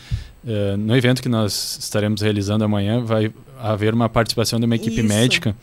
uh, 0.45 0.77
no 0.77 0.95
evento 0.95 1.23
que 1.23 1.31
nós 1.31 1.79
estaremos 1.81 2.21
realizando 2.21 2.63
amanhã 2.63 3.03
vai 3.03 3.33
haver 3.59 3.95
uma 3.95 4.09
participação 4.09 4.61
de 4.61 4.67
uma 4.67 4.77
equipe 4.77 5.01
Isso. 5.01 5.09
médica 5.09 5.57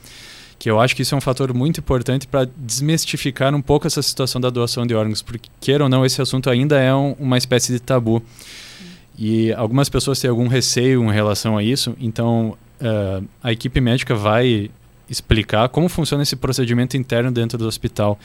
que 0.60 0.70
eu 0.70 0.78
acho 0.78 0.94
que 0.94 1.00
isso 1.00 1.14
é 1.14 1.18
um 1.18 1.22
fator 1.22 1.54
muito 1.54 1.80
importante 1.80 2.26
para 2.26 2.46
desmistificar 2.54 3.54
um 3.54 3.62
pouco 3.62 3.86
essa 3.86 4.02
situação 4.02 4.38
da 4.38 4.50
doação 4.50 4.86
de 4.86 4.94
órgãos, 4.94 5.22
porque, 5.22 5.48
queira 5.58 5.84
ou 5.84 5.88
não, 5.88 6.04
esse 6.04 6.20
assunto 6.20 6.50
ainda 6.50 6.78
é 6.78 6.94
um, 6.94 7.16
uma 7.18 7.38
espécie 7.38 7.72
de 7.72 7.80
tabu. 7.80 8.22
E 9.18 9.54
algumas 9.54 9.88
pessoas 9.88 10.20
têm 10.20 10.28
algum 10.28 10.48
receio 10.48 11.02
em 11.02 11.12
relação 11.12 11.56
a 11.56 11.62
isso, 11.62 11.96
então 11.98 12.58
uh, 12.78 13.26
a 13.42 13.50
equipe 13.50 13.80
médica 13.80 14.14
vai 14.14 14.70
explicar 15.08 15.66
como 15.70 15.88
funciona 15.88 16.22
esse 16.22 16.36
procedimento 16.36 16.94
interno 16.94 17.32
dentro 17.32 17.56
do 17.56 17.66
hospital. 17.66 18.18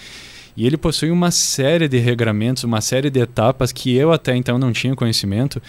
E 0.58 0.68
ele 0.68 0.76
possui 0.76 1.12
uma 1.12 1.32
série 1.32 1.88
de 1.88 2.00
regramentos, 2.00 2.66
uma 2.66 2.82
série 2.82 3.10
de 3.10 3.22
etapas 3.22 3.72
que 3.72 3.96
eu 3.96 4.12
até 4.12 4.36
então 4.36 4.58
não 4.58 4.74
tinha 4.74 4.94
conhecimento, 4.94 5.62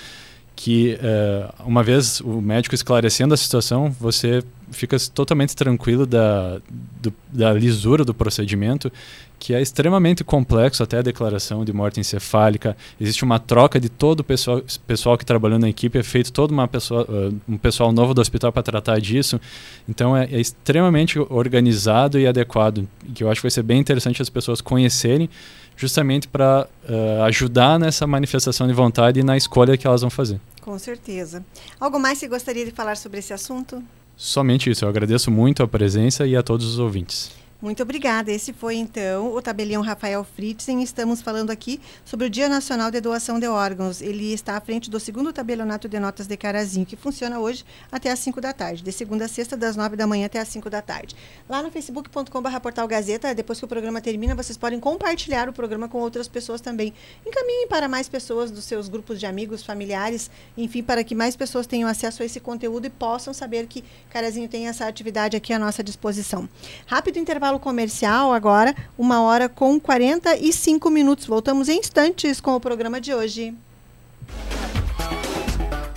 que 0.56 0.94
uh, 0.94 1.52
uma 1.66 1.82
vez 1.82 2.18
o 2.22 2.40
médico 2.40 2.74
esclarecendo 2.74 3.34
a 3.34 3.36
situação, 3.36 3.94
você 4.00 4.42
fica 4.70 4.96
totalmente 5.14 5.54
tranquilo 5.54 6.06
da, 6.06 6.60
do, 7.00 7.12
da 7.30 7.52
lisura 7.52 8.04
do 8.04 8.14
procedimento, 8.14 8.90
que 9.38 9.54
é 9.54 9.60
extremamente 9.60 10.24
complexo 10.24 10.82
até 10.82 10.98
a 10.98 11.02
declaração 11.02 11.62
de 11.62 11.72
morte 11.74 12.00
encefálica. 12.00 12.74
Existe 12.98 13.22
uma 13.22 13.38
troca 13.38 13.78
de 13.78 13.90
todo 13.90 14.20
o 14.20 14.24
pessoal, 14.24 14.62
pessoal 14.86 15.18
que 15.18 15.26
trabalhou 15.26 15.58
na 15.58 15.68
equipe, 15.68 15.98
é 15.98 16.02
feito 16.02 16.32
todo 16.32 16.52
uma 16.52 16.66
pessoa, 16.66 17.06
uh, 17.08 17.38
um 17.46 17.58
pessoal 17.58 17.92
novo 17.92 18.14
do 18.14 18.20
hospital 18.22 18.50
para 18.50 18.62
tratar 18.62 18.98
disso. 18.98 19.38
Então 19.86 20.16
é, 20.16 20.24
é, 20.24 20.40
extremamente 20.40 21.18
organizado 21.18 22.18
e 22.18 22.26
adequado, 22.26 22.88
que 23.14 23.22
eu 23.22 23.30
acho 23.30 23.40
que 23.40 23.44
vai 23.44 23.50
ser 23.50 23.62
bem 23.62 23.78
interessante 23.78 24.22
as 24.22 24.30
pessoas 24.30 24.62
conhecerem 24.62 25.28
justamente 25.76 26.26
para 26.26 26.66
uh, 26.88 27.22
ajudar 27.24 27.78
nessa 27.78 28.06
manifestação 28.06 28.66
de 28.66 28.72
vontade 28.72 29.20
e 29.20 29.22
na 29.22 29.36
escolha 29.36 29.76
que 29.76 29.86
elas 29.86 30.00
vão 30.00 30.10
fazer. 30.10 30.40
Com 30.62 30.78
certeza. 30.78 31.44
Algo 31.78 31.98
mais 31.98 32.18
que 32.18 32.26
gostaria 32.26 32.64
de 32.64 32.70
falar 32.70 32.96
sobre 32.96 33.18
esse 33.18 33.32
assunto? 33.32 33.82
Somente 34.16 34.70
isso. 34.70 34.84
Eu 34.84 34.88
agradeço 34.88 35.30
muito 35.30 35.62
a 35.62 35.68
presença 35.68 36.26
e 36.26 36.34
a 36.34 36.42
todos 36.42 36.66
os 36.66 36.78
ouvintes. 36.78 37.30
Muito 37.60 37.82
obrigada. 37.82 38.30
Esse 38.30 38.52
foi 38.52 38.76
então 38.76 39.32
o 39.32 39.40
tabelião 39.40 39.80
Rafael 39.80 40.22
Fritzen. 40.22 40.82
Estamos 40.82 41.22
falando 41.22 41.50
aqui 41.50 41.80
sobre 42.04 42.26
o 42.26 42.30
Dia 42.30 42.50
Nacional 42.50 42.90
de 42.90 43.00
Doação 43.00 43.40
de 43.40 43.48
Órgãos. 43.48 44.02
Ele 44.02 44.34
está 44.34 44.58
à 44.58 44.60
frente 44.60 44.90
do 44.90 45.00
segundo 45.00 45.32
tabelionato 45.32 45.88
de 45.88 45.98
notas 45.98 46.26
de 46.26 46.36
Carazinho, 46.36 46.84
que 46.84 46.96
funciona 46.96 47.40
hoje 47.40 47.64
até 47.90 48.10
às 48.10 48.18
5 48.18 48.42
da 48.42 48.52
tarde, 48.52 48.82
de 48.82 48.92
segunda 48.92 49.24
a 49.24 49.28
sexta, 49.28 49.56
das 49.56 49.74
9 49.74 49.96
da 49.96 50.06
manhã 50.06 50.26
até 50.26 50.38
às 50.38 50.48
5 50.48 50.68
da 50.68 50.82
tarde. 50.82 51.16
Lá 51.48 51.62
no 51.62 51.70
facebook.com.br 51.70 52.60
portal 52.60 52.86
Gazeta, 52.86 53.34
depois 53.34 53.58
que 53.58 53.64
o 53.64 53.68
programa 53.68 54.02
termina, 54.02 54.34
vocês 54.34 54.58
podem 54.58 54.78
compartilhar 54.78 55.48
o 55.48 55.52
programa 55.52 55.88
com 55.88 55.98
outras 55.98 56.28
pessoas 56.28 56.60
também. 56.60 56.92
Encaminhem 57.26 57.68
para 57.68 57.88
mais 57.88 58.06
pessoas 58.06 58.50
dos 58.50 58.64
seus 58.64 58.86
grupos 58.86 59.18
de 59.18 59.24
amigos, 59.24 59.64
familiares, 59.64 60.30
enfim, 60.58 60.82
para 60.82 61.02
que 61.02 61.14
mais 61.14 61.34
pessoas 61.34 61.66
tenham 61.66 61.88
acesso 61.88 62.22
a 62.22 62.26
esse 62.26 62.38
conteúdo 62.38 62.86
e 62.86 62.90
possam 62.90 63.32
saber 63.32 63.66
que 63.66 63.82
Carazinho 64.10 64.46
tem 64.46 64.68
essa 64.68 64.86
atividade 64.86 65.38
aqui 65.38 65.54
à 65.54 65.58
nossa 65.58 65.82
disposição. 65.82 66.46
Rápido 66.86 67.18
intervalo 67.18 67.45
intervalo 67.46 67.60
comercial 67.60 68.32
agora, 68.32 68.74
uma 68.98 69.22
hora 69.22 69.48
com 69.48 69.78
45 69.78 70.90
minutos. 70.90 71.26
Voltamos 71.26 71.68
em 71.68 71.78
instantes 71.78 72.40
com 72.40 72.56
o 72.56 72.60
programa 72.60 73.00
de 73.00 73.14
hoje. 73.14 73.54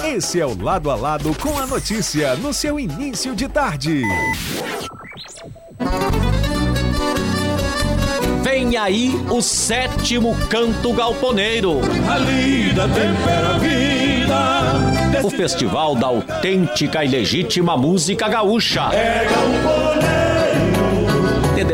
Esse 0.05 0.39
é 0.39 0.45
o 0.45 0.61
Lado 0.61 0.91
a 0.91 0.95
Lado 0.95 1.35
com 1.41 1.57
a 1.57 1.65
notícia 1.65 2.35
no 2.35 2.53
seu 2.53 2.79
início 2.79 3.35
de 3.35 3.47
tarde. 3.47 4.03
Vem 8.43 8.77
aí 8.77 9.11
o 9.29 9.41
sétimo 9.41 10.35
canto 10.49 10.93
galponeiro. 10.93 11.79
A 12.09 12.17
lida 12.17 12.87
tempera 12.87 13.55
a 13.55 13.57
vida. 13.57 15.25
O 15.25 15.29
festival 15.29 15.95
da 15.95 16.07
autêntica 16.07 17.03
e 17.03 17.07
legítima 17.07 17.75
música 17.75 18.27
gaúcha. 18.27 18.89
É 18.93 19.25
galponeiro 19.25 20.28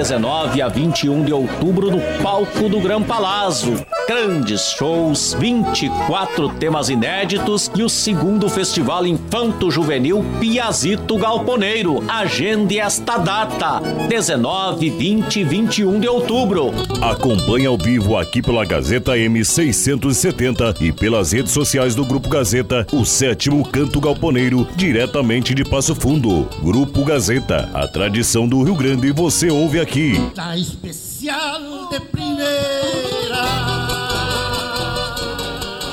19 0.05 0.61
a 0.61 0.67
21 0.67 1.23
de 1.23 1.33
outubro 1.33 1.89
no 1.89 1.99
palco 2.21 2.69
do 2.69 2.79
Gran 2.79 3.01
Palazzo. 3.01 3.73
Grandes 4.07 4.75
shows, 4.77 5.35
24 5.39 6.49
temas 6.49 6.89
inéditos 6.89 7.71
e 7.75 7.81
o 7.81 7.89
segundo 7.89 8.47
Festival 8.47 9.05
Infanto 9.07 9.71
Juvenil 9.71 10.23
Piazito 10.39 11.17
Galponeiro. 11.17 12.03
Agende 12.07 12.79
esta 12.79 13.17
data, 13.17 13.81
19, 14.07 14.91
20 14.91 15.39
e 15.39 15.43
21 15.43 15.99
de 15.99 16.07
outubro. 16.07 16.71
Acompanhe 17.01 17.65
ao 17.65 17.77
vivo 17.77 18.15
aqui 18.15 18.43
pela 18.43 18.63
Gazeta 18.63 19.13
M670 19.13 20.81
e 20.81 20.91
pelas 20.91 21.31
redes 21.31 21.51
sociais 21.51 21.95
do 21.95 22.05
Grupo 22.05 22.29
Gazeta, 22.29 22.85
o 22.91 23.03
sétimo 23.05 23.67
Canto 23.67 23.99
Galponeiro, 23.99 24.67
diretamente 24.75 25.55
de 25.55 25.63
Passo 25.63 25.95
Fundo. 25.95 26.47
Grupo 26.61 27.03
Gazeta, 27.03 27.71
a 27.73 27.87
tradição 27.87 28.47
do 28.47 28.61
Rio 28.61 28.75
Grande 28.75 29.11
você 29.11 29.49
ouve 29.49 29.79
aqui. 29.79 30.13
Tá 30.35 30.55
especial 30.55 31.89
de 31.89 31.99
primeira. 32.01 33.74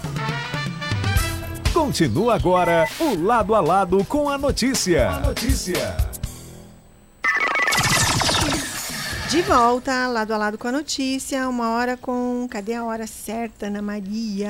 Continua 1.74 2.36
agora 2.36 2.88
o 3.00 3.16
lado 3.16 3.56
a 3.56 3.60
lado 3.62 4.04
com 4.06 4.30
a 4.30 4.38
notícia. 4.38 5.10
A 5.10 5.20
notícia. 5.20 6.09
De 9.30 9.44
volta, 9.44 10.08
lado 10.08 10.34
a 10.34 10.38
lado 10.38 10.58
com 10.58 10.68
a 10.68 10.72
notícia, 10.72 11.48
uma 11.48 11.76
hora 11.76 11.96
com. 11.96 12.48
Cadê 12.50 12.74
a 12.74 12.84
hora 12.84 13.06
certa, 13.06 13.68
Ana 13.68 13.80
Maria? 13.80 14.50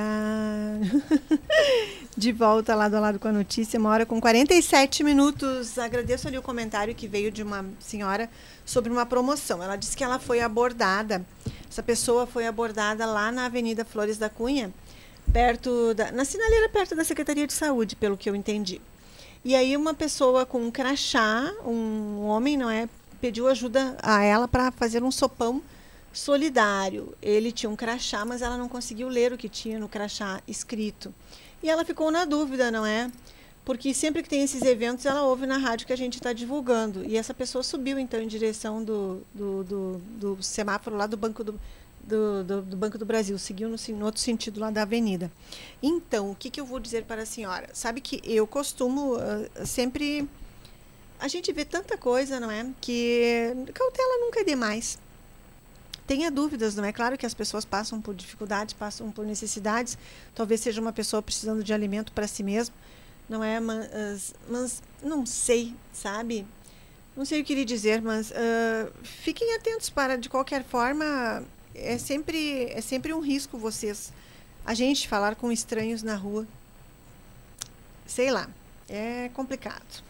De 2.16 2.32
volta, 2.32 2.74
lado 2.74 2.96
a 2.96 3.00
lado 3.02 3.20
com 3.20 3.28
a 3.28 3.32
notícia, 3.34 3.78
uma 3.78 3.90
hora 3.90 4.06
com 4.06 4.22
47 4.22 5.04
minutos. 5.04 5.78
Agradeço 5.78 6.30
ali 6.30 6.38
o 6.38 6.42
comentário 6.42 6.96
que 6.96 7.10
veio 7.10 7.30
de 7.30 7.44
uma 7.44 7.66
senhora 7.78 8.30
sobre 8.64 8.90
uma 8.90 9.06
promoção. 9.06 9.62
Ela 9.62 9.76
disse 9.76 9.98
que 9.98 10.04
ela 10.04 10.18
foi 10.18 10.40
abordada, 10.40 11.26
essa 11.70 11.84
pessoa 11.84 12.26
foi 12.26 12.48
abordada 12.48 13.06
lá 13.06 13.34
na 13.34 13.48
Avenida 13.48 13.84
Flores 13.84 14.18
da 14.18 14.30
Cunha, 14.30 14.74
perto 15.34 15.94
da. 15.94 16.10
na 16.14 16.24
sinaleira 16.24 16.70
perto 16.70 16.96
da 16.96 17.04
Secretaria 17.04 17.46
de 17.46 17.52
Saúde, 17.52 17.98
pelo 17.98 18.16
que 18.16 18.30
eu 18.30 18.36
entendi. 18.36 18.80
E 19.44 19.56
aí 19.56 19.76
uma 19.76 19.94
pessoa 19.94 20.46
com 20.46 20.62
um 20.62 20.72
crachá, 20.72 21.52
um 21.66 22.22
homem, 22.22 22.56
não 22.56 22.70
é? 22.70 22.88
Pediu 23.20 23.48
ajuda 23.48 23.98
a 24.02 24.24
ela 24.24 24.48
para 24.48 24.72
fazer 24.72 25.04
um 25.04 25.12
sopão 25.12 25.62
solidário. 26.14 27.16
Ele 27.22 27.52
tinha 27.52 27.70
um 27.70 27.76
crachá, 27.76 28.26
mas 28.26 28.42
ela 28.42 28.58
não 28.58 28.68
conseguiu 28.68 29.08
ler 29.08 29.34
o 29.34 29.38
que 29.38 29.50
tinha 29.50 29.80
no 29.80 29.88
crachá 29.88 30.42
escrito. 30.48 31.14
E 31.62 31.70
ela 31.70 31.84
ficou 31.86 32.10
na 32.12 32.26
dúvida, 32.26 32.72
não 32.72 32.86
é? 32.86 33.12
Porque 33.66 33.94
sempre 33.94 34.24
que 34.24 34.30
tem 34.30 34.42
esses 34.42 34.64
eventos, 34.64 35.06
ela 35.06 35.24
ouve 35.24 35.46
na 35.46 35.58
rádio 35.58 35.86
que 35.86 35.94
a 35.94 35.98
gente 35.98 36.16
está 36.16 36.34
divulgando. 36.34 37.06
E 37.06 37.18
essa 37.18 37.34
pessoa 37.34 37.64
subiu, 37.64 38.00
então, 38.00 38.20
em 38.20 38.28
direção 38.28 38.84
do, 38.84 39.22
do, 39.34 39.64
do, 39.64 40.02
do 40.20 40.44
semáforo 40.44 40.96
lá 40.96 41.06
do 41.06 41.16
Banco 41.16 41.44
do, 41.44 41.60
do, 42.02 42.44
do, 42.44 42.62
do, 42.64 42.78
Banco 42.78 42.98
do 42.98 43.06
Brasil, 43.06 43.38
seguiu 43.38 43.70
no, 43.70 43.76
no, 43.96 44.06
outro 44.06 44.22
sentido 44.22 44.60
lá 44.60 44.72
da 44.72 44.82
avenida. 44.82 45.32
Então, 45.84 46.32
o 46.32 46.36
que, 46.36 46.50
que 46.50 46.60
eu 46.60 46.66
vou 46.66 46.80
dizer 46.80 47.04
para 47.04 47.22
a 47.22 47.26
senhora? 47.26 47.70
Sabe 47.74 48.02
que 48.02 48.20
eu 48.24 48.48
costumo 48.48 49.18
uh, 49.18 49.66
sempre 49.66 50.28
a 51.20 51.28
gente 51.28 51.52
vê 51.52 51.66
tanta 51.66 51.98
coisa, 51.98 52.40
não 52.40 52.50
é? 52.50 52.66
Que 52.80 53.54
cautela 53.74 54.26
nunca 54.26 54.40
é 54.40 54.44
demais. 54.44 54.98
Tenha 56.08 56.32
dúvidas, 56.32 56.76
não 56.76 56.86
é? 56.86 56.92
Claro 56.92 57.18
que 57.18 57.26
as 57.26 57.34
pessoas 57.34 57.66
passam 57.66 58.02
por 58.02 58.16
dificuldades, 58.16 58.74
passam 58.74 59.12
por 59.12 59.26
necessidades. 59.26 59.98
Talvez 60.34 60.62
seja 60.62 60.82
uma 60.82 60.94
pessoa 60.94 61.22
precisando 61.22 61.64
de 61.64 61.74
alimento 61.74 62.12
para 62.14 62.26
si 62.26 62.42
mesmo, 62.42 62.74
não 63.28 63.44
é? 63.44 63.60
Mas, 63.60 64.34
mas, 64.50 64.82
não 65.04 65.26
sei, 65.26 65.76
sabe? 65.94 66.48
Não 67.16 67.26
sei 67.26 67.42
o 67.42 67.46
que 67.46 67.54
lhe 67.54 67.66
dizer, 67.66 68.02
mas 68.02 68.32
uh, 68.32 68.92
fiquem 69.04 69.56
atentos 69.56 69.90
para, 69.90 70.18
de 70.18 70.30
qualquer 70.30 70.64
forma, 70.64 71.44
é 71.76 71.98
sempre, 71.98 72.66
é 72.72 72.82
sempre 72.82 73.14
um 73.14 73.20
risco 73.20 73.58
vocês, 73.58 74.14
a 74.66 74.74
gente 74.74 75.08
falar 75.08 75.36
com 75.36 75.52
estranhos 75.52 76.02
na 76.02 76.16
rua. 76.16 76.48
Sei 78.08 78.32
lá, 78.32 78.50
é 78.88 79.30
complicado. 79.34 80.09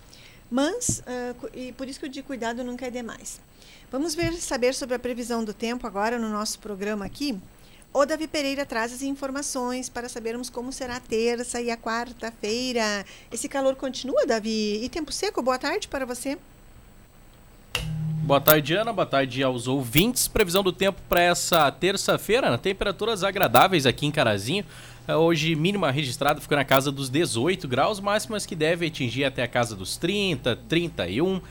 Mas, 0.50 1.04
uh, 1.06 1.50
e 1.54 1.72
por 1.74 1.88
isso 1.88 2.00
que 2.00 2.06
eu 2.06 2.10
digo 2.10 2.28
cuidado 2.28 2.64
nunca 2.64 2.88
é 2.88 2.90
demais. 2.90 3.40
Vamos 3.92 4.16
ver, 4.16 4.34
saber 4.34 4.74
sobre 4.74 4.96
a 4.96 5.00
previsão 5.00 5.44
do 5.44 5.54
tempo 5.54 5.86
agora 5.86 6.18
no 6.18 6.30
nosso 6.30 6.60
programa 6.60 7.06
aqui. 7.06 7.40
O 7.92 8.06
Davi 8.06 8.28
Pereira 8.28 8.66
traz 8.66 8.94
as 8.94 9.02
informações 9.02 9.90
para 9.90 10.08
sabermos 10.08 10.48
como 10.50 10.72
será 10.72 10.98
a 10.98 11.00
terça 11.00 11.60
e 11.60 11.72
a 11.72 11.78
quarta-feira. 11.78 13.04
Esse 13.32 13.50
calor 13.50 13.76
continua, 13.76 14.28
Davi? 14.28 14.84
E 14.84 14.90
tempo 14.90 15.12
seco? 15.12 15.42
Boa 15.42 15.58
tarde 15.58 15.88
para 15.88 16.06
você. 16.06 16.38
Boa 18.22 18.40
tarde, 18.40 18.76
Ana. 18.76 18.94
Boa 18.94 19.08
tarde 19.08 19.42
aos 19.42 19.68
ouvintes. 19.68 20.28
Previsão 20.28 20.62
do 20.62 20.72
tempo 20.72 21.00
para 21.10 21.22
essa 21.22 21.72
terça-feira. 21.72 22.56
Temperaturas 22.60 23.24
agradáveis 23.24 23.88
aqui 23.88 24.06
em 24.06 24.12
Carazinho. 24.12 24.64
É, 25.10 25.16
hoje, 25.16 25.56
mínima 25.56 25.90
registrada 25.90 26.40
ficou 26.40 26.56
na 26.56 26.64
casa 26.64 26.92
dos 26.92 27.10
18 27.10 27.68
graus, 27.68 28.00
máximas 28.00 28.46
que 28.46 28.56
deve 28.56 28.86
atingir 28.86 29.24
até 29.24 29.42
a 29.42 29.48
casa 29.48 29.76
dos 29.76 29.98
30, 29.98 30.56
31. 30.70 31.42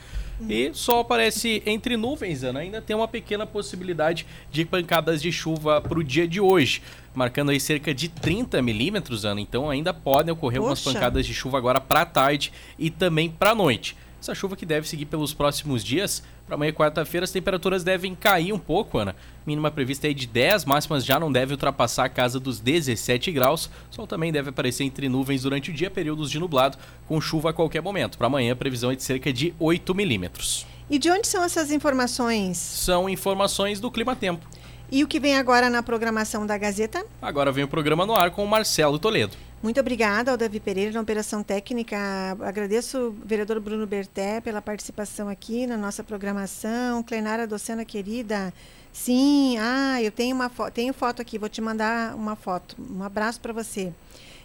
E 0.47 0.71
sol 0.73 1.01
aparece 1.01 1.61
entre 1.65 1.97
nuvens, 1.97 2.41
Ana. 2.41 2.61
Ainda 2.61 2.81
tem 2.81 2.95
uma 2.95 3.05
pequena 3.09 3.45
possibilidade 3.45 4.25
de 4.49 4.63
pancadas 4.63 5.21
de 5.21 5.29
chuva 5.29 5.81
para 5.81 5.99
o 5.99 6.03
dia 6.05 6.25
de 6.25 6.39
hoje, 6.39 6.81
marcando 7.13 7.51
aí 7.51 7.59
cerca 7.59 7.93
de 7.93 8.07
30 8.07 8.61
milímetros, 8.61 9.25
Ana. 9.25 9.41
Então 9.41 9.69
ainda 9.69 9.93
podem 9.93 10.31
ocorrer 10.31 10.61
Poxa. 10.61 10.69
algumas 10.69 10.81
pancadas 10.81 11.25
de 11.25 11.33
chuva 11.33 11.57
agora 11.57 11.81
para 11.81 12.05
tarde 12.05 12.53
e 12.77 12.89
também 12.89 13.29
para 13.29 13.53
noite. 13.53 13.93
Essa 14.21 14.35
chuva 14.35 14.55
que 14.55 14.65
deve 14.65 14.87
seguir 14.87 15.05
pelos 15.05 15.33
próximos 15.33 15.83
dias. 15.83 16.21
Para 16.45 16.55
amanhã, 16.55 16.73
quarta-feira, 16.73 17.23
as 17.23 17.31
temperaturas 17.31 17.83
devem 17.83 18.13
cair 18.13 18.51
um 18.51 18.59
pouco, 18.59 18.97
Ana. 18.97 19.15
Mínima 19.45 19.71
prevista 19.71 20.09
é 20.09 20.13
de 20.13 20.27
10, 20.27 20.65
máximas 20.65 21.05
já 21.05 21.19
não 21.19 21.31
deve 21.31 21.53
ultrapassar 21.53 22.05
a 22.05 22.09
casa 22.09 22.39
dos 22.39 22.59
17 22.59 23.31
graus. 23.31 23.69
O 23.91 23.95
sol 23.95 24.07
também 24.07 24.31
deve 24.31 24.49
aparecer 24.49 24.83
entre 24.83 25.07
nuvens 25.07 25.43
durante 25.43 25.71
o 25.71 25.73
dia, 25.73 25.89
períodos 25.89 26.29
de 26.29 26.37
nublado, 26.37 26.77
com 27.07 27.21
chuva 27.21 27.51
a 27.51 27.53
qualquer 27.53 27.81
momento. 27.81 28.17
Para 28.17 28.27
amanhã, 28.27 28.53
a 28.53 28.55
previsão 28.55 28.91
é 28.91 28.95
de 28.95 29.03
cerca 29.03 29.31
de 29.31 29.53
8 29.57 29.95
milímetros. 29.95 30.65
E 30.89 30.97
de 30.97 31.09
onde 31.09 31.27
são 31.27 31.43
essas 31.43 31.71
informações? 31.71 32.57
São 32.57 33.07
informações 33.07 33.79
do 33.79 33.91
Clima 33.91 34.15
Tempo. 34.15 34.45
E 34.91 35.03
o 35.03 35.07
que 35.07 35.19
vem 35.19 35.37
agora 35.37 35.69
na 35.69 35.83
programação 35.83 36.45
da 36.45 36.57
Gazeta? 36.57 37.05
Agora 37.21 37.51
vem 37.51 37.63
o 37.63 37.67
programa 37.67 38.05
no 38.05 38.15
ar 38.15 38.31
com 38.31 38.43
o 38.43 38.47
Marcelo 38.47 38.97
Toledo. 38.97 39.37
Muito 39.61 39.79
obrigada 39.79 40.31
ao 40.31 40.37
Davi 40.37 40.59
Pereira 40.59 40.91
na 40.91 41.01
Operação 41.01 41.43
Técnica. 41.43 41.97
Agradeço 42.41 42.97
o 42.97 43.11
vereador 43.11 43.59
Bruno 43.59 43.85
Berté 43.85 44.41
pela 44.41 44.61
participação 44.61 45.27
aqui 45.29 45.67
na 45.67 45.77
nossa 45.77 46.03
programação. 46.03 47.03
Clenara 47.03 47.45
Docena 47.45 47.85
querida. 47.85 48.51
Sim, 48.91 49.57
ah, 49.59 50.01
eu 50.01 50.11
tenho 50.11 50.35
uma 50.35 50.49
foto, 50.49 50.73
tenho 50.73 50.93
foto 50.93 51.21
aqui, 51.21 51.37
vou 51.37 51.49
te 51.49 51.61
mandar 51.61 52.15
uma 52.15 52.35
foto. 52.35 52.75
Um 52.79 53.03
abraço 53.03 53.39
para 53.39 53.53
você. 53.53 53.93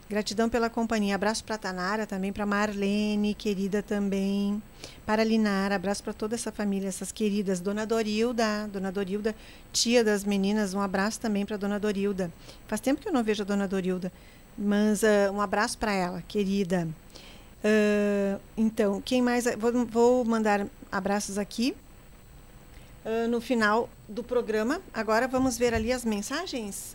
Gratidão 0.08 0.50
pela 0.50 0.68
companhia. 0.68 1.14
Abraço 1.14 1.42
para 1.42 1.56
Tanara 1.56 2.06
também, 2.06 2.32
para 2.32 2.44
Marlene, 2.44 3.34
querida 3.34 3.82
também. 3.82 4.62
Para 5.06 5.24
Linara, 5.24 5.74
abraço 5.76 6.02
para 6.02 6.12
toda 6.12 6.34
essa 6.34 6.52
família, 6.52 6.88
essas 6.88 7.10
queridas. 7.10 7.58
Dona 7.58 7.86
Dorilda, 7.86 8.68
Dona 8.70 8.92
Dorilda, 8.92 9.34
tia 9.72 10.04
das 10.04 10.22
meninas, 10.22 10.74
um 10.74 10.80
abraço 10.80 11.20
também 11.20 11.46
para 11.46 11.56
Dona 11.56 11.80
Dorilda. 11.80 12.30
Faz 12.68 12.80
tempo 12.80 13.00
que 13.00 13.08
eu 13.08 13.12
não 13.12 13.24
vejo 13.24 13.42
a 13.42 13.46
Dona 13.46 13.66
Dorilda, 13.66 14.12
mas 14.58 15.02
uh, 15.02 15.32
um 15.32 15.40
abraço 15.40 15.78
para 15.78 15.92
ela, 15.92 16.22
querida. 16.28 16.86
Uh, 17.64 18.38
então, 18.58 19.00
quem 19.00 19.22
mais. 19.22 19.46
Vou, 19.56 19.86
vou 19.86 20.24
mandar 20.24 20.66
abraços 20.92 21.38
aqui. 21.38 21.74
Uh, 23.04 23.28
no 23.28 23.40
final 23.40 23.88
do 24.08 24.22
programa. 24.22 24.80
Agora 24.92 25.28
vamos 25.28 25.58
ver 25.58 25.74
ali 25.74 25.92
as 25.92 26.04
mensagens. 26.04 26.94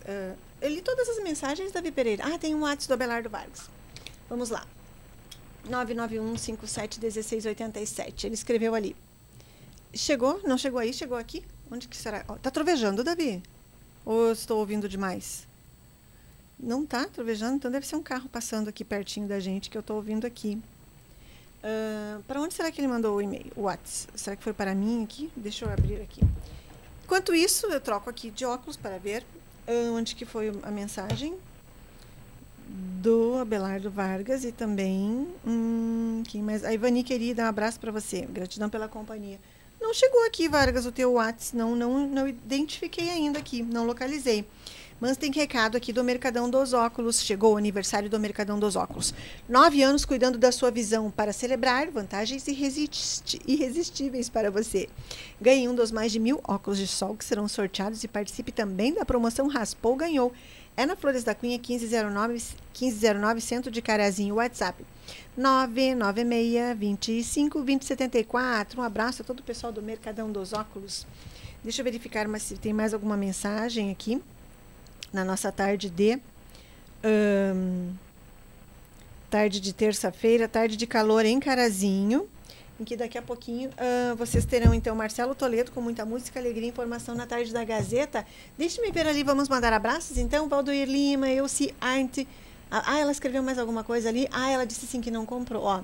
Eu 0.60 0.68
li 0.68 0.82
todas 0.82 1.08
as 1.08 1.22
mensagens, 1.22 1.70
Davi 1.72 1.90
Pereira. 1.90 2.22
Ah, 2.26 2.38
tem 2.38 2.54
um 2.54 2.60
WhatsApp 2.60 2.88
do 2.88 2.94
Abelardo 2.94 3.30
Vargas. 3.30 3.70
Vamos 4.28 4.50
lá. 4.50 4.66
991571687. 5.68 8.24
Ele 8.24 8.34
escreveu 8.34 8.74
ali. 8.74 8.94
Chegou? 9.94 10.38
Não 10.44 10.58
chegou 10.58 10.78
aí? 10.78 10.92
Chegou 10.92 11.16
aqui? 11.16 11.42
Onde 11.70 11.88
que 11.88 11.96
será? 11.96 12.26
Oh, 12.28 12.34
tá 12.34 12.50
trovejando, 12.50 13.02
Davi? 13.02 13.42
Ou 14.04 14.32
estou 14.32 14.58
ouvindo 14.58 14.86
demais? 14.88 15.48
Não 16.58 16.84
tá 16.84 17.06
trovejando, 17.06 17.56
então 17.56 17.70
deve 17.70 17.86
ser 17.86 17.96
um 17.96 18.02
carro 18.02 18.28
passando 18.28 18.68
aqui 18.68 18.84
pertinho 18.84 19.26
da 19.26 19.40
gente 19.40 19.70
que 19.70 19.78
eu 19.78 19.80
estou 19.80 19.96
ouvindo 19.96 20.26
aqui. 20.26 20.60
Uh, 21.62 22.22
para 22.24 22.40
onde 22.40 22.54
será 22.54 22.70
que 22.70 22.80
ele 22.80 22.88
mandou 22.88 23.16
o 23.16 23.22
e-mail? 23.22 23.50
O 23.56 23.62
WhatsApp? 23.62 24.20
Será 24.20 24.36
que 24.36 24.42
foi 24.42 24.52
para 24.52 24.74
mim 24.74 25.04
aqui? 25.04 25.32
Deixa 25.34 25.64
eu 25.64 25.72
abrir 25.72 26.02
aqui. 26.02 26.20
Enquanto 27.04 27.34
isso, 27.34 27.66
eu 27.66 27.80
troco 27.80 28.10
aqui 28.10 28.30
de 28.30 28.44
óculos 28.44 28.76
para 28.76 28.98
ver 28.98 29.24
onde 29.94 30.14
que 30.14 30.24
foi 30.24 30.52
a 30.62 30.70
mensagem 30.70 31.34
do 33.02 33.38
Abelardo 33.38 33.90
Vargas 33.90 34.44
e 34.44 34.52
também 34.52 35.26
hum, 35.46 36.22
quem 36.26 36.42
mais? 36.42 36.64
A 36.64 36.72
Ivani 36.72 37.02
querida, 37.02 37.44
um 37.44 37.46
abraço 37.46 37.80
para 37.80 37.90
você. 37.90 38.22
Gratidão 38.22 38.68
pela 38.68 38.88
companhia. 38.88 39.38
Não 39.80 39.94
chegou 39.94 40.26
aqui, 40.26 40.48
Vargas, 40.48 40.84
o 40.84 40.92
teu 40.92 41.12
WhatsApp. 41.12 41.56
Não, 41.56 41.74
não, 41.74 42.06
não 42.06 42.28
identifiquei 42.28 43.08
ainda 43.08 43.38
aqui, 43.38 43.62
não 43.62 43.86
localizei. 43.86 44.46
Mas 45.00 45.16
tem 45.16 45.32
recado 45.32 45.78
aqui 45.78 45.94
do 45.94 46.04
Mercadão 46.04 46.50
dos 46.50 46.74
Óculos. 46.74 47.22
Chegou 47.22 47.54
o 47.54 47.56
aniversário 47.56 48.10
do 48.10 48.20
Mercadão 48.20 48.58
dos 48.58 48.76
Óculos. 48.76 49.14
Nove 49.48 49.82
anos 49.82 50.04
cuidando 50.04 50.36
da 50.36 50.52
sua 50.52 50.70
visão 50.70 51.10
para 51.10 51.32
celebrar 51.32 51.90
vantagens 51.90 52.46
irresistíveis 52.46 54.28
para 54.28 54.50
você. 54.50 54.90
Ganhe 55.40 55.66
um 55.66 55.74
dos 55.74 55.90
mais 55.90 56.12
de 56.12 56.20
mil 56.20 56.38
óculos 56.46 56.78
de 56.78 56.86
sol 56.86 57.16
que 57.16 57.24
serão 57.24 57.48
sorteados 57.48 58.04
e 58.04 58.08
participe 58.08 58.52
também 58.52 58.92
da 58.92 59.06
promoção 59.06 59.48
Raspou 59.48 59.96
Ganhou. 59.96 60.34
É 60.76 60.84
na 60.84 60.94
Flores 60.94 61.24
da 61.24 61.34
Cunha, 61.34 61.56
1509, 61.56 62.34
1509 62.78 63.40
Centro 63.40 63.70
de 63.70 63.80
Carazinho, 63.80 64.34
WhatsApp. 64.34 64.84
996 65.34 66.76
25 66.76 67.58
2074. 67.60 68.78
Um 68.78 68.84
abraço 68.84 69.22
a 69.22 69.24
todo 69.24 69.40
o 69.40 69.44
pessoal 69.44 69.72
do 69.72 69.80
Mercadão 69.80 70.30
dos 70.30 70.52
Óculos. 70.52 71.06
Deixa 71.64 71.80
eu 71.80 71.84
verificar 71.84 72.28
se 72.38 72.56
tem 72.58 72.74
mais 72.74 72.92
alguma 72.92 73.16
mensagem 73.16 73.90
aqui 73.90 74.20
na 75.12 75.24
nossa 75.24 75.50
tarde 75.50 75.90
de 75.90 76.18
um, 77.04 77.92
tarde 79.30 79.60
de 79.60 79.72
terça-feira, 79.72 80.48
tarde 80.48 80.76
de 80.76 80.86
calor 80.86 81.24
em 81.24 81.38
Carazinho, 81.38 82.28
em 82.78 82.84
que 82.84 82.96
daqui 82.96 83.18
a 83.18 83.22
pouquinho 83.22 83.70
uh, 83.70 84.16
vocês 84.16 84.44
terão 84.44 84.72
então 84.72 84.94
Marcelo 84.96 85.34
Toledo 85.34 85.70
com 85.70 85.80
muita 85.80 86.04
música, 86.04 86.40
alegria 86.40 86.66
e 86.66 86.70
informação 86.70 87.14
na 87.14 87.26
tarde 87.26 87.52
da 87.52 87.64
Gazeta. 87.64 88.26
Deixe-me 88.56 88.90
ver 88.90 89.06
ali, 89.06 89.22
vamos 89.22 89.48
mandar 89.48 89.72
abraços 89.72 90.16
então, 90.16 90.48
Valdoir 90.48 90.88
Lima, 90.88 91.28
Elci 91.28 91.74
Arte. 91.80 92.26
Ah, 92.70 92.98
ela 92.98 93.10
escreveu 93.10 93.42
mais 93.42 93.58
alguma 93.58 93.82
coisa 93.82 94.08
ali? 94.08 94.28
Ah, 94.30 94.50
ela 94.50 94.64
disse 94.64 94.86
sim 94.86 95.00
que 95.00 95.10
não 95.10 95.26
comprou, 95.26 95.64
ó 95.64 95.82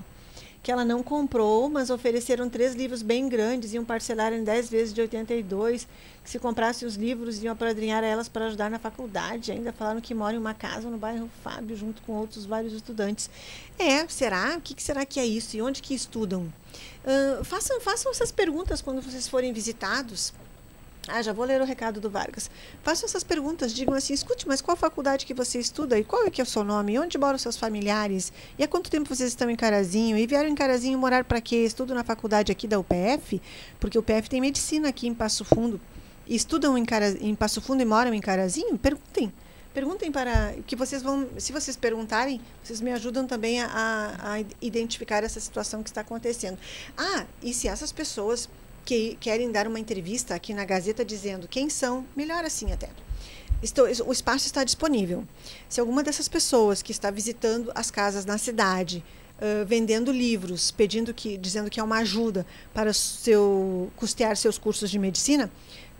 que 0.67 0.71
ela 0.73 0.83
não 0.83 1.01
comprou, 1.01 1.69
mas 1.69 1.89
ofereceram 1.89 2.49
três 2.49 2.75
livros 2.75 3.01
bem 3.01 3.29
grandes, 3.29 3.71
iam 3.71 3.85
parcelar 3.85 4.33
em 4.33 4.43
10 4.43 4.69
vezes 4.69 4.93
de 4.93 4.99
82, 4.99 5.87
que 6.21 6.29
se 6.29 6.37
comprasse 6.39 6.85
os 6.85 6.97
livros 6.97 7.41
iam 7.41 7.53
apadrinhar 7.53 8.03
elas 8.03 8.27
para 8.27 8.47
ajudar 8.47 8.69
na 8.69 8.77
faculdade. 8.77 9.53
Ainda 9.53 9.71
falaram 9.71 10.01
que 10.01 10.13
moram 10.13 10.35
em 10.35 10.37
uma 10.37 10.53
casa 10.53 10.89
no 10.89 10.97
bairro 10.97 11.29
Fábio, 11.41 11.73
junto 11.73 12.01
com 12.01 12.11
outros 12.11 12.45
vários 12.45 12.73
estudantes. 12.73 13.29
É, 13.79 14.05
será? 14.09 14.57
O 14.57 14.61
que, 14.61 14.73
que 14.73 14.83
será 14.83 15.05
que 15.05 15.21
é 15.21 15.25
isso? 15.25 15.55
E 15.55 15.61
onde 15.61 15.81
que 15.81 15.95
estudam? 15.95 16.41
Uh, 16.41 17.45
façam, 17.45 17.79
façam 17.79 18.11
essas 18.11 18.29
perguntas 18.29 18.81
quando 18.81 19.01
vocês 19.01 19.25
forem 19.25 19.53
visitados. 19.53 20.33
Ah, 21.07 21.21
já 21.21 21.31
vou 21.31 21.45
ler 21.45 21.61
o 21.61 21.65
recado 21.65 22.01
do 22.01 22.09
Vargas. 22.09 22.51
Façam 22.83 23.07
essas 23.07 23.23
perguntas, 23.23 23.73
digam 23.73 23.93
assim, 23.93 24.13
escute, 24.13 24.45
mas 24.45 24.61
qual 24.61 24.75
faculdade 24.75 25.25
que 25.25 25.33
você 25.33 25.57
estuda 25.57 25.97
e 25.97 26.03
qual 26.03 26.25
é 26.25 26.29
que 26.29 26.41
é 26.41 26.43
o 26.43 26.47
seu 26.47 26.65
nome? 26.65 26.99
Onde 26.99 27.17
moram 27.17 27.37
seus 27.37 27.55
familiares? 27.55 28.33
E 28.59 28.63
há 28.63 28.67
quanto 28.67 28.91
tempo 28.91 29.07
vocês 29.07 29.29
estão 29.29 29.49
em 29.49 29.55
Carazinho? 29.55 30.17
E 30.17 30.27
vieram 30.27 30.49
em 30.49 30.55
Carazinho 30.55 30.99
morar 30.99 31.23
para 31.23 31.39
quê? 31.39 31.57
Estudo 31.57 31.93
na 31.93 32.03
faculdade 32.03 32.51
aqui 32.51 32.67
da 32.67 32.77
UPF, 32.77 33.41
porque 33.79 33.97
o 33.97 34.01
UPF 34.01 34.29
tem 34.29 34.41
medicina 34.41 34.89
aqui 34.89 35.07
em 35.07 35.13
Passo 35.13 35.45
Fundo. 35.45 35.79
Estudam 36.27 36.77
em, 36.77 36.83
Cara, 36.83 37.11
em 37.21 37.33
Passo 37.33 37.61
Fundo 37.61 37.81
e 37.81 37.85
moram 37.85 38.13
em 38.13 38.19
Carazinho? 38.19 38.77
Perguntem. 38.77 39.31
Perguntem 39.73 40.11
para 40.11 40.55
que 40.65 40.75
vocês 40.75 41.01
vão, 41.01 41.29
se 41.37 41.53
vocês 41.53 41.77
perguntarem, 41.77 42.41
vocês 42.63 42.81
me 42.81 42.91
ajudam 42.91 43.25
também 43.25 43.61
a, 43.61 43.69
a 44.19 44.39
identificar 44.61 45.23
essa 45.23 45.39
situação 45.39 45.83
que 45.83 45.89
está 45.89 46.01
acontecendo. 46.01 46.57
Ah, 46.97 47.25
e 47.41 47.53
se 47.53 47.67
essas 47.67 47.91
pessoas 47.91 48.49
que 48.87 49.17
querem 49.19 49.51
dar 49.51 49.67
uma 49.67 49.81
entrevista 49.81 50.33
aqui 50.33 50.53
na 50.53 50.63
Gazeta 50.63 51.03
dizendo 51.03 51.45
quem 51.45 51.69
são, 51.69 52.05
melhor 52.15 52.45
assim 52.45 52.71
até. 52.71 52.89
Estou, 53.61 53.85
o 53.85 54.11
espaço 54.13 54.45
está 54.45 54.63
disponível. 54.63 55.25
Se 55.67 55.81
alguma 55.81 56.01
dessas 56.01 56.29
pessoas 56.29 56.81
que 56.81 56.93
está 56.93 57.11
visitando 57.11 57.69
as 57.75 57.91
casas 57.91 58.23
na 58.23 58.37
cidade, 58.37 59.03
uh, 59.39 59.65
vendendo 59.65 60.09
livros, 60.09 60.71
pedindo 60.71 61.13
que, 61.13 61.37
dizendo 61.37 61.69
que 61.69 61.81
é 61.81 61.83
uma 61.83 61.97
ajuda 61.97 62.45
para 62.73 62.93
seu 62.93 63.91
custear 63.97 64.37
seus 64.37 64.57
cursos 64.57 64.89
de 64.89 64.97
medicina, 64.97 65.51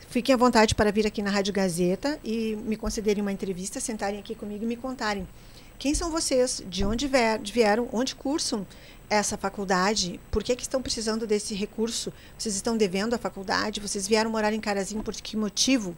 fiquem 0.07 0.33
à 0.33 0.37
vontade 0.37 0.73
para 0.73 0.89
vir 0.89 1.05
aqui 1.05 1.21
na 1.21 1.29
Rádio 1.29 1.51
Gazeta 1.51 2.17
e 2.23 2.55
me 2.55 2.77
concederem 2.77 3.21
uma 3.21 3.33
entrevista, 3.33 3.81
sentarem 3.81 4.17
aqui 4.21 4.33
comigo 4.33 4.63
e 4.63 4.67
me 4.67 4.77
contarem 4.77 5.27
quem 5.79 5.93
são 5.93 6.09
vocês, 6.09 6.63
de 6.67 6.83
onde 6.83 7.09
vieram, 7.43 7.87
onde 7.93 8.15
cursam 8.15 8.65
essa 9.09 9.37
faculdade, 9.37 10.19
por 10.31 10.43
que, 10.43 10.55
que 10.55 10.63
estão 10.63 10.81
precisando 10.81 11.25
desse 11.25 11.53
recurso? 11.53 12.11
Vocês 12.37 12.55
estão 12.55 12.75
devendo 12.75 13.13
a 13.13 13.17
faculdade? 13.17 13.79
Vocês 13.79 14.07
vieram 14.07 14.29
morar 14.29 14.51
em 14.53 14.59
Carazinho 14.59 15.03
por 15.03 15.13
que 15.13 15.37
motivo? 15.37 15.95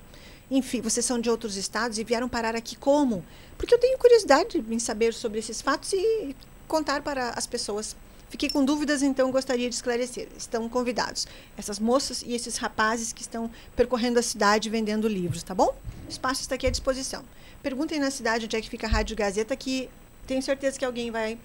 Enfim, 0.52 0.82
vocês 0.82 1.06
são 1.06 1.20
de 1.20 1.30
outros 1.30 1.56
estados 1.56 1.98
e 1.98 2.04
vieram 2.04 2.28
parar 2.28 2.56
aqui 2.56 2.76
como? 2.76 3.24
Porque 3.58 3.74
eu 3.74 3.80
tenho 3.80 3.98
curiosidade 3.98 4.64
em 4.70 4.80
saber 4.80 5.14
sobre 5.14 5.40
esses 5.40 5.62
fatos 5.62 5.94
e 5.94 6.36
contar 6.68 7.02
para 7.02 7.30
as 7.32 7.48
pessoas. 7.48 7.96
Fiquei 8.30 8.50
com 8.50 8.64
dúvidas, 8.64 9.02
então 9.02 9.32
gostaria 9.32 9.68
de 9.70 9.76
esclarecer. 9.76 10.28
Estão 10.38 10.70
convidados 10.70 11.28
essas 11.58 11.80
moças 11.80 12.22
e 12.22 12.34
esses 12.34 12.58
rapazes 12.58 13.12
que 13.12 13.22
estão 13.22 13.50
percorrendo 13.76 14.20
a 14.20 14.24
cidade 14.24 14.70
vendendo 14.70 15.08
livros, 15.08 15.42
tá 15.42 15.56
bom? 15.56 15.76
O 16.06 16.10
espaço 16.10 16.42
está 16.42 16.56
aqui 16.56 16.68
à 16.68 16.70
disposição. 16.70 17.24
Perguntem 17.62 18.00
na 18.00 18.10
cidade 18.10 18.46
onde 18.46 18.56
é 18.56 18.62
que 18.62 18.70
fica 18.70 18.88
a 18.88 18.90
Rádio 18.90 19.18
Gazeta, 19.18 19.56
que 19.56 19.90
tenho 20.26 20.42
certeza 20.42 20.80
que 20.80 20.86
alguém 20.86 21.12
vai 21.12 21.38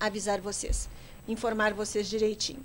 avisar 0.00 0.40
vocês, 0.40 0.88
informar 1.28 1.72
vocês 1.72 2.08
direitinho. 2.08 2.60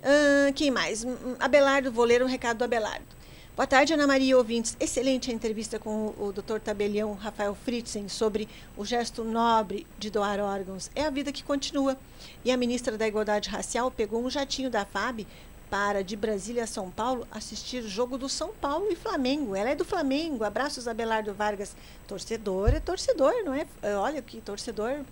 Uh, 0.00 0.52
quem 0.54 0.70
mais? 0.70 1.04
Abelardo, 1.38 1.90
vou 1.90 2.04
ler 2.04 2.22
um 2.22 2.26
recado 2.26 2.58
do 2.58 2.64
Abelardo. 2.64 3.20
Boa 3.56 3.66
tarde, 3.66 3.92
Ana 3.92 4.06
Maria 4.06 4.38
ouvintes. 4.38 4.76
Excelente 4.80 5.30
a 5.30 5.34
entrevista 5.34 5.78
com 5.78 6.14
o, 6.18 6.28
o 6.28 6.32
Dr. 6.32 6.58
Tabelião 6.62 7.12
Rafael 7.14 7.54
Fritzen 7.54 8.08
sobre 8.08 8.48
o 8.76 8.84
gesto 8.84 9.22
nobre 9.22 9.86
de 9.98 10.10
doar 10.10 10.40
órgãos. 10.40 10.90
É 10.94 11.04
a 11.04 11.10
vida 11.10 11.30
que 11.30 11.44
continua. 11.44 11.96
E 12.42 12.50
a 12.50 12.56
ministra 12.56 12.96
da 12.96 13.06
Igualdade 13.06 13.50
Racial 13.50 13.90
pegou 13.90 14.24
um 14.24 14.30
jatinho 14.30 14.70
da 14.70 14.86
FAB 14.86 15.26
para 15.70 16.02
de 16.02 16.16
Brasília 16.16 16.64
a 16.64 16.66
São 16.66 16.90
Paulo 16.90 17.26
assistir 17.30 17.84
o 17.84 17.88
jogo 17.88 18.18
do 18.18 18.28
São 18.28 18.52
Paulo 18.52 18.88
e 18.90 18.96
Flamengo. 18.96 19.54
Ela 19.54 19.70
é 19.70 19.74
do 19.74 19.84
Flamengo. 19.84 20.42
Abraços, 20.42 20.88
Abelardo 20.88 21.32
Vargas. 21.32 21.76
Torcedor 22.08 22.74
é 22.74 22.80
torcedor, 22.80 23.32
não 23.44 23.54
é? 23.54 23.66
Olha 23.96 24.20
que 24.20 24.40
torcedor 24.40 25.04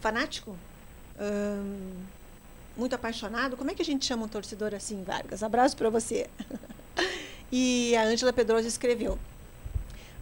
fanático 0.00 0.56
muito 2.76 2.94
apaixonado. 2.94 3.56
Como 3.56 3.70
é 3.70 3.74
que 3.74 3.82
a 3.82 3.84
gente 3.84 4.04
chama 4.04 4.24
um 4.24 4.28
torcedor 4.28 4.74
assim, 4.74 5.02
Vargas? 5.04 5.42
Abraço 5.42 5.76
para 5.76 5.88
você. 5.88 6.28
e 7.50 7.94
a 7.96 8.02
Ângela 8.02 8.32
Pedrosa 8.32 8.66
escreveu. 8.66 9.18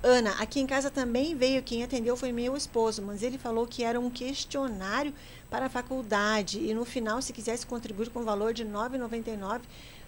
Ana, 0.02 0.32
aqui 0.40 0.58
em 0.58 0.66
casa 0.66 0.90
também 0.90 1.34
veio, 1.36 1.62
quem 1.62 1.84
atendeu 1.84 2.16
foi 2.16 2.32
meu 2.32 2.56
esposo, 2.56 3.00
mas 3.00 3.22
ele 3.22 3.38
falou 3.38 3.68
que 3.68 3.84
era 3.84 4.00
um 4.00 4.10
questionário 4.10 5.14
para 5.52 5.66
a 5.66 5.68
faculdade 5.68 6.58
e 6.60 6.72
no 6.72 6.82
final, 6.82 7.20
se 7.20 7.30
quisesse 7.30 7.66
contribuir 7.66 8.08
com 8.08 8.20
o 8.20 8.24
valor 8.24 8.54
de 8.54 8.62
R$ 8.62 8.70
9,99, 8.70 9.60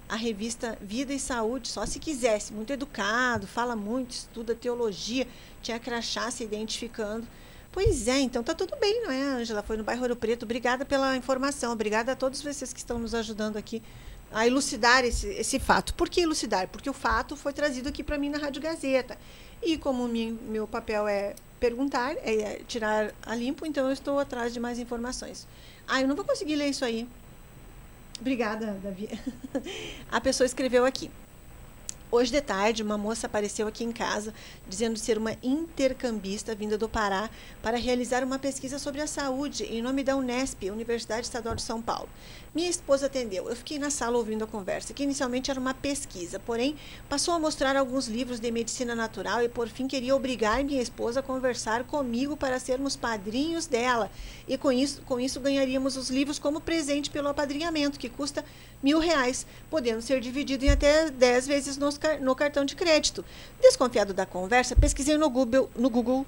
a 0.08 0.16
revista 0.16 0.78
Vida 0.80 1.12
e 1.12 1.20
Saúde, 1.20 1.68
só 1.68 1.84
se 1.84 1.98
quisesse, 1.98 2.50
muito 2.50 2.72
educado, 2.72 3.46
fala 3.46 3.76
muito, 3.76 4.12
estuda 4.12 4.54
teologia, 4.54 5.28
tinha 5.60 5.78
crachá 5.78 6.30
se 6.30 6.42
identificando. 6.42 7.28
Pois 7.70 8.08
é, 8.08 8.20
então 8.20 8.42
tá 8.42 8.54
tudo 8.54 8.74
bem, 8.80 9.02
não 9.02 9.10
é, 9.10 9.22
Ângela? 9.22 9.62
Foi 9.62 9.76
no 9.76 9.84
bairro 9.84 10.02
Ouro 10.02 10.16
Preto. 10.16 10.44
Obrigada 10.44 10.84
pela 10.84 11.14
informação. 11.14 11.72
Obrigada 11.72 12.12
a 12.12 12.16
todos 12.16 12.40
vocês 12.40 12.72
que 12.72 12.78
estão 12.78 12.98
nos 12.98 13.14
ajudando 13.14 13.56
aqui 13.58 13.82
a 14.32 14.46
elucidar 14.46 15.04
esse, 15.04 15.28
esse 15.28 15.58
fato. 15.58 15.94
Por 15.94 16.08
que 16.08 16.20
elucidar? 16.20 16.68
Porque 16.68 16.90
o 16.90 16.92
fato 16.92 17.36
foi 17.36 17.52
trazido 17.52 17.88
aqui 17.88 18.02
para 18.02 18.18
mim 18.18 18.28
na 18.28 18.38
Rádio 18.38 18.60
Gazeta. 18.60 19.16
E 19.62 19.78
como 19.78 20.08
meu 20.08 20.66
papel 20.66 21.06
é 21.08 21.34
perguntar, 21.58 22.14
é 22.18 22.60
tirar 22.66 23.12
a 23.24 23.34
limpo, 23.34 23.64
então 23.64 23.86
eu 23.86 23.92
estou 23.92 24.18
atrás 24.18 24.52
de 24.52 24.60
mais 24.60 24.78
informações. 24.78 25.46
Ah, 25.88 26.00
eu 26.00 26.08
não 26.08 26.16
vou 26.16 26.24
conseguir 26.24 26.56
ler 26.56 26.68
isso 26.68 26.84
aí. 26.84 27.08
Obrigada, 28.20 28.78
Davi. 28.82 29.08
A 30.10 30.20
pessoa 30.20 30.46
escreveu 30.46 30.84
aqui. 30.84 31.10
Hoje 32.10 32.30
de 32.30 32.40
tarde, 32.40 32.80
uma 32.80 32.96
moça 32.96 33.26
apareceu 33.26 33.66
aqui 33.66 33.82
em 33.82 33.90
casa 33.90 34.32
dizendo 34.68 34.96
ser 34.96 35.18
uma 35.18 35.36
intercambista 35.42 36.54
vinda 36.54 36.78
do 36.78 36.88
Pará 36.88 37.28
para 37.60 37.76
realizar 37.76 38.22
uma 38.22 38.38
pesquisa 38.38 38.78
sobre 38.78 39.00
a 39.00 39.06
saúde 39.06 39.64
em 39.64 39.82
nome 39.82 40.04
da 40.04 40.14
Unesp, 40.14 40.70
Universidade 40.70 41.26
Estadual 41.26 41.56
de 41.56 41.62
São 41.62 41.82
Paulo. 41.82 42.08
Minha 42.54 42.70
esposa 42.70 43.06
atendeu. 43.06 43.48
Eu 43.48 43.56
fiquei 43.56 43.80
na 43.80 43.90
sala 43.90 44.16
ouvindo 44.16 44.44
a 44.44 44.46
conversa, 44.46 44.94
que 44.94 45.02
inicialmente 45.02 45.50
era 45.50 45.58
uma 45.58 45.74
pesquisa, 45.74 46.38
porém 46.38 46.76
passou 47.08 47.34
a 47.34 47.38
mostrar 47.38 47.74
alguns 47.76 48.06
livros 48.06 48.38
de 48.38 48.48
medicina 48.52 48.94
natural 48.94 49.42
e 49.42 49.48
por 49.48 49.68
fim 49.68 49.88
queria 49.88 50.14
obrigar 50.14 50.62
minha 50.62 50.80
esposa 50.80 51.18
a 51.18 51.22
conversar 51.22 51.82
comigo 51.82 52.36
para 52.36 52.60
sermos 52.60 52.94
padrinhos 52.94 53.66
dela. 53.66 54.08
E 54.46 54.56
com 54.56 54.70
isso, 54.70 55.02
com 55.02 55.18
isso 55.18 55.40
ganharíamos 55.40 55.96
os 55.96 56.10
livros 56.10 56.38
como 56.38 56.60
presente 56.60 57.10
pelo 57.10 57.28
apadrinhamento, 57.28 57.98
que 57.98 58.08
custa 58.08 58.44
mil 58.80 59.00
reais, 59.00 59.44
podendo 59.68 60.00
ser 60.00 60.20
dividido 60.20 60.64
em 60.64 60.70
até 60.70 61.10
dez 61.10 61.48
vezes 61.48 61.76
nos, 61.76 61.98
no 62.20 62.36
cartão 62.36 62.64
de 62.64 62.76
crédito. 62.76 63.24
Desconfiado 63.60 64.14
da 64.14 64.24
conversa, 64.24 64.76
pesquisei 64.76 65.18
no 65.18 65.28
Google, 65.28 65.68
no 65.74 65.90
Google 65.90 66.24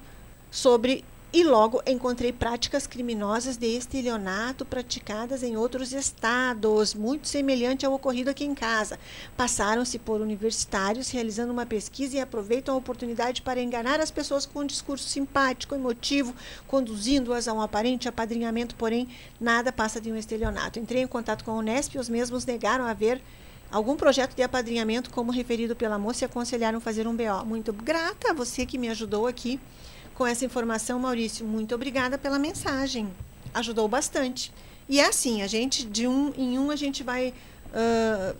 sobre 0.50 1.04
e 1.36 1.44
logo 1.44 1.82
encontrei 1.86 2.32
práticas 2.32 2.86
criminosas 2.86 3.58
de 3.58 3.66
estelionato 3.66 4.64
praticadas 4.64 5.42
em 5.42 5.54
outros 5.54 5.92
estados, 5.92 6.94
muito 6.94 7.28
semelhante 7.28 7.84
ao 7.84 7.92
ocorrido 7.92 8.30
aqui 8.30 8.42
em 8.42 8.54
casa. 8.54 8.98
Passaram-se 9.36 9.98
por 9.98 10.22
universitários 10.22 11.10
realizando 11.10 11.52
uma 11.52 11.66
pesquisa 11.66 12.16
e 12.16 12.20
aproveitam 12.20 12.74
a 12.74 12.78
oportunidade 12.78 13.42
para 13.42 13.60
enganar 13.60 14.00
as 14.00 14.10
pessoas 14.10 14.46
com 14.46 14.60
um 14.60 14.66
discurso 14.66 15.10
simpático, 15.10 15.74
emotivo, 15.74 16.34
conduzindo-as 16.66 17.46
a 17.48 17.52
um 17.52 17.60
aparente 17.60 18.08
apadrinhamento, 18.08 18.74
porém 18.74 19.06
nada 19.38 19.70
passa 19.70 20.00
de 20.00 20.10
um 20.10 20.16
estelionato. 20.16 20.78
Entrei 20.78 21.02
em 21.02 21.06
contato 21.06 21.44
com 21.44 21.50
a 21.50 21.56
Unesp 21.56 21.96
e 21.96 21.98
os 21.98 22.08
mesmos 22.08 22.46
negaram 22.46 22.86
haver 22.86 23.20
algum 23.70 23.94
projeto 23.94 24.34
de 24.34 24.42
apadrinhamento 24.42 25.10
como 25.10 25.30
referido 25.30 25.76
pela 25.76 25.98
moça 25.98 26.24
e 26.24 26.26
aconselharam 26.26 26.80
fazer 26.80 27.06
um 27.06 27.14
BO. 27.14 27.44
Muito 27.44 27.74
grata 27.74 28.30
a 28.30 28.32
você 28.32 28.64
que 28.64 28.78
me 28.78 28.88
ajudou 28.88 29.26
aqui 29.26 29.60
com 30.16 30.26
essa 30.26 30.44
informação, 30.44 30.98
Maurício. 30.98 31.46
Muito 31.46 31.74
obrigada 31.74 32.16
pela 32.16 32.38
mensagem. 32.38 33.08
Ajudou 33.54 33.86
bastante. 33.86 34.52
E 34.88 34.98
é 34.98 35.06
assim, 35.06 35.42
a 35.42 35.46
gente, 35.46 35.86
de 35.86 36.06
um 36.06 36.32
em 36.36 36.58
um, 36.58 36.70
a 36.70 36.76
gente 36.76 37.02
vai 37.02 37.34
uh, 37.68 38.36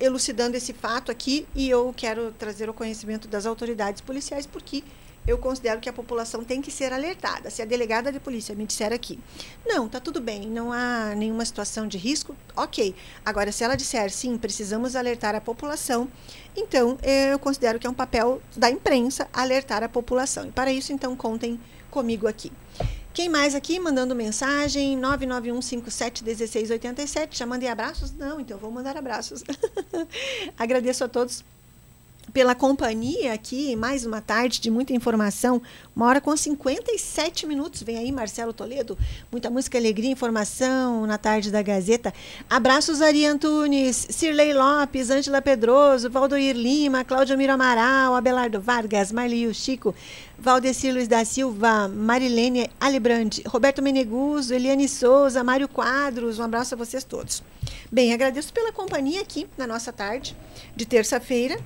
elucidando 0.00 0.56
esse 0.56 0.72
fato 0.72 1.12
aqui 1.12 1.46
e 1.54 1.68
eu 1.68 1.92
quero 1.96 2.32
trazer 2.32 2.70
o 2.70 2.74
conhecimento 2.74 3.28
das 3.28 3.46
autoridades 3.46 4.00
policiais, 4.00 4.46
porque 4.46 4.82
eu 5.28 5.36
considero 5.36 5.78
que 5.78 5.90
a 5.90 5.92
população 5.92 6.42
tem 6.42 6.62
que 6.62 6.70
ser 6.70 6.90
alertada. 6.90 7.50
Se 7.50 7.60
a 7.60 7.66
delegada 7.66 8.10
de 8.10 8.18
polícia 8.18 8.54
me 8.54 8.64
disser 8.64 8.94
aqui, 8.94 9.18
não, 9.66 9.86
tá 9.86 10.00
tudo 10.00 10.22
bem, 10.22 10.48
não 10.48 10.72
há 10.72 11.14
nenhuma 11.14 11.44
situação 11.44 11.86
de 11.86 11.98
risco, 11.98 12.34
ok. 12.56 12.94
Agora, 13.24 13.52
se 13.52 13.62
ela 13.62 13.76
disser 13.76 14.10
sim, 14.10 14.38
precisamos 14.38 14.96
alertar 14.96 15.34
a 15.34 15.40
população, 15.40 16.08
então 16.56 16.96
eu 17.30 17.38
considero 17.38 17.78
que 17.78 17.86
é 17.86 17.90
um 17.90 17.94
papel 17.94 18.40
da 18.56 18.70
imprensa 18.70 19.28
alertar 19.30 19.82
a 19.82 19.88
população. 19.88 20.46
E 20.46 20.50
para 20.50 20.72
isso, 20.72 20.94
então, 20.94 21.14
contem 21.14 21.60
comigo 21.90 22.26
aqui. 22.26 22.50
Quem 23.12 23.28
mais 23.28 23.54
aqui 23.54 23.78
mandando 23.78 24.14
mensagem? 24.14 24.98
991571687. 24.98 27.36
Já 27.36 27.44
mandei 27.44 27.68
abraços? 27.68 28.12
Não, 28.12 28.40
então 28.40 28.56
vou 28.56 28.70
mandar 28.70 28.96
abraços. 28.96 29.44
Agradeço 30.56 31.04
a 31.04 31.08
todos 31.08 31.44
pela 32.32 32.54
companhia 32.54 33.32
aqui, 33.32 33.74
mais 33.76 34.04
uma 34.04 34.20
tarde 34.20 34.60
de 34.60 34.70
muita 34.70 34.92
informação, 34.92 35.60
uma 35.94 36.06
hora 36.06 36.20
com 36.20 36.36
57 36.36 37.46
minutos. 37.46 37.82
Vem 37.82 37.96
aí, 37.96 38.12
Marcelo 38.12 38.52
Toledo, 38.52 38.98
muita 39.30 39.50
música, 39.50 39.78
alegria, 39.78 40.10
informação 40.10 41.06
na 41.06 41.18
tarde 41.18 41.50
da 41.50 41.62
Gazeta. 41.62 42.12
Abraços, 42.48 43.00
Ari 43.00 43.26
Antunes, 43.26 44.08
Cirlei 44.10 44.52
Lopes, 44.52 45.10
Ângela 45.10 45.40
Pedroso, 45.40 46.10
Valdoir 46.10 46.56
Lima, 46.56 47.04
Cláudio 47.04 47.36
Miro 47.38 47.52
Amaral, 47.52 48.14
Abelardo 48.14 48.60
Vargas, 48.60 49.10
Marlio 49.12 49.54
Chico, 49.54 49.94
Valdecir 50.38 50.92
Luiz 50.94 51.08
da 51.08 51.24
Silva, 51.24 51.88
Marilene 51.88 52.70
Alibrandi, 52.80 53.42
Roberto 53.46 53.82
Meneguso, 53.82 54.54
Eliane 54.54 54.88
Souza, 54.88 55.42
Mário 55.42 55.68
Quadros. 55.68 56.38
Um 56.38 56.44
abraço 56.44 56.74
a 56.74 56.78
vocês 56.78 57.02
todos. 57.02 57.42
Bem, 57.90 58.12
agradeço 58.12 58.52
pela 58.52 58.72
companhia 58.72 59.20
aqui 59.20 59.48
na 59.56 59.66
nossa 59.66 59.92
tarde 59.92 60.36
de 60.76 60.86
terça-feira. 60.86 61.58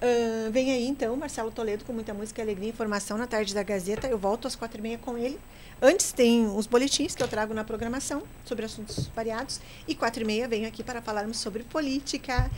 Uh, 0.00 0.50
vem 0.50 0.72
aí 0.72 0.86
então 0.86 1.14
Marcelo 1.14 1.50
Toledo 1.50 1.84
com 1.84 1.92
muita 1.92 2.14
música, 2.14 2.40
alegria 2.40 2.68
e 2.68 2.70
informação 2.70 3.18
na 3.18 3.26
tarde 3.26 3.54
da 3.54 3.62
Gazeta. 3.62 4.06
Eu 4.08 4.18
volto 4.18 4.48
às 4.48 4.56
quatro 4.56 4.78
e 4.78 4.82
meia 4.82 4.98
com 4.98 5.18
ele. 5.18 5.38
Antes 5.80 6.12
tem 6.12 6.46
os 6.46 6.66
boletins 6.66 7.14
que 7.14 7.22
eu 7.22 7.28
trago 7.28 7.52
na 7.52 7.64
programação 7.64 8.22
sobre 8.44 8.64
assuntos 8.64 9.08
variados. 9.08 9.60
E 9.86 9.94
quatro 9.94 10.22
e 10.22 10.26
meia 10.26 10.48
venho 10.48 10.66
aqui 10.66 10.82
para 10.82 11.02
falarmos 11.02 11.38
sobre 11.38 11.62
política. 11.64 12.50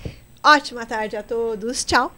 Ótima 0.43 0.87
tarde 0.87 1.17
a 1.17 1.23
todos. 1.23 1.85
Tchau. 1.85 2.13